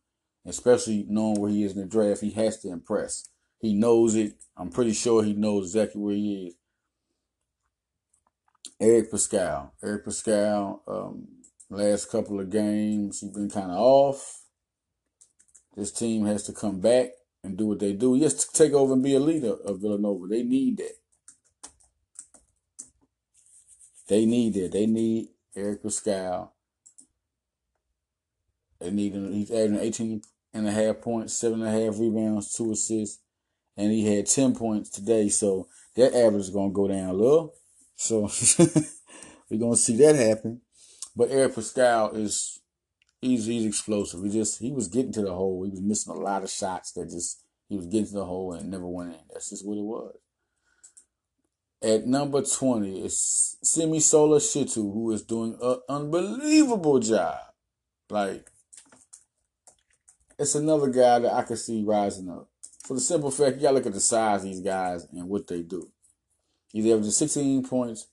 Especially 0.47 1.05
knowing 1.09 1.41
where 1.41 1.51
he 1.51 1.65
is 1.65 1.73
in 1.73 1.81
the 1.81 1.87
draft, 1.87 2.21
he 2.21 2.31
has 2.31 2.59
to 2.61 2.71
impress. 2.71 3.29
He 3.65 3.73
knows 3.73 4.15
it. 4.15 4.35
I'm 4.59 4.69
pretty 4.69 4.93
sure 4.93 5.25
he 5.25 5.33
knows 5.33 5.69
exactly 5.69 5.99
where 5.99 6.15
he 6.15 6.49
is. 6.49 6.55
Eric 8.79 9.11
Paschall. 9.11 9.71
Eric 9.83 10.05
Paschall, 10.05 10.81
um, 10.87 11.29
last 11.71 12.11
couple 12.11 12.39
of 12.41 12.51
games, 12.51 13.21
he's 13.21 13.31
been 13.31 13.49
kind 13.49 13.71
of 13.71 13.79
off. 13.79 14.43
This 15.75 15.91
team 15.91 16.27
has 16.27 16.43
to 16.43 16.53
come 16.53 16.81
back 16.81 17.13
and 17.43 17.57
do 17.57 17.69
what 17.69 17.79
they 17.79 17.95
do. 17.95 18.15
Yes, 18.17 18.47
take 18.49 18.75
over 18.75 18.93
and 18.93 19.03
be 19.03 19.15
a 19.15 19.19
leader 19.19 19.55
of 19.65 19.81
Villanova. 19.81 20.27
They 20.27 20.43
need 20.43 20.77
that. 20.77 20.99
They 24.09 24.27
need 24.27 24.53
that. 24.55 24.73
They 24.73 24.85
need 24.85 25.29
Eric 25.57 25.83
Paschall. 25.83 26.51
They 28.79 28.91
need 28.91 29.15
him. 29.15 29.33
He's 29.33 29.51
adding 29.51 29.79
18 29.79 30.21
and 30.53 30.69
a 30.69 30.71
half 30.71 31.01
points, 31.01 31.33
seven 31.33 31.63
and 31.63 31.75
a 31.75 31.87
half 31.87 31.99
rebounds, 31.99 32.55
two 32.55 32.71
assists, 32.71 33.24
and 33.77 33.91
he 33.91 34.15
had 34.15 34.27
10 34.27 34.55
points 34.55 34.91
today. 34.91 35.29
So 35.29 35.69
that 35.97 36.15
average 36.15 36.43
is 36.43 36.51
going 36.51 36.71
to 36.71 36.75
go 36.75 36.89
down 36.89 37.11
a 37.11 37.13
little. 37.13 37.55
So 37.97 38.31
we're 39.51 39.59
going 39.59 39.75
to 39.75 39.79
see 39.79 39.97
that 39.99 40.17
happen. 40.17 40.61
But 41.17 41.31
Eric 41.31 41.55
Paschall 41.55 42.17
is 42.17 42.61
he's 43.21 43.47
he's 43.47 43.65
explosive. 43.65 44.23
He 44.25 44.31
just 44.31 44.61
he 44.61 44.73
was 44.73 44.89
getting 44.89 45.13
to 45.13 45.23
the 45.23 45.33
hole. 45.33 45.65
He 45.65 45.71
was 45.71 45.81
missing 45.81 46.13
a 46.13 46.19
lot 46.19 46.43
of 46.43 46.51
shots 46.51 46.93
that 46.93 47.11
just 47.11 47.43
he 47.69 47.77
was 47.77 47.87
getting 47.87 48.07
to 48.07 48.15
the 48.15 48.25
hole 48.25 48.53
and 48.53 48.71
never 48.71 48.87
went 48.87 49.11
in. 49.11 49.21
That's 49.33 49.51
just 49.51 49.67
what 49.67 49.79
it 49.79 49.85
was. 49.85 50.17
At 51.83 52.07
number 52.07 52.43
20 52.43 53.05
is 53.05 53.57
Simisola 53.63 54.39
Shittu, 54.39 54.77
who 54.77 55.13
is 55.13 55.23
doing 55.23 55.57
an 55.61 55.81
unbelievable 55.89 56.99
job. 56.99 57.39
Like, 58.09 58.51
it's 60.39 60.55
another 60.55 60.89
guy 60.89 61.19
that 61.19 61.33
I 61.33 61.43
can 61.43 61.57
see 61.57 61.85
rising 61.85 62.31
up. 62.31 62.49
For 62.85 62.95
the 62.95 63.01
simple 63.01 63.31
fact, 63.31 63.57
you 63.57 63.63
gotta 63.63 63.77
look 63.77 63.87
at 63.87 63.95
the 63.95 64.01
size 64.01 64.41
of 64.41 64.45
these 64.45 64.61
guys 64.61 65.07
and 65.11 65.29
what 65.29 65.47
they 65.47 65.63
do. 65.63 65.89
He's 66.71 66.85
averaging 66.87 67.13
16 67.13 67.67
points, 67.67 68.09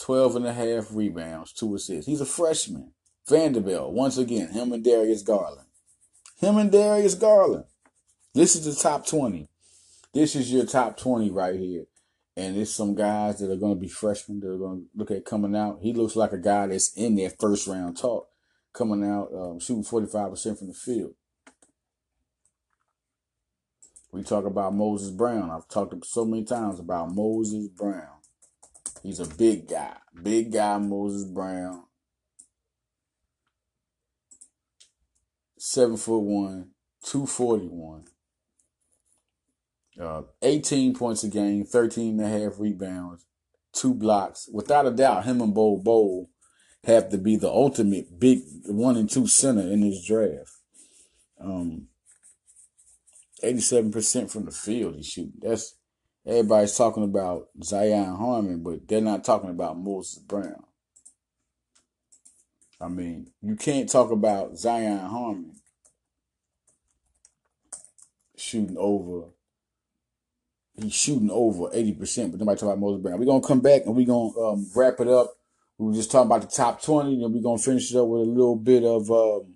12 0.00 0.36
and 0.36 0.46
a 0.46 0.52
half 0.52 0.88
rebounds, 0.92 1.52
two 1.52 1.74
assists. 1.74 2.06
He's 2.06 2.20
a 2.20 2.26
freshman. 2.26 2.92
Vanderbilt, 3.28 3.92
once 3.92 4.16
again, 4.16 4.48
him 4.52 4.72
and 4.72 4.84
Darius 4.84 5.22
Garland. 5.22 5.66
Him 6.40 6.56
and 6.58 6.70
Darius 6.70 7.14
Garland. 7.14 7.64
This 8.34 8.54
is 8.54 8.64
the 8.64 8.80
top 8.80 9.04
20. 9.04 9.48
This 10.14 10.36
is 10.36 10.52
your 10.52 10.64
top 10.64 10.96
20 10.96 11.30
right 11.30 11.58
here. 11.58 11.86
And 12.36 12.56
it's 12.56 12.70
some 12.70 12.94
guys 12.94 13.40
that 13.40 13.50
are 13.50 13.56
going 13.56 13.74
to 13.74 13.80
be 13.80 13.88
freshmen 13.88 14.38
that 14.40 14.48
are 14.48 14.58
going 14.58 14.82
to 14.82 14.86
look 14.94 15.10
at 15.10 15.24
coming 15.24 15.56
out. 15.56 15.80
He 15.82 15.92
looks 15.92 16.14
like 16.14 16.32
a 16.32 16.38
guy 16.38 16.68
that's 16.68 16.96
in 16.96 17.16
their 17.16 17.30
first 17.30 17.66
round 17.66 17.98
talk, 17.98 18.28
coming 18.72 19.04
out, 19.04 19.30
um, 19.34 19.58
shooting 19.58 19.82
45% 19.82 20.58
from 20.58 20.68
the 20.68 20.74
field. 20.74 21.14
We 24.10 24.22
talk 24.22 24.44
about 24.44 24.74
Moses 24.74 25.10
Brown. 25.10 25.50
I've 25.50 25.68
talked 25.68 25.94
so 26.06 26.24
many 26.24 26.44
times 26.44 26.80
about 26.80 27.14
Moses 27.14 27.68
Brown. 27.68 28.18
He's 29.02 29.20
a 29.20 29.26
big 29.26 29.68
guy. 29.68 29.96
Big 30.22 30.52
guy, 30.52 30.78
Moses 30.78 31.24
Brown. 31.24 31.84
Seven 35.58 35.96
foot 35.96 36.20
one, 36.20 36.70
241. 37.04 38.04
Uh, 40.00 40.22
18 40.42 40.94
points 40.94 41.24
a 41.24 41.28
game, 41.28 41.64
13 41.64 42.20
and 42.20 42.20
a 42.20 42.28
half 42.28 42.60
rebounds, 42.60 43.26
two 43.72 43.92
blocks. 43.92 44.48
Without 44.52 44.86
a 44.86 44.92
doubt, 44.92 45.24
him 45.24 45.40
and 45.40 45.52
Bol 45.52 45.82
Bol 45.82 46.30
have 46.84 47.08
to 47.10 47.18
be 47.18 47.36
the 47.36 47.48
ultimate 47.48 48.18
big 48.18 48.40
one 48.66 48.96
and 48.96 49.10
two 49.10 49.26
center 49.26 49.62
in 49.62 49.80
this 49.80 50.04
draft. 50.06 50.52
Um, 51.40 51.88
87% 53.42 54.30
from 54.30 54.44
the 54.44 54.50
field 54.50 54.96
he's 54.96 55.06
shooting. 55.06 55.32
That's 55.40 55.74
everybody's 56.26 56.76
talking 56.76 57.04
about 57.04 57.48
Zion 57.62 58.16
Harmon, 58.16 58.62
but 58.62 58.86
they're 58.86 59.00
not 59.00 59.24
talking 59.24 59.50
about 59.50 59.78
Moses 59.78 60.18
Brown. 60.18 60.64
I 62.80 62.88
mean, 62.88 63.32
you 63.42 63.56
can't 63.56 63.88
talk 63.88 64.10
about 64.10 64.56
Zion 64.56 64.98
Harmon 64.98 65.56
shooting 68.36 68.76
over 68.78 69.30
he's 70.82 70.94
shooting 70.94 71.30
over 71.30 71.68
80%, 71.70 72.30
but 72.30 72.40
nobody 72.40 72.58
talk 72.58 72.68
about 72.68 72.78
Moses 72.78 73.02
Brown. 73.02 73.18
We're 73.18 73.26
to 73.40 73.46
come 73.46 73.60
back 73.60 73.82
and 73.86 73.96
we're 73.96 74.06
to 74.06 74.40
um, 74.40 74.70
wrap 74.74 75.00
it 75.00 75.08
up. 75.08 75.34
We 75.76 75.86
were 75.86 75.94
just 75.94 76.10
talking 76.10 76.26
about 76.26 76.42
the 76.42 76.48
top 76.48 76.82
20, 76.82 77.22
and 77.22 77.34
we're 77.34 77.42
to 77.56 77.62
finish 77.62 77.90
it 77.90 77.98
up 77.98 78.08
with 78.08 78.22
a 78.22 78.24
little 78.24 78.56
bit 78.56 78.84
of, 78.84 79.10
um, 79.10 79.54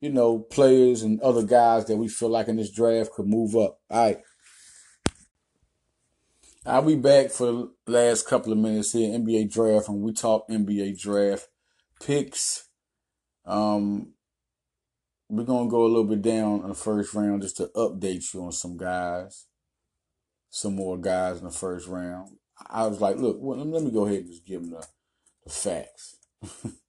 you 0.00 0.10
know, 0.10 0.38
players 0.38 1.02
and 1.02 1.20
other 1.20 1.42
guys 1.42 1.86
that 1.86 1.96
we 1.96 2.08
feel 2.08 2.28
like 2.28 2.48
in 2.48 2.56
this 2.56 2.70
draft 2.70 3.12
could 3.12 3.26
move 3.26 3.56
up. 3.56 3.80
All 3.90 4.06
right. 4.06 4.20
I'll 6.64 6.82
be 6.82 6.96
back 6.96 7.30
for 7.30 7.46
the 7.46 7.70
last 7.86 8.26
couple 8.26 8.52
of 8.52 8.58
minutes 8.58 8.92
here. 8.92 9.16
NBA 9.16 9.52
draft, 9.52 9.88
and 9.88 10.02
we 10.02 10.12
talk 10.12 10.48
NBA 10.48 11.00
draft 11.00 11.48
picks. 12.00 12.68
Um, 13.44 14.14
we're 15.28 15.44
gonna 15.44 15.70
go 15.70 15.84
a 15.84 15.86
little 15.86 16.04
bit 16.04 16.22
down 16.22 16.62
in 16.62 16.68
the 16.68 16.74
first 16.74 17.14
round 17.14 17.42
just 17.42 17.56
to 17.58 17.70
update 17.76 18.34
you 18.34 18.42
on 18.42 18.52
some 18.52 18.76
guys, 18.76 19.46
some 20.50 20.74
more 20.74 20.98
guys 20.98 21.38
in 21.38 21.44
the 21.44 21.52
first 21.52 21.86
round. 21.86 22.36
I 22.68 22.86
was 22.86 23.00
like, 23.00 23.16
look, 23.16 23.36
well, 23.40 23.58
let 23.58 23.82
me 23.82 23.90
go 23.92 24.06
ahead 24.06 24.20
and 24.20 24.28
just 24.28 24.44
give 24.44 24.62
them 24.62 24.70
the, 24.70 24.86
the 25.44 25.50
facts. 25.50 26.16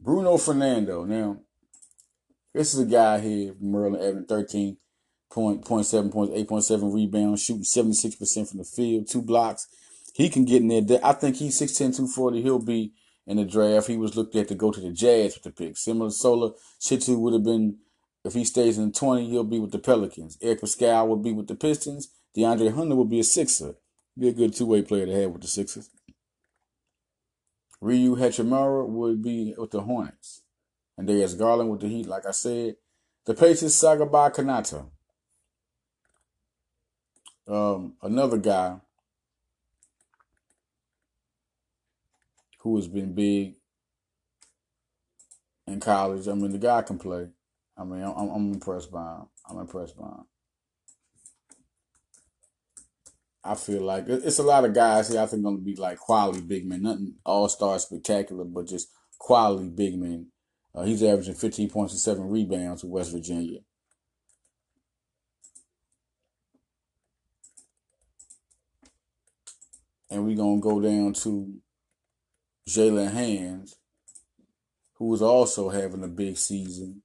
Bruno 0.00 0.36
Fernando. 0.36 1.04
Now, 1.04 1.38
this 2.52 2.74
is 2.74 2.80
a 2.80 2.86
guy 2.86 3.20
here, 3.20 3.54
Merlin 3.60 4.00
Evan, 4.00 4.26
13 4.26 4.76
point, 5.30 5.64
point 5.64 5.86
seven 5.86 6.10
points, 6.10 6.32
8.7 6.34 6.94
rebounds, 6.94 7.42
shooting 7.42 7.64
76% 7.64 8.48
from 8.48 8.58
the 8.58 8.64
field, 8.64 9.08
two 9.08 9.22
blocks. 9.22 9.66
He 10.14 10.28
can 10.28 10.44
get 10.44 10.62
in 10.62 10.86
there. 10.86 11.00
I 11.02 11.12
think 11.12 11.36
he's 11.36 11.60
6'10, 11.60 11.96
240. 11.96 12.42
He'll 12.42 12.60
be 12.60 12.92
in 13.26 13.38
the 13.38 13.44
draft. 13.44 13.88
He 13.88 13.96
was 13.96 14.16
looked 14.16 14.36
at 14.36 14.48
to 14.48 14.54
go 14.54 14.70
to 14.70 14.80
the 14.80 14.92
Jazz 14.92 15.34
with 15.34 15.42
the 15.42 15.50
pick. 15.50 15.76
Similar 15.76 16.10
to 16.10 16.14
Sola, 16.14 16.52
Shittu 16.80 17.18
would 17.18 17.32
have 17.32 17.42
been, 17.42 17.78
if 18.24 18.34
he 18.34 18.44
stays 18.44 18.78
in 18.78 18.92
20, 18.92 19.28
he'll 19.28 19.42
be 19.42 19.58
with 19.58 19.72
the 19.72 19.80
Pelicans. 19.80 20.38
Eric 20.40 20.60
Paschall 20.60 21.08
will 21.08 21.16
be 21.16 21.32
with 21.32 21.48
the 21.48 21.56
Pistons. 21.56 22.10
DeAndre 22.36 22.72
Hunter 22.72 22.94
will 22.94 23.04
be 23.04 23.18
a 23.18 23.24
Sixer. 23.24 23.74
Be 24.16 24.28
a 24.28 24.32
good 24.32 24.54
two 24.54 24.66
way 24.66 24.82
player 24.82 25.06
to 25.06 25.20
have 25.20 25.32
with 25.32 25.42
the 25.42 25.48
Sixers. 25.48 25.90
Rui 27.84 28.16
Hachimura 28.18 28.88
would 28.88 29.22
be 29.22 29.54
with 29.58 29.70
the 29.70 29.82
Hornets. 29.82 30.40
And 30.96 31.06
there's 31.06 31.34
Garland 31.34 31.70
with 31.70 31.80
the 31.80 31.88
Heat, 31.88 32.06
like 32.06 32.24
I 32.24 32.30
said. 32.30 32.76
The 33.26 33.34
Pacers, 33.34 33.74
Sagaba 33.74 34.34
Konate. 34.34 34.86
Um, 37.46 37.92
another 38.00 38.38
guy 38.38 38.76
who 42.60 42.74
has 42.76 42.88
been 42.88 43.12
big 43.12 43.56
in 45.66 45.78
college. 45.78 46.26
I 46.26 46.32
mean, 46.32 46.52
the 46.52 46.58
guy 46.58 46.80
can 46.80 46.98
play. 46.98 47.28
I 47.76 47.84
mean, 47.84 48.02
I'm, 48.02 48.30
I'm 48.30 48.52
impressed 48.54 48.90
by 48.90 49.16
him. 49.16 49.26
I'm 49.50 49.58
impressed 49.58 49.98
by 49.98 50.06
him. 50.06 50.24
I 53.44 53.54
feel 53.54 53.82
like 53.82 54.08
it's 54.08 54.38
a 54.38 54.42
lot 54.42 54.64
of 54.64 54.72
guys 54.72 55.10
here. 55.10 55.20
I 55.20 55.26
think 55.26 55.42
going 55.42 55.58
to 55.58 55.62
be 55.62 55.76
like 55.76 55.98
quality 55.98 56.40
big 56.40 56.66
men, 56.66 56.82
nothing 56.82 57.16
all 57.26 57.48
star 57.48 57.78
spectacular, 57.78 58.44
but 58.44 58.66
just 58.66 58.88
quality 59.18 59.68
big 59.68 59.98
men. 59.98 60.28
Uh, 60.74 60.84
he's 60.84 61.02
averaging 61.02 61.34
15 61.34 61.68
points 61.68 61.92
and 61.92 62.00
seven 62.00 62.30
rebounds 62.30 62.82
with 62.82 62.92
West 62.92 63.12
Virginia. 63.12 63.60
And 70.10 70.24
we're 70.24 70.36
going 70.36 70.60
to 70.60 70.68
go 70.68 70.80
down 70.80 71.12
to 71.12 71.54
Jaylen 72.68 73.12
Hands, 73.12 73.76
who 74.94 75.12
is 75.12 75.20
also 75.20 75.68
having 75.68 76.02
a 76.02 76.08
big 76.08 76.38
season. 76.38 77.02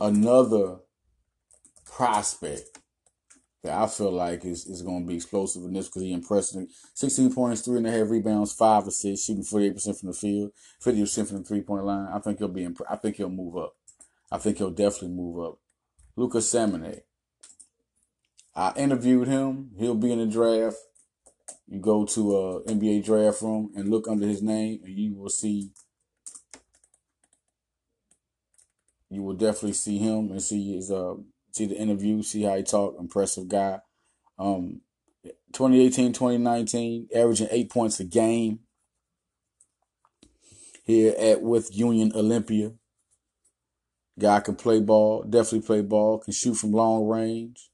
Another 0.00 0.76
prospect 1.84 2.78
that 3.62 3.72
I 3.72 3.86
feel 3.86 4.12
like 4.12 4.44
is, 4.44 4.66
is 4.66 4.82
going 4.82 5.02
to 5.02 5.08
be 5.08 5.16
explosive 5.16 5.64
in 5.64 5.72
this 5.72 5.86
because 5.86 6.02
he 6.02 6.12
impressed 6.12 6.54
me. 6.54 6.68
16 6.94 7.34
points, 7.34 7.62
three 7.62 7.78
and 7.78 7.86
a 7.86 7.90
half 7.90 8.08
rebounds, 8.08 8.52
five 8.52 8.86
assists, 8.86 9.26
shooting 9.26 9.42
48% 9.42 9.98
from 9.98 10.08
the 10.08 10.12
field, 10.12 10.52
50% 10.82 11.28
from 11.28 11.38
the 11.38 11.44
three 11.44 11.62
point 11.62 11.84
line. 11.84 12.08
I 12.12 12.20
think 12.20 12.38
he'll 12.38 12.48
be. 12.48 12.64
Imp- 12.64 12.80
I 12.88 12.96
think 12.96 13.16
he'll 13.16 13.28
move 13.28 13.56
up. 13.56 13.74
I 14.30 14.38
think 14.38 14.58
he'll 14.58 14.70
definitely 14.70 15.08
move 15.08 15.44
up. 15.44 15.58
Luka 16.16 16.38
Samanic. 16.38 17.00
I 18.54 18.72
interviewed 18.76 19.28
him. 19.28 19.70
He'll 19.78 19.94
be 19.94 20.12
in 20.12 20.18
the 20.18 20.26
draft. 20.26 20.76
You 21.68 21.80
go 21.80 22.04
to 22.06 22.36
a 22.36 22.62
NBA 22.64 23.04
draft 23.04 23.42
room 23.42 23.72
and 23.76 23.88
look 23.88 24.08
under 24.08 24.26
his 24.26 24.42
name, 24.42 24.80
and 24.84 24.98
you 24.98 25.14
will 25.14 25.28
see. 25.28 25.70
You 29.10 29.22
will 29.22 29.34
definitely 29.34 29.72
see 29.72 29.98
him 29.98 30.30
and 30.30 30.42
see 30.42 30.74
his 30.74 30.90
uh 30.90 31.14
see 31.50 31.66
the 31.66 31.76
interview, 31.76 32.22
see 32.22 32.42
how 32.42 32.56
he 32.56 32.62
talk. 32.62 32.96
Impressive 32.98 33.48
guy. 33.48 33.80
Um, 34.38 34.82
2018, 35.52 36.12
2019, 36.12 37.08
averaging 37.14 37.48
eight 37.50 37.70
points 37.70 38.00
a 38.00 38.04
game 38.04 38.60
here 40.84 41.14
at 41.18 41.42
with 41.42 41.76
Union 41.76 42.12
Olympia. 42.14 42.72
Guy 44.18 44.40
can 44.40 44.56
play 44.56 44.80
ball, 44.80 45.22
definitely 45.22 45.66
play 45.66 45.82
ball, 45.82 46.18
can 46.18 46.32
shoot 46.32 46.54
from 46.54 46.72
long 46.72 47.06
range. 47.06 47.70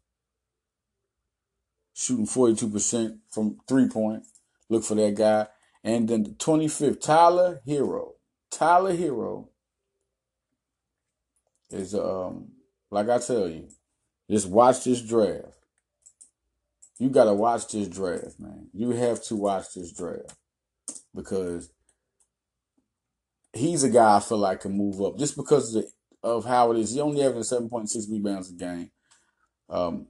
Shooting 1.95 2.27
42% 2.27 3.19
from 3.31 3.59
three 3.69 3.89
point. 3.89 4.25
Look 4.69 4.85
for 4.85 4.97
that 4.97 5.15
guy. 5.15 5.47
And 5.85 6.09
then 6.09 6.25
the 6.25 6.31
25th, 6.31 7.01
Tyler 7.01 7.61
Herro. 7.67 8.13
Tyler 8.51 8.97
Herro 8.97 9.49
is 11.71 11.95
um 11.95 12.54
like 12.95 13.09
I 13.09 13.19
tell 13.19 13.49
you, 13.49 13.69
just 14.31 14.49
watch 14.49 14.85
this 14.85 15.03
draft. 15.03 15.49
You 16.99 17.11
got 17.11 17.25
to 17.25 17.35
watch 17.35 17.69
this 17.69 17.89
draft, 17.89 18.39
man. 18.39 18.69
You 18.73 18.91
have 18.91 19.23
to 19.25 19.37
watch 19.37 19.75
this 19.75 19.93
draft 19.93 20.35
because 21.15 21.71
he's 23.53 23.83
a 23.83 23.91
guy 23.91 24.17
I 24.17 24.21
feel 24.21 24.39
like 24.39 24.61
can 24.61 24.77
move 24.77 25.01
up 25.03 25.19
just 25.19 25.37
because 25.37 25.75
of, 25.75 25.83
the, 25.83 26.29
of 26.29 26.45
how 26.45 26.71
it 26.71 26.79
is. 26.79 26.93
He 26.93 27.01
only 27.01 27.21
having 27.21 27.41
7.6 27.41 28.11
rebounds 28.11 28.51
a 28.51 28.55
game. 28.55 28.91
Um, 29.69 30.07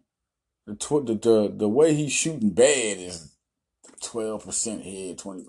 the, 0.67 0.75
tw- 0.75 1.07
the, 1.07 1.15
the 1.15 1.55
the 1.57 1.69
way 1.69 1.95
he's 1.95 2.13
shooting 2.13 2.51
bad 2.51 2.99
is 2.99 3.35
12% 4.03 4.83
here, 4.83 5.15
20 5.15 5.45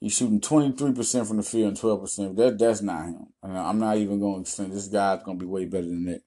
He's 0.00 0.16
shooting 0.16 0.40
23% 0.40 1.26
from 1.26 1.38
the 1.38 1.42
field 1.42 1.68
and 1.68 1.76
12%. 1.76 2.36
That 2.36 2.58
that's 2.58 2.82
not 2.82 3.06
him. 3.06 3.26
I'm 3.42 3.80
not 3.80 3.96
even 3.96 4.20
going 4.20 4.36
to 4.36 4.40
extend. 4.42 4.72
This 4.72 4.86
guy's 4.86 5.24
going 5.24 5.38
to 5.38 5.44
be 5.44 5.50
way 5.50 5.64
better 5.64 5.86
than 5.86 6.04
that. 6.04 6.22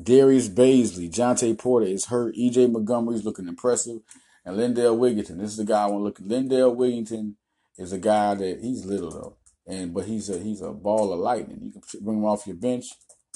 Darius 0.00 0.48
Bazley, 0.48 1.10
Jontay 1.10 1.58
Porter 1.58 1.86
is 1.86 2.06
hurt. 2.06 2.34
EJ 2.36 2.70
Montgomery's 2.70 3.24
looking 3.24 3.48
impressive. 3.48 4.00
And 4.44 4.56
Lindell 4.56 4.96
Wigginton. 4.96 5.38
This 5.38 5.50
is 5.50 5.56
the 5.56 5.64
guy 5.64 5.82
I 5.82 5.86
want 5.86 6.00
to 6.00 6.04
look 6.04 6.20
at. 6.20 6.26
Lindell 6.26 6.76
Wigginton 6.76 7.34
is 7.78 7.92
a 7.92 7.98
guy 7.98 8.34
that 8.34 8.60
he's 8.62 8.84
little 8.84 9.10
though. 9.10 9.36
And 9.66 9.92
but 9.92 10.04
he's 10.04 10.30
a 10.30 10.38
he's 10.38 10.60
a 10.60 10.70
ball 10.70 11.12
of 11.12 11.18
lightning. 11.18 11.58
You 11.62 11.72
can 11.72 11.82
bring 12.04 12.18
him 12.18 12.24
off 12.24 12.46
your 12.46 12.56
bench 12.56 12.86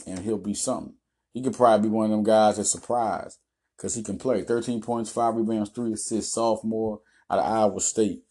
and 0.06 0.20
he'll 0.20 0.38
be 0.38 0.54
something. 0.54 0.94
He 1.32 1.42
could 1.42 1.56
probably 1.56 1.88
be 1.88 1.92
one 1.92 2.06
of 2.06 2.10
them 2.10 2.22
guys 2.22 2.56
that 2.56 2.64
surprise 2.64 3.38
because 3.76 3.94
he 3.94 4.02
can 4.02 4.18
play. 4.18 4.42
13 4.42 4.80
points, 4.82 5.10
5 5.10 5.36
rebounds, 5.36 5.70
3 5.70 5.92
assists, 5.92 6.34
sophomore 6.34 7.00
out 7.28 7.38
of 7.38 7.44
Iowa 7.44 7.80
State. 7.80 8.22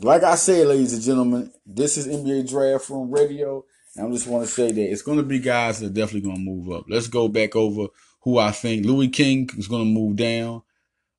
Like 0.00 0.22
I 0.22 0.36
said, 0.36 0.66
ladies 0.66 0.94
and 0.94 1.02
gentlemen, 1.02 1.52
this 1.66 1.96
is 1.96 2.06
NBA 2.06 2.48
Draft 2.48 2.88
Room 2.88 3.10
Radio. 3.10 3.64
And 3.96 4.06
I 4.06 4.10
just 4.10 4.26
want 4.26 4.44
to 4.44 4.50
say 4.50 4.72
that 4.72 4.90
it's 4.90 5.02
going 5.02 5.18
to 5.18 5.24
be 5.24 5.38
guys 5.38 5.80
that 5.80 5.86
are 5.86 5.94
definitely 5.94 6.28
going 6.28 6.36
to 6.36 6.50
move 6.50 6.70
up. 6.70 6.84
Let's 6.88 7.08
go 7.08 7.28
back 7.28 7.54
over 7.54 7.88
who 8.20 8.38
I 8.38 8.50
think. 8.50 8.86
Louis 8.86 9.08
King 9.08 9.50
is 9.56 9.68
going 9.68 9.84
to 9.84 10.00
move 10.00 10.16
down. 10.16 10.62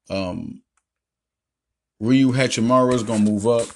Um, 0.09 0.61
Rui 1.99 2.23
Hachimura 2.23 2.93
is 2.93 3.03
going 3.03 3.25
to 3.25 3.31
move 3.31 3.47
up. 3.47 3.67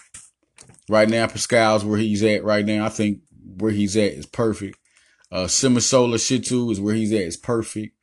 Right 0.89 1.09
now, 1.09 1.27
Paschall's 1.27 1.83
where 1.83 1.99
he's 1.99 2.23
at 2.23 2.43
right 2.43 2.65
now. 2.65 2.85
I 2.85 2.89
think 2.89 3.19
where 3.57 3.71
he's 3.71 3.95
at 3.97 4.13
is 4.13 4.25
perfect. 4.25 4.77
Uh, 5.31 5.43
Simisola 5.43 6.15
Shittu 6.15 6.71
is 6.71 6.79
where 6.79 6.95
he's 6.95 7.11
at 7.11 7.21
is 7.21 7.37
perfect. 7.37 7.93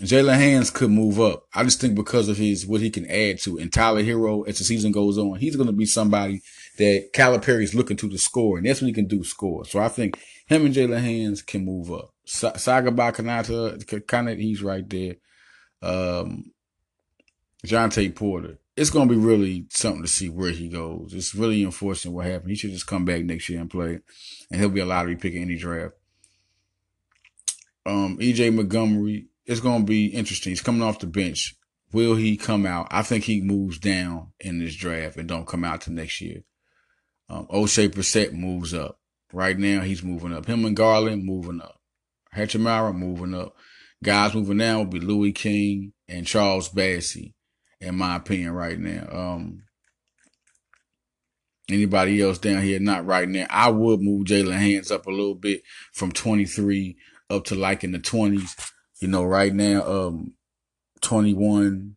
Jaylen 0.00 0.36
Hands 0.36 0.70
could 0.70 0.90
move 0.90 1.20
up. 1.20 1.46
I 1.54 1.62
just 1.62 1.80
think 1.80 1.94
because 1.94 2.28
of 2.28 2.38
his 2.38 2.66
what 2.66 2.80
he 2.80 2.88
can 2.88 3.04
add 3.10 3.38
to 3.40 3.58
and 3.58 3.70
Tyler 3.70 4.02
Herro 4.02 4.48
as 4.48 4.56
the 4.56 4.64
season 4.64 4.92
goes 4.92 5.18
on, 5.18 5.38
he's 5.38 5.56
going 5.56 5.66
to 5.66 5.74
be 5.74 5.84
somebody 5.84 6.40
that 6.78 7.10
Calipari 7.12 7.62
is 7.62 7.74
looking 7.74 7.96
to 7.98 8.08
the 8.08 8.18
score, 8.18 8.56
and 8.56 8.66
that's 8.66 8.80
what 8.80 8.88
he 8.88 8.92
can 8.92 9.06
do 9.06 9.22
score. 9.24 9.64
So 9.64 9.80
I 9.80 9.88
think 9.88 10.20
him 10.46 10.66
and 10.66 10.74
Jaylen 10.74 11.00
Hands 11.00 11.42
can 11.42 11.64
move 11.64 11.92
up. 11.92 12.14
Saga 12.24 12.90
Konate, 12.90 14.06
kind 14.06 14.28
of 14.28 14.38
he's 14.38 14.62
right 14.62 14.88
there. 14.88 15.16
Um, 15.82 16.52
Jontay 17.66 18.14
Porter. 18.14 18.58
It's 18.76 18.90
going 18.90 19.08
to 19.08 19.14
be 19.14 19.20
really 19.20 19.66
something 19.70 20.02
to 20.02 20.08
see 20.08 20.28
where 20.28 20.52
he 20.52 20.68
goes. 20.68 21.12
It's 21.12 21.34
really 21.34 21.62
unfortunate 21.62 22.12
what 22.12 22.26
happened. 22.26 22.50
He 22.50 22.56
should 22.56 22.70
just 22.70 22.86
come 22.86 23.04
back 23.04 23.24
next 23.24 23.48
year 23.48 23.60
and 23.60 23.68
play, 23.68 23.98
and 24.50 24.60
he'll 24.60 24.70
be 24.70 24.80
a 24.80 24.86
lottery 24.86 25.16
pick 25.16 25.34
in 25.34 25.42
any 25.42 25.56
draft. 25.56 25.94
Um, 27.84 28.18
EJ 28.18 28.54
Montgomery, 28.54 29.26
it's 29.44 29.60
going 29.60 29.80
to 29.80 29.86
be 29.86 30.06
interesting. 30.06 30.52
He's 30.52 30.62
coming 30.62 30.82
off 30.82 31.00
the 31.00 31.06
bench. 31.06 31.56
Will 31.92 32.14
he 32.14 32.36
come 32.36 32.64
out? 32.64 32.86
I 32.90 33.02
think 33.02 33.24
he 33.24 33.40
moves 33.40 33.78
down 33.78 34.32
in 34.38 34.60
this 34.60 34.76
draft 34.76 35.16
and 35.16 35.28
don't 35.28 35.46
come 35.46 35.64
out 35.64 35.82
to 35.82 35.92
next 35.92 36.20
year. 36.20 36.44
Um, 37.30 37.46
Oshae 37.46 37.88
Brissett 37.88 38.32
moves 38.32 38.74
up. 38.74 38.98
Right 39.32 39.56
now, 39.56 39.80
he's 39.80 40.02
moving 40.02 40.32
up. 40.32 40.46
Him 40.46 40.64
and 40.64 40.76
Garland 40.76 41.24
moving 41.24 41.60
up. 41.60 41.78
Hachimura 42.36 42.94
moving 42.94 43.34
up. 43.34 43.54
Guys 44.02 44.34
moving 44.34 44.58
down 44.58 44.78
will 44.78 44.84
be 44.86 45.00
Louis 45.00 45.32
King 45.32 45.92
and 46.08 46.26
Charles 46.26 46.68
Bassey, 46.68 47.34
in 47.80 47.96
my 47.96 48.16
opinion, 48.16 48.52
right 48.52 48.78
now. 48.78 49.06
Um, 49.12 49.62
anybody 51.70 52.20
else 52.20 52.38
down 52.38 52.62
here, 52.62 52.80
not 52.80 53.06
right 53.06 53.28
now. 53.28 53.46
I 53.48 53.70
would 53.70 54.00
move 54.00 54.26
Jaylen 54.26 54.58
Hands 54.58 54.90
up 54.90 55.06
a 55.06 55.10
little 55.10 55.34
bit 55.34 55.62
from 55.92 56.10
23 56.12 56.96
up 57.30 57.44
to 57.46 57.54
like 57.54 57.84
in 57.84 57.92
the 57.92 57.98
twenties. 57.98 58.54
You 59.00 59.08
know, 59.08 59.24
right 59.24 59.54
now, 59.54 59.82
um, 59.86 60.34
twenty 61.00 61.32
one. 61.32 61.96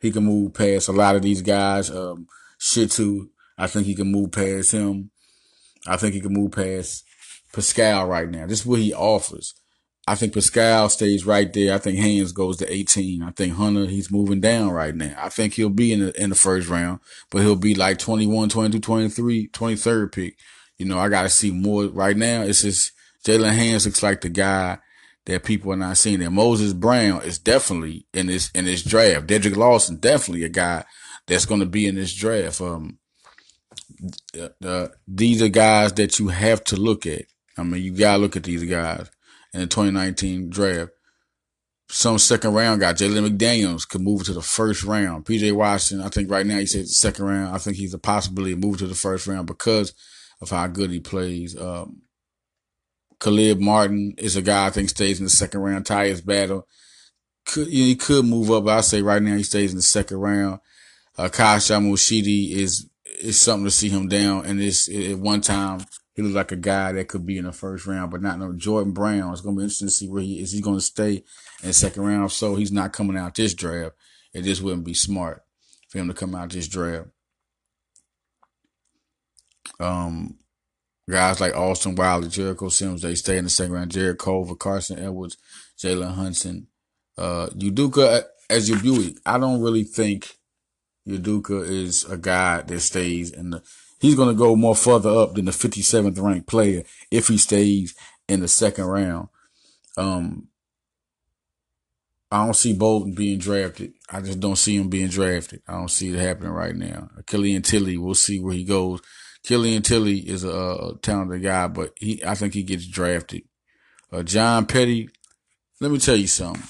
He 0.00 0.12
can 0.12 0.24
move 0.24 0.52
past 0.54 0.88
a 0.88 0.92
lot 0.92 1.16
of 1.16 1.22
these 1.22 1.40
guys. 1.40 1.90
Um, 1.90 2.26
Shittu, 2.60 3.28
I 3.56 3.66
think 3.66 3.86
he 3.86 3.94
can 3.94 4.10
move 4.10 4.32
past 4.32 4.72
him. 4.72 5.10
I 5.86 5.96
think 5.96 6.14
he 6.14 6.20
can 6.20 6.32
move 6.32 6.52
past 6.52 7.04
Paschall 7.52 8.08
right 8.08 8.28
now. 8.28 8.46
This 8.46 8.60
is 8.60 8.66
what 8.66 8.80
he 8.80 8.92
offers. 8.92 9.54
I 10.06 10.16
think 10.16 10.34
Paschall 10.34 10.90
stays 10.90 11.24
right 11.24 11.50
there. 11.50 11.74
I 11.74 11.78
think 11.78 11.98
Hands 11.98 12.30
goes 12.32 12.58
to 12.58 12.70
18. 12.70 13.22
I 13.22 13.30
think 13.30 13.54
Hunter, 13.54 13.86
he's 13.86 14.10
moving 14.10 14.40
down 14.40 14.70
right 14.70 14.94
now. 14.94 15.14
I 15.18 15.30
think 15.30 15.54
he'll 15.54 15.70
be 15.70 15.92
in 15.92 16.00
the, 16.00 16.22
in 16.22 16.28
the 16.30 16.36
first 16.36 16.68
round, 16.68 17.00
but 17.30 17.40
he'll 17.40 17.56
be 17.56 17.74
like 17.74 17.98
21, 17.98 18.50
22, 18.50 18.80
23, 18.80 19.48
23rd 19.48 20.12
pick. 20.12 20.36
You 20.76 20.86
know, 20.86 20.98
I 20.98 21.08
got 21.08 21.22
to 21.22 21.30
see 21.30 21.52
more 21.52 21.86
right 21.86 22.16
now. 22.16 22.42
It's 22.42 22.62
just 22.62 22.92
Jaylen 23.24 23.54
Hands 23.54 23.86
looks 23.86 24.02
like 24.02 24.20
the 24.20 24.28
guy 24.28 24.78
that 25.24 25.44
people 25.44 25.72
are 25.72 25.76
not 25.76 25.96
seeing. 25.96 26.20
That 26.20 26.32
Moses 26.32 26.74
Brown 26.74 27.22
is 27.22 27.38
definitely 27.38 28.06
in 28.12 28.26
this, 28.26 28.50
in 28.50 28.66
this 28.66 28.82
draft. 28.82 29.26
Dedric 29.26 29.56
Lawson, 29.56 29.96
definitely 29.96 30.44
a 30.44 30.50
guy 30.50 30.84
that's 31.26 31.46
going 31.46 31.60
to 31.60 31.66
be 31.66 31.86
in 31.86 31.94
this 31.94 32.12
draft. 32.12 32.60
Um, 32.60 32.98
uh, 34.64 34.88
these 35.06 35.42
are 35.42 35.48
guys 35.48 35.92
that 35.94 36.18
you 36.18 36.28
have 36.28 36.64
to 36.64 36.76
look 36.76 37.06
at. 37.06 37.22
I 37.56 37.62
mean, 37.62 37.82
you 37.82 37.92
got 37.92 38.16
to 38.16 38.22
look 38.22 38.36
at 38.36 38.42
these 38.44 38.64
guys 38.64 39.10
in 39.52 39.60
the 39.60 39.66
2019 39.66 40.50
draft. 40.50 40.90
Some 41.88 42.18
second 42.18 42.54
round 42.54 42.80
guy, 42.80 42.92
Jalen 42.94 43.28
McDaniels, 43.28 43.86
could 43.88 44.00
move 44.00 44.24
to 44.24 44.32
the 44.32 44.42
first 44.42 44.84
round. 44.84 45.26
PJ 45.26 45.52
Washington, 45.52 46.04
I 46.04 46.08
think 46.08 46.30
right 46.30 46.46
now 46.46 46.58
he 46.58 46.64
the 46.64 46.86
second 46.86 47.26
round. 47.26 47.54
I 47.54 47.58
think 47.58 47.76
he's 47.76 47.94
a 47.94 47.98
possibility 47.98 48.54
move 48.54 48.78
to 48.78 48.86
the 48.86 48.94
first 48.94 49.26
round 49.26 49.46
because 49.46 49.92
of 50.40 50.50
how 50.50 50.66
good 50.66 50.90
he 50.90 50.98
plays. 50.98 51.58
Um, 51.60 52.02
Caleb 53.20 53.60
Martin 53.60 54.14
is 54.18 54.36
a 54.36 54.42
guy 54.42 54.66
I 54.66 54.70
think 54.70 54.88
stays 54.88 55.18
in 55.18 55.24
the 55.24 55.30
second 55.30 55.60
round. 55.60 55.84
Tyus 55.84 56.24
Battle 56.24 56.66
could 57.44 57.68
he 57.68 57.94
could 57.96 58.24
move 58.24 58.50
up, 58.50 58.64
but 58.64 58.78
I 58.78 58.80
say 58.80 59.02
right 59.02 59.22
now 59.22 59.36
he 59.36 59.42
stays 59.42 59.70
in 59.70 59.76
the 59.76 59.82
second 59.82 60.18
round. 60.18 60.60
Uh, 61.16 61.28
Kyle 61.28 61.56
is 61.56 62.88
is 63.20 63.40
something 63.40 63.64
to 63.64 63.70
see 63.70 63.88
him 63.88 64.08
down, 64.08 64.44
and 64.46 64.60
it's 64.60 64.88
at 64.88 65.18
one 65.18 65.40
time 65.40 65.84
he 66.14 66.22
looked 66.22 66.34
like 66.34 66.52
a 66.52 66.56
guy 66.56 66.92
that 66.92 67.08
could 67.08 67.26
be 67.26 67.38
in 67.38 67.44
the 67.44 67.52
first 67.52 67.86
round, 67.86 68.10
but 68.10 68.22
not 68.22 68.38
no 68.38 68.52
Jordan 68.52 68.92
Brown. 68.92 69.32
It's 69.32 69.40
gonna 69.40 69.56
be 69.56 69.62
interesting 69.62 69.88
to 69.88 69.92
see 69.92 70.08
where 70.08 70.22
he 70.22 70.40
is. 70.40 70.52
He 70.52 70.60
going 70.60 70.78
to 70.78 70.84
stay 70.84 71.24
in 71.62 71.68
the 71.68 71.72
second 71.72 72.02
round? 72.02 72.30
So 72.30 72.54
he's 72.54 72.72
not 72.72 72.92
coming 72.92 73.16
out 73.16 73.34
this 73.34 73.54
draft. 73.54 73.96
It 74.32 74.42
just 74.42 74.62
wouldn't 74.62 74.84
be 74.84 74.94
smart 74.94 75.42
for 75.88 75.98
him 75.98 76.08
to 76.08 76.14
come 76.14 76.34
out 76.34 76.50
this 76.50 76.68
draft. 76.68 77.08
Um, 79.80 80.38
guys 81.10 81.40
like 81.40 81.56
Austin 81.56 81.94
Wiley, 81.94 82.28
Jericho 82.28 82.68
Sims, 82.68 83.02
they 83.02 83.14
stay 83.14 83.38
in 83.38 83.44
the 83.44 83.50
second 83.50 83.72
round. 83.72 83.90
Jarrett 83.90 84.18
Culver, 84.18 84.54
Carson 84.54 84.98
Edwards, 84.98 85.36
Jalen 85.78 86.14
Hudson, 86.14 86.68
uh, 87.16 87.46
Udoka 87.46 88.24
Azubuike. 88.50 89.18
I 89.24 89.38
don't 89.38 89.62
really 89.62 89.84
think 89.84 90.36
Udoka 91.08 91.68
is 91.68 92.04
a 92.04 92.16
guy 92.16 92.62
that 92.62 92.80
stays 92.80 93.30
in 93.30 93.50
the 93.50 93.62
he's 94.00 94.14
going 94.14 94.28
to 94.28 94.38
go 94.38 94.56
more 94.56 94.76
further 94.76 95.10
up 95.10 95.34
than 95.34 95.46
the 95.46 95.50
57th 95.50 96.20
ranked 96.20 96.46
player 96.46 96.82
if 97.10 97.28
he 97.28 97.38
stays 97.38 97.94
in 98.28 98.40
the 98.40 98.48
second 98.48 98.84
round. 98.84 99.28
Um, 99.96 100.48
I 102.30 102.44
don't 102.44 102.54
see 102.54 102.72
Bolden 102.72 103.14
being 103.14 103.38
drafted. 103.38 103.92
I 104.10 104.20
just 104.20 104.40
don't 104.40 104.56
see 104.56 104.76
him 104.76 104.88
being 104.88 105.08
drafted. 105.08 105.62
I 105.68 105.72
don't 105.72 105.90
see 105.90 106.12
it 106.12 106.18
happening 106.18 106.50
right 106.50 106.74
now. 106.74 107.10
Killian 107.26 107.62
Tillie, 107.62 107.96
we'll 107.96 108.14
see 108.14 108.40
where 108.40 108.54
he 108.54 108.64
goes. 108.64 109.00
Killian 109.44 109.82
Tillie 109.82 110.18
is 110.18 110.42
a, 110.42 110.50
a 110.50 110.98
talented 111.00 111.42
guy, 111.42 111.68
but 111.68 111.92
he, 111.96 112.24
I 112.24 112.34
think 112.34 112.54
he 112.54 112.62
gets 112.62 112.86
drafted. 112.86 113.42
Uh, 114.10 114.22
John 114.22 114.66
Petty, 114.66 115.08
let 115.80 115.90
me 115.90 115.98
tell 115.98 116.16
you 116.16 116.26
something. 116.26 116.62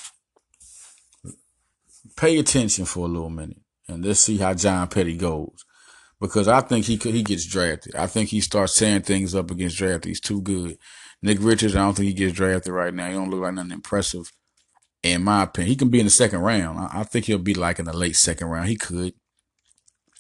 Pay 2.17 2.39
attention 2.39 2.85
for 2.85 3.07
a 3.07 3.09
little 3.09 3.31
minute 3.31 3.64
and 3.89 4.05
let's 4.05 4.21
see 4.21 4.39
how 4.39 4.55
John 4.55 4.89
Petty 4.89 5.17
goes 5.17 5.65
because 6.21 6.49
I 6.49 6.61
think 6.61 6.87
he 6.87 6.97
could, 6.97 7.15
he 7.15 7.23
gets 7.23 7.47
drafted. 7.47 7.95
I 7.95 8.07
think 8.07 8.31
he 8.31 8.41
starts 8.41 8.75
saying 8.75 9.03
things 9.03 9.35
up 9.35 9.51
against 9.51 9.77
draft. 9.77 10.05
He's 10.05 10.21
too 10.21 10.41
good. 10.41 10.79
Nick 11.23 11.39
Richards, 11.41 11.77
I 11.77 11.81
don't 11.81 11.95
think 11.95 12.09
he 12.09 12.15
gets 12.15 12.35
drafted 12.35 12.73
right 12.73 12.95
now. 12.95 13.09
He 13.09 13.15
don't 13.15 13.31
look 13.31 13.43
like 13.43 13.55
nothing 13.55 13.73
impressive, 13.73 14.33
in 15.03 15.25
my 15.25 15.43
opinion. 15.43 15.71
He 15.71 15.77
can 15.77 15.89
be 15.89 16.01
in 16.01 16.07
the 16.07 16.11
second 16.11 16.41
round. 16.41 16.79
I, 16.79 17.01
I 17.01 17.03
think 17.05 17.27
he'll 17.27 17.39
be 17.39 17.55
like 17.55 17.79
in 17.79 17.85
the 17.85 17.97
late 17.97 18.17
second 18.17 18.49
round. 18.49 18.69
He 18.69 18.77
could, 18.77 19.15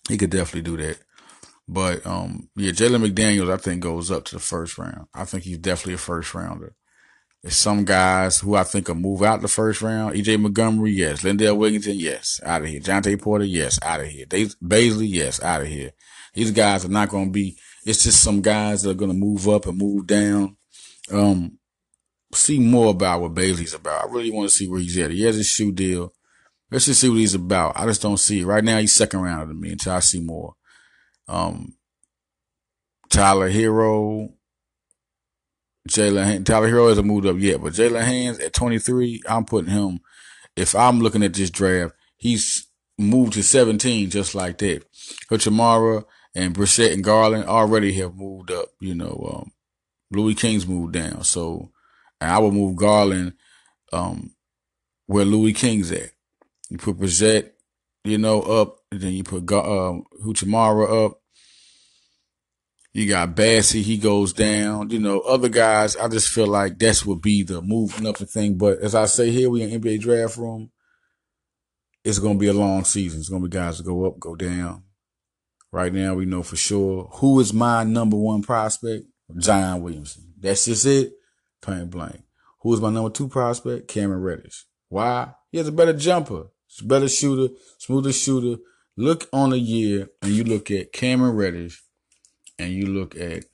he 0.08 0.16
could 0.16 0.30
definitely 0.30 0.62
do 0.62 0.76
that. 0.82 0.98
But 1.66 2.06
um, 2.06 2.50
yeah, 2.56 2.72
Jalen 2.72 3.06
McDaniels, 3.06 3.52
I 3.52 3.56
think 3.56 3.82
goes 3.82 4.10
up 4.10 4.24
to 4.26 4.34
the 4.34 4.40
first 4.40 4.76
round. 4.76 5.06
I 5.14 5.24
think 5.24 5.44
he's 5.44 5.58
definitely 5.58 5.94
a 5.94 5.98
first 5.98 6.34
rounder. 6.34 6.74
There's 7.44 7.56
some 7.56 7.84
guys 7.84 8.40
who 8.40 8.54
I 8.54 8.64
think 8.64 8.88
will 8.88 8.94
move 8.94 9.22
out 9.22 9.42
the 9.42 9.48
first 9.48 9.82
round. 9.82 10.14
EJ 10.14 10.40
Montgomery, 10.40 10.92
yes. 10.92 11.22
Lindell 11.22 11.58
Wigginton, 11.58 11.96
yes. 12.00 12.40
Out 12.42 12.62
of 12.62 12.68
here. 12.68 12.80
Jontay 12.80 13.20
Porter, 13.20 13.44
yes. 13.44 13.78
Out 13.82 14.00
of 14.00 14.06
here. 14.06 14.24
Dave 14.24 14.54
Bazley, 14.64 15.10
yes. 15.10 15.42
Out 15.42 15.60
of 15.60 15.66
here. 15.66 15.92
These 16.32 16.52
guys 16.52 16.86
are 16.86 16.88
not 16.88 17.10
going 17.10 17.26
to 17.26 17.30
be, 17.30 17.58
it's 17.84 18.02
just 18.02 18.22
some 18.22 18.40
guys 18.40 18.82
that 18.82 18.92
are 18.92 18.94
going 18.94 19.10
to 19.10 19.16
move 19.16 19.46
up 19.46 19.66
and 19.66 19.76
move 19.76 20.06
down. 20.06 20.56
Um, 21.12 21.58
see 22.32 22.58
more 22.58 22.92
about 22.92 23.20
what 23.20 23.34
Bazley's 23.34 23.74
about. 23.74 24.04
I 24.04 24.10
really 24.10 24.30
want 24.30 24.48
to 24.48 24.54
see 24.54 24.66
where 24.66 24.80
he's 24.80 24.96
at. 24.96 25.10
He 25.10 25.24
has 25.24 25.38
a 25.38 25.44
shoe 25.44 25.70
deal. 25.70 26.14
Let's 26.70 26.86
just 26.86 27.02
see 27.02 27.10
what 27.10 27.18
he's 27.18 27.34
about. 27.34 27.78
I 27.78 27.84
just 27.84 28.00
don't 28.00 28.16
see 28.16 28.40
it. 28.40 28.46
Right 28.46 28.64
now, 28.64 28.78
he's 28.78 28.94
second 28.94 29.20
round 29.20 29.50
to 29.50 29.54
me 29.54 29.72
until 29.72 29.92
I 29.92 30.00
see 30.00 30.22
more. 30.22 30.54
Um, 31.28 31.74
Tyler 33.10 33.50
Herro, 33.50 34.32
Jalen 35.88 36.44
Tyler 36.44 36.70
Herro 36.70 36.88
hasn't 36.88 37.06
moved 37.06 37.26
up 37.26 37.36
yet, 37.38 37.60
but 37.60 37.74
Jaylen 37.74 38.04
Hands 38.04 38.38
at 38.38 38.54
23, 38.54 39.22
I'm 39.28 39.44
putting 39.44 39.70
him. 39.70 40.00
If 40.56 40.74
I'm 40.74 41.00
looking 41.00 41.22
at 41.22 41.34
this 41.34 41.50
draft, 41.50 41.94
he's 42.16 42.66
moved 42.96 43.34
to 43.34 43.42
17 43.42 44.10
just 44.10 44.34
like 44.34 44.58
that. 44.58 44.84
Hachimura 45.30 46.04
and 46.34 46.54
Brissett 46.54 46.92
and 46.92 47.04
Garland 47.04 47.44
already 47.44 47.92
have 47.94 48.14
moved 48.14 48.50
up. 48.50 48.68
You 48.80 48.94
know, 48.94 49.30
um, 49.34 49.52
Louis 50.10 50.34
King's 50.34 50.66
moved 50.66 50.94
down, 50.94 51.24
so 51.24 51.70
and 52.20 52.30
I 52.30 52.38
would 52.38 52.54
move 52.54 52.76
Garland 52.76 53.34
um, 53.92 54.34
where 55.06 55.24
Louis 55.24 55.52
King's 55.52 55.92
at. 55.92 56.10
You 56.70 56.78
put 56.78 56.98
Brissett, 56.98 57.50
you 58.04 58.18
know, 58.18 58.40
up, 58.40 58.78
and 58.90 59.00
then 59.00 59.12
you 59.12 59.24
put 59.24 59.50
um, 59.52 60.04
Hachimura 60.24 61.06
up, 61.06 61.20
you 62.94 63.08
got 63.08 63.34
Bassey, 63.34 63.82
he 63.82 63.98
goes 63.98 64.32
down. 64.32 64.90
You 64.90 65.00
know, 65.00 65.18
other 65.20 65.48
guys, 65.48 65.96
I 65.96 66.06
just 66.06 66.28
feel 66.28 66.46
like 66.46 66.78
that's 66.78 67.04
would 67.04 67.20
be 67.20 67.42
the 67.42 67.60
moving 67.60 68.06
up 68.06 68.18
the 68.18 68.24
thing. 68.24 68.56
But 68.56 68.78
as 68.78 68.94
I 68.94 69.06
say 69.06 69.32
here, 69.32 69.50
we 69.50 69.62
in 69.62 69.82
NBA 69.82 70.00
draft 70.00 70.36
room. 70.36 70.70
It's 72.04 72.20
gonna 72.20 72.38
be 72.38 72.46
a 72.46 72.52
long 72.52 72.84
season. 72.84 73.18
It's 73.18 73.28
gonna 73.28 73.42
be 73.42 73.48
guys 73.48 73.78
that 73.78 73.84
go 73.84 74.06
up, 74.06 74.20
go 74.20 74.36
down. 74.36 74.84
Right 75.72 75.92
now, 75.92 76.14
we 76.14 76.24
know 76.24 76.44
for 76.44 76.54
sure 76.54 77.10
who 77.14 77.40
is 77.40 77.52
my 77.52 77.82
number 77.82 78.16
one 78.16 78.42
prospect. 78.42 79.06
Zion 79.40 79.82
Williamson. 79.82 80.32
That's 80.38 80.66
just 80.66 80.86
it. 80.86 81.14
Plain 81.60 81.88
blank. 81.88 82.22
Who 82.60 82.72
is 82.74 82.80
my 82.80 82.90
number 82.90 83.10
two 83.10 83.26
prospect? 83.26 83.88
Cameron 83.88 84.22
Reddish. 84.22 84.66
Why? 84.88 85.32
He 85.50 85.58
has 85.58 85.66
a 85.66 85.72
better 85.72 85.94
jumper. 85.94 86.44
Better 86.82 87.08
shooter, 87.08 87.54
smoother 87.78 88.12
shooter. 88.12 88.60
Look 88.96 89.28
on 89.32 89.52
a 89.52 89.56
year 89.56 90.10
and 90.22 90.32
you 90.32 90.44
look 90.44 90.70
at 90.70 90.92
Cameron 90.92 91.34
Reddish 91.34 91.83
and 92.58 92.72
you 92.72 92.86
look 92.86 93.16
at 93.16 93.44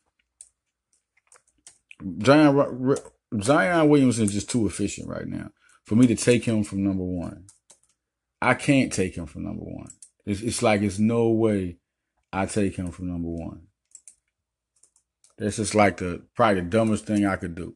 Zion, 2.25 2.97
Zion 3.43 3.89
Williamson 3.89 4.25
is 4.25 4.33
just 4.33 4.51
too 4.51 4.67
efficient 4.67 5.09
right 5.09 5.27
now 5.27 5.51
for 5.85 5.97
me 5.97 6.07
to 6.07 6.17
take 6.17 6.45
him 6.45 6.65
from 6.65 6.85
number 6.85 7.05
one. 7.05 7.47
I 8.43 8.55
can't 8.55 8.93
take 8.93 9.17
him 9.17 9.27
from 9.27 9.45
number 9.45 9.65
one. 9.65 9.91
It's, 10.25 10.41
it's 10.41 10.63
like 10.63 10.83
it's 10.83 10.99
no 10.99 11.29
way 11.29 11.79
I 12.33 12.47
take 12.47 12.77
him 12.77 12.91
from 12.91 13.09
number 13.09 13.29
one. 13.29 13.63
That's 15.37 15.57
just 15.57 15.75
like 15.75 15.99
the 15.99 16.23
probably 16.35 16.61
the 16.61 16.69
dumbest 16.69 17.07
thing 17.07 17.27
I 17.27 17.37
could 17.37 17.55
do. 17.55 17.75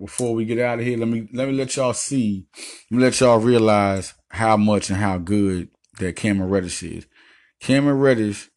Before 0.00 0.34
we 0.34 0.44
get 0.44 0.58
out 0.58 0.80
of 0.80 0.84
here, 0.84 0.98
let 0.98 1.08
me 1.08 1.28
let 1.32 1.48
me 1.48 1.54
let 1.54 1.76
y'all 1.76 1.92
see, 1.92 2.46
let 2.90 2.96
me 2.96 3.04
let 3.04 3.20
y'all 3.20 3.38
realize 3.38 4.14
how 4.28 4.56
much 4.56 4.90
and 4.90 4.98
how 4.98 5.18
good 5.18 5.68
that 5.98 6.16
Cameron 6.16 6.50
Reddish 6.50 6.82
is. 6.82 7.06
Cameron 7.60 7.98
Reddish 7.98 8.50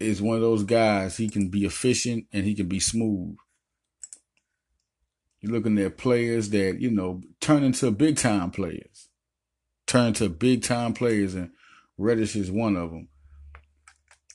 is 0.00 0.22
one 0.22 0.36
of 0.36 0.42
those 0.42 0.64
guys. 0.64 1.16
He 1.16 1.28
can 1.28 1.48
be 1.48 1.64
efficient 1.64 2.26
and 2.32 2.44
he 2.44 2.54
can 2.54 2.68
be 2.68 2.80
smooth. 2.80 3.36
You're 5.40 5.52
looking 5.52 5.78
at 5.78 5.98
players 5.98 6.50
that, 6.50 6.80
you 6.80 6.90
know, 6.90 7.22
turn 7.40 7.62
into 7.62 7.90
big 7.90 8.16
time 8.16 8.50
players. 8.50 9.08
Turn 9.86 10.12
to 10.14 10.28
big 10.28 10.62
time 10.62 10.92
players, 10.92 11.34
and 11.34 11.50
Reddish 11.96 12.36
is 12.36 12.50
one 12.50 12.76
of 12.76 12.90
them. 12.90 13.08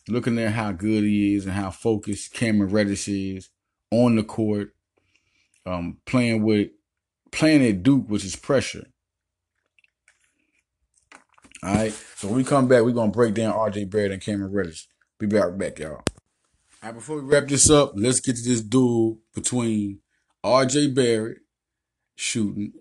Looking 0.08 0.40
at 0.40 0.54
how 0.54 0.72
good 0.72 1.04
he 1.04 1.36
is 1.36 1.46
and 1.46 1.54
how 1.54 1.72
focused 1.72 2.34
Cameron 2.34 2.72
Reddish 2.72 3.08
is 3.08 3.50
on 3.92 4.16
the 4.16 4.24
court, 4.24 4.74
um, 5.66 5.98
playing 6.06 6.44
with 6.44 6.70
playing 7.32 7.66
at 7.66 7.84
Duke, 7.84 8.10
which 8.10 8.26
is 8.26 8.36
pressure. 8.36 8.88
All 11.64 11.74
right. 11.74 11.94
So 12.16 12.28
when 12.28 12.38
we 12.38 12.44
come 12.44 12.68
back, 12.68 12.84
we're 12.84 12.92
gonna 12.92 13.12
break 13.12 13.34
down 13.34 13.54
RJ 13.54 13.90
Barrett 13.90 14.12
and 14.12 14.22
Cameron 14.22 14.52
Reddish. 14.52 14.88
Be 15.20 15.28
right 15.28 15.58
back, 15.58 15.80
y'all. 15.80 15.92
All 15.92 16.04
right, 16.84 16.94
before 16.96 17.22
we 17.22 17.22
wrap 17.22 17.48
this 17.48 17.70
up, 17.70 17.94
let's 17.96 18.20
get 18.20 18.36
to 18.36 18.42
this 18.44 18.62
duel 18.62 19.20
between 19.34 20.00
RJ 20.44 20.94
Barrett 20.94 21.38
shooting 22.16 22.74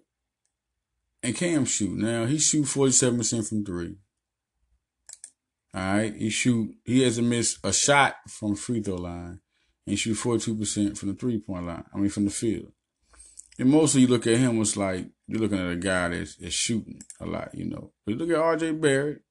and 1.23 1.37
Cam 1.37 1.65
shooting. 1.65 2.01
Now 2.01 2.27
he 2.27 2.39
shoot 2.39 2.65
47% 2.65 3.49
from 3.49 3.65
three. 3.65 3.97
All 5.75 5.81
right. 5.81 6.15
He 6.15 6.31
shoot 6.31 6.75
he 6.85 7.03
hasn't 7.03 7.29
missed 7.29 7.59
a 7.65 7.73
shot 7.73 8.17
from 8.29 8.57
free 8.57 8.83
throw 8.83 8.97
line. 8.97 9.41
And 9.87 9.99
shoot 9.99 10.17
42% 10.17 10.97
from 10.97 11.09
the 11.09 11.15
three 11.15 11.39
point 11.39 11.67
line. 11.67 11.85
I 11.93 11.99
mean 11.99 12.11
from 12.11 12.25
the 12.25 12.31
field. 12.31 12.73
And 13.59 13.69
mostly 13.69 14.03
you 14.03 14.07
look 14.07 14.27
at 14.27 14.39
him, 14.39 14.61
it's 14.61 14.77
like 14.77 15.07
you're 15.27 15.41
looking 15.41 15.59
at 15.59 15.73
a 15.73 15.77
guy 15.77 16.09
that's, 16.09 16.37
shooting 16.53 17.01
a 17.21 17.27
lot, 17.27 17.55
you 17.55 17.67
know. 17.67 17.93
But 18.05 18.13
you 18.13 18.19
look 18.19 18.31
at 18.31 18.61
RJ 18.61 18.81
Barrett. 18.81 19.23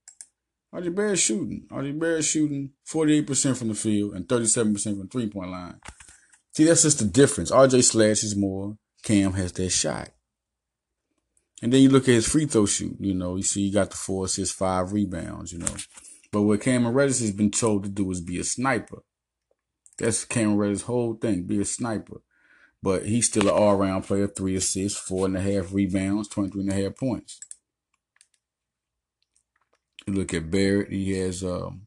RJ 0.74 0.96
Barrett 0.96 1.20
shooting. 1.20 1.68
RJ 1.72 2.00
Barrett 2.00 2.26
shooting 2.26 2.72
48% 2.88 3.58
from 3.58 3.70
the 3.70 3.74
field 3.74 4.14
and 4.14 4.28
37% 4.28 4.84
from 4.84 5.00
the 5.00 5.08
three 5.08 5.30
point 5.30 5.52
line. 5.52 5.80
See, 6.54 6.66
that's 6.66 6.84
just 6.84 7.00
the 7.00 7.06
difference. 7.06 7.52
RJ 7.52 7.84
slashes 7.84 8.36
more. 8.36 8.78
Cam 9.04 9.34
has 9.34 9.52
that 9.54 9.70
shot. 9.70 10.10
And 11.62 11.72
then 11.72 11.82
you 11.82 11.90
look 11.90 12.04
at 12.04 12.16
his 12.16 12.28
free 12.28 12.46
throw 12.46 12.66
shoot. 12.66 12.98
You 13.00 13.14
know, 13.14 13.36
you 13.36 13.44
see 13.44 13.66
he 13.66 13.72
got 13.72 13.92
the 13.92 13.98
four 13.98 14.26
assists, 14.26 14.56
five 14.56 14.92
rebounds, 14.92 15.54
you 15.54 15.60
know. 15.60 15.76
But 16.32 16.44
what 16.44 16.62
Cameron 16.62 16.94
Reddish 16.94 17.20
has 17.20 17.32
been 17.32 17.52
told 17.52 17.84
to 17.84 17.90
do 17.90 18.10
is 18.12 18.22
be 18.22 18.40
a 18.40 18.44
sniper. 18.44 19.04
That's 20.02 20.26
Cameron 20.26 20.58
Reddish's 20.58 20.82
whole 20.84 21.14
thing, 21.14 21.44
be 21.44 21.62
a 21.62 21.66
sniper. 21.66 22.22
But 22.82 23.06
he's 23.06 23.28
still 23.28 23.44
an 23.44 23.54
all 23.54 23.74
around 23.74 24.02
player, 24.02 24.28
three 24.28 24.56
assists, 24.56 25.00
four 25.00 25.28
and 25.28 25.38
a 25.38 25.42
half 25.42 25.72
rebounds, 25.72 26.28
23 26.28 26.62
and 26.62 26.72
a 26.72 26.84
half 26.84 26.96
points. 26.98 27.40
You 30.08 30.14
look 30.14 30.34
at 30.34 30.50
Barrett, 30.50 30.92
he 30.92 31.12
has, 31.20 31.44
um, 31.44 31.86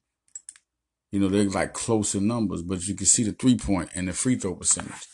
you 1.11 1.19
know, 1.19 1.29
they're 1.29 1.51
like 1.51 1.73
closer 1.73 2.21
numbers, 2.21 2.63
but 2.63 2.87
you 2.87 2.95
can 2.95 3.07
see 3.07 3.25
the 3.25 3.33
three 3.33 3.57
point 3.57 3.91
and 3.97 4.07
the 4.07 4.13
free 4.13 4.37
throw 4.37 4.55
percentage. 4.55 5.09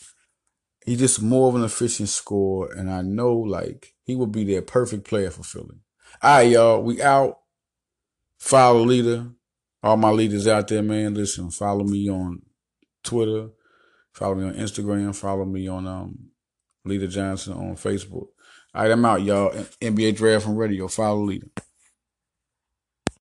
He's 0.85 0.99
just 0.99 1.23
more 1.23 1.49
of 1.49 1.55
an 1.55 1.63
efficient 1.63 2.09
scorer, 2.09 2.71
and 2.71 2.91
I 2.91 3.01
know 3.01 3.33
like 3.33 3.95
he 4.03 4.15
would 4.15 4.31
be 4.31 4.43
their 4.43 4.61
perfect 4.61 5.07
player 5.07 5.31
for 5.31 5.41
Philly. 5.41 5.79
All 6.21 6.37
right, 6.37 6.49
y'all, 6.49 6.83
we 6.83 7.01
out. 7.01 7.39
Follow 8.37 8.83
leader. 8.83 9.31
All 9.81 9.97
my 9.97 10.11
leaders 10.11 10.47
out 10.47 10.67
there, 10.67 10.83
man. 10.83 11.15
Listen, 11.15 11.49
follow 11.49 11.83
me 11.83 12.07
on 12.07 12.43
Twitter 13.03 13.49
Follow 14.13 14.35
me 14.35 14.45
on 14.45 14.55
Instagram. 14.55 15.15
Follow 15.15 15.45
me 15.45 15.67
on 15.67 15.87
um, 15.87 16.17
Leader 16.85 17.07
Johnson 17.07 17.53
on 17.53 17.75
Facebook. 17.75 18.27
All 18.73 18.83
right, 18.83 18.91
I'm 18.91 19.05
out, 19.05 19.21
y'all. 19.21 19.51
NBA 19.81 20.15
Draft 20.15 20.45
Room 20.45 20.57
Radio. 20.57 20.87
Follow 20.87 21.23
Leader. 21.23 21.47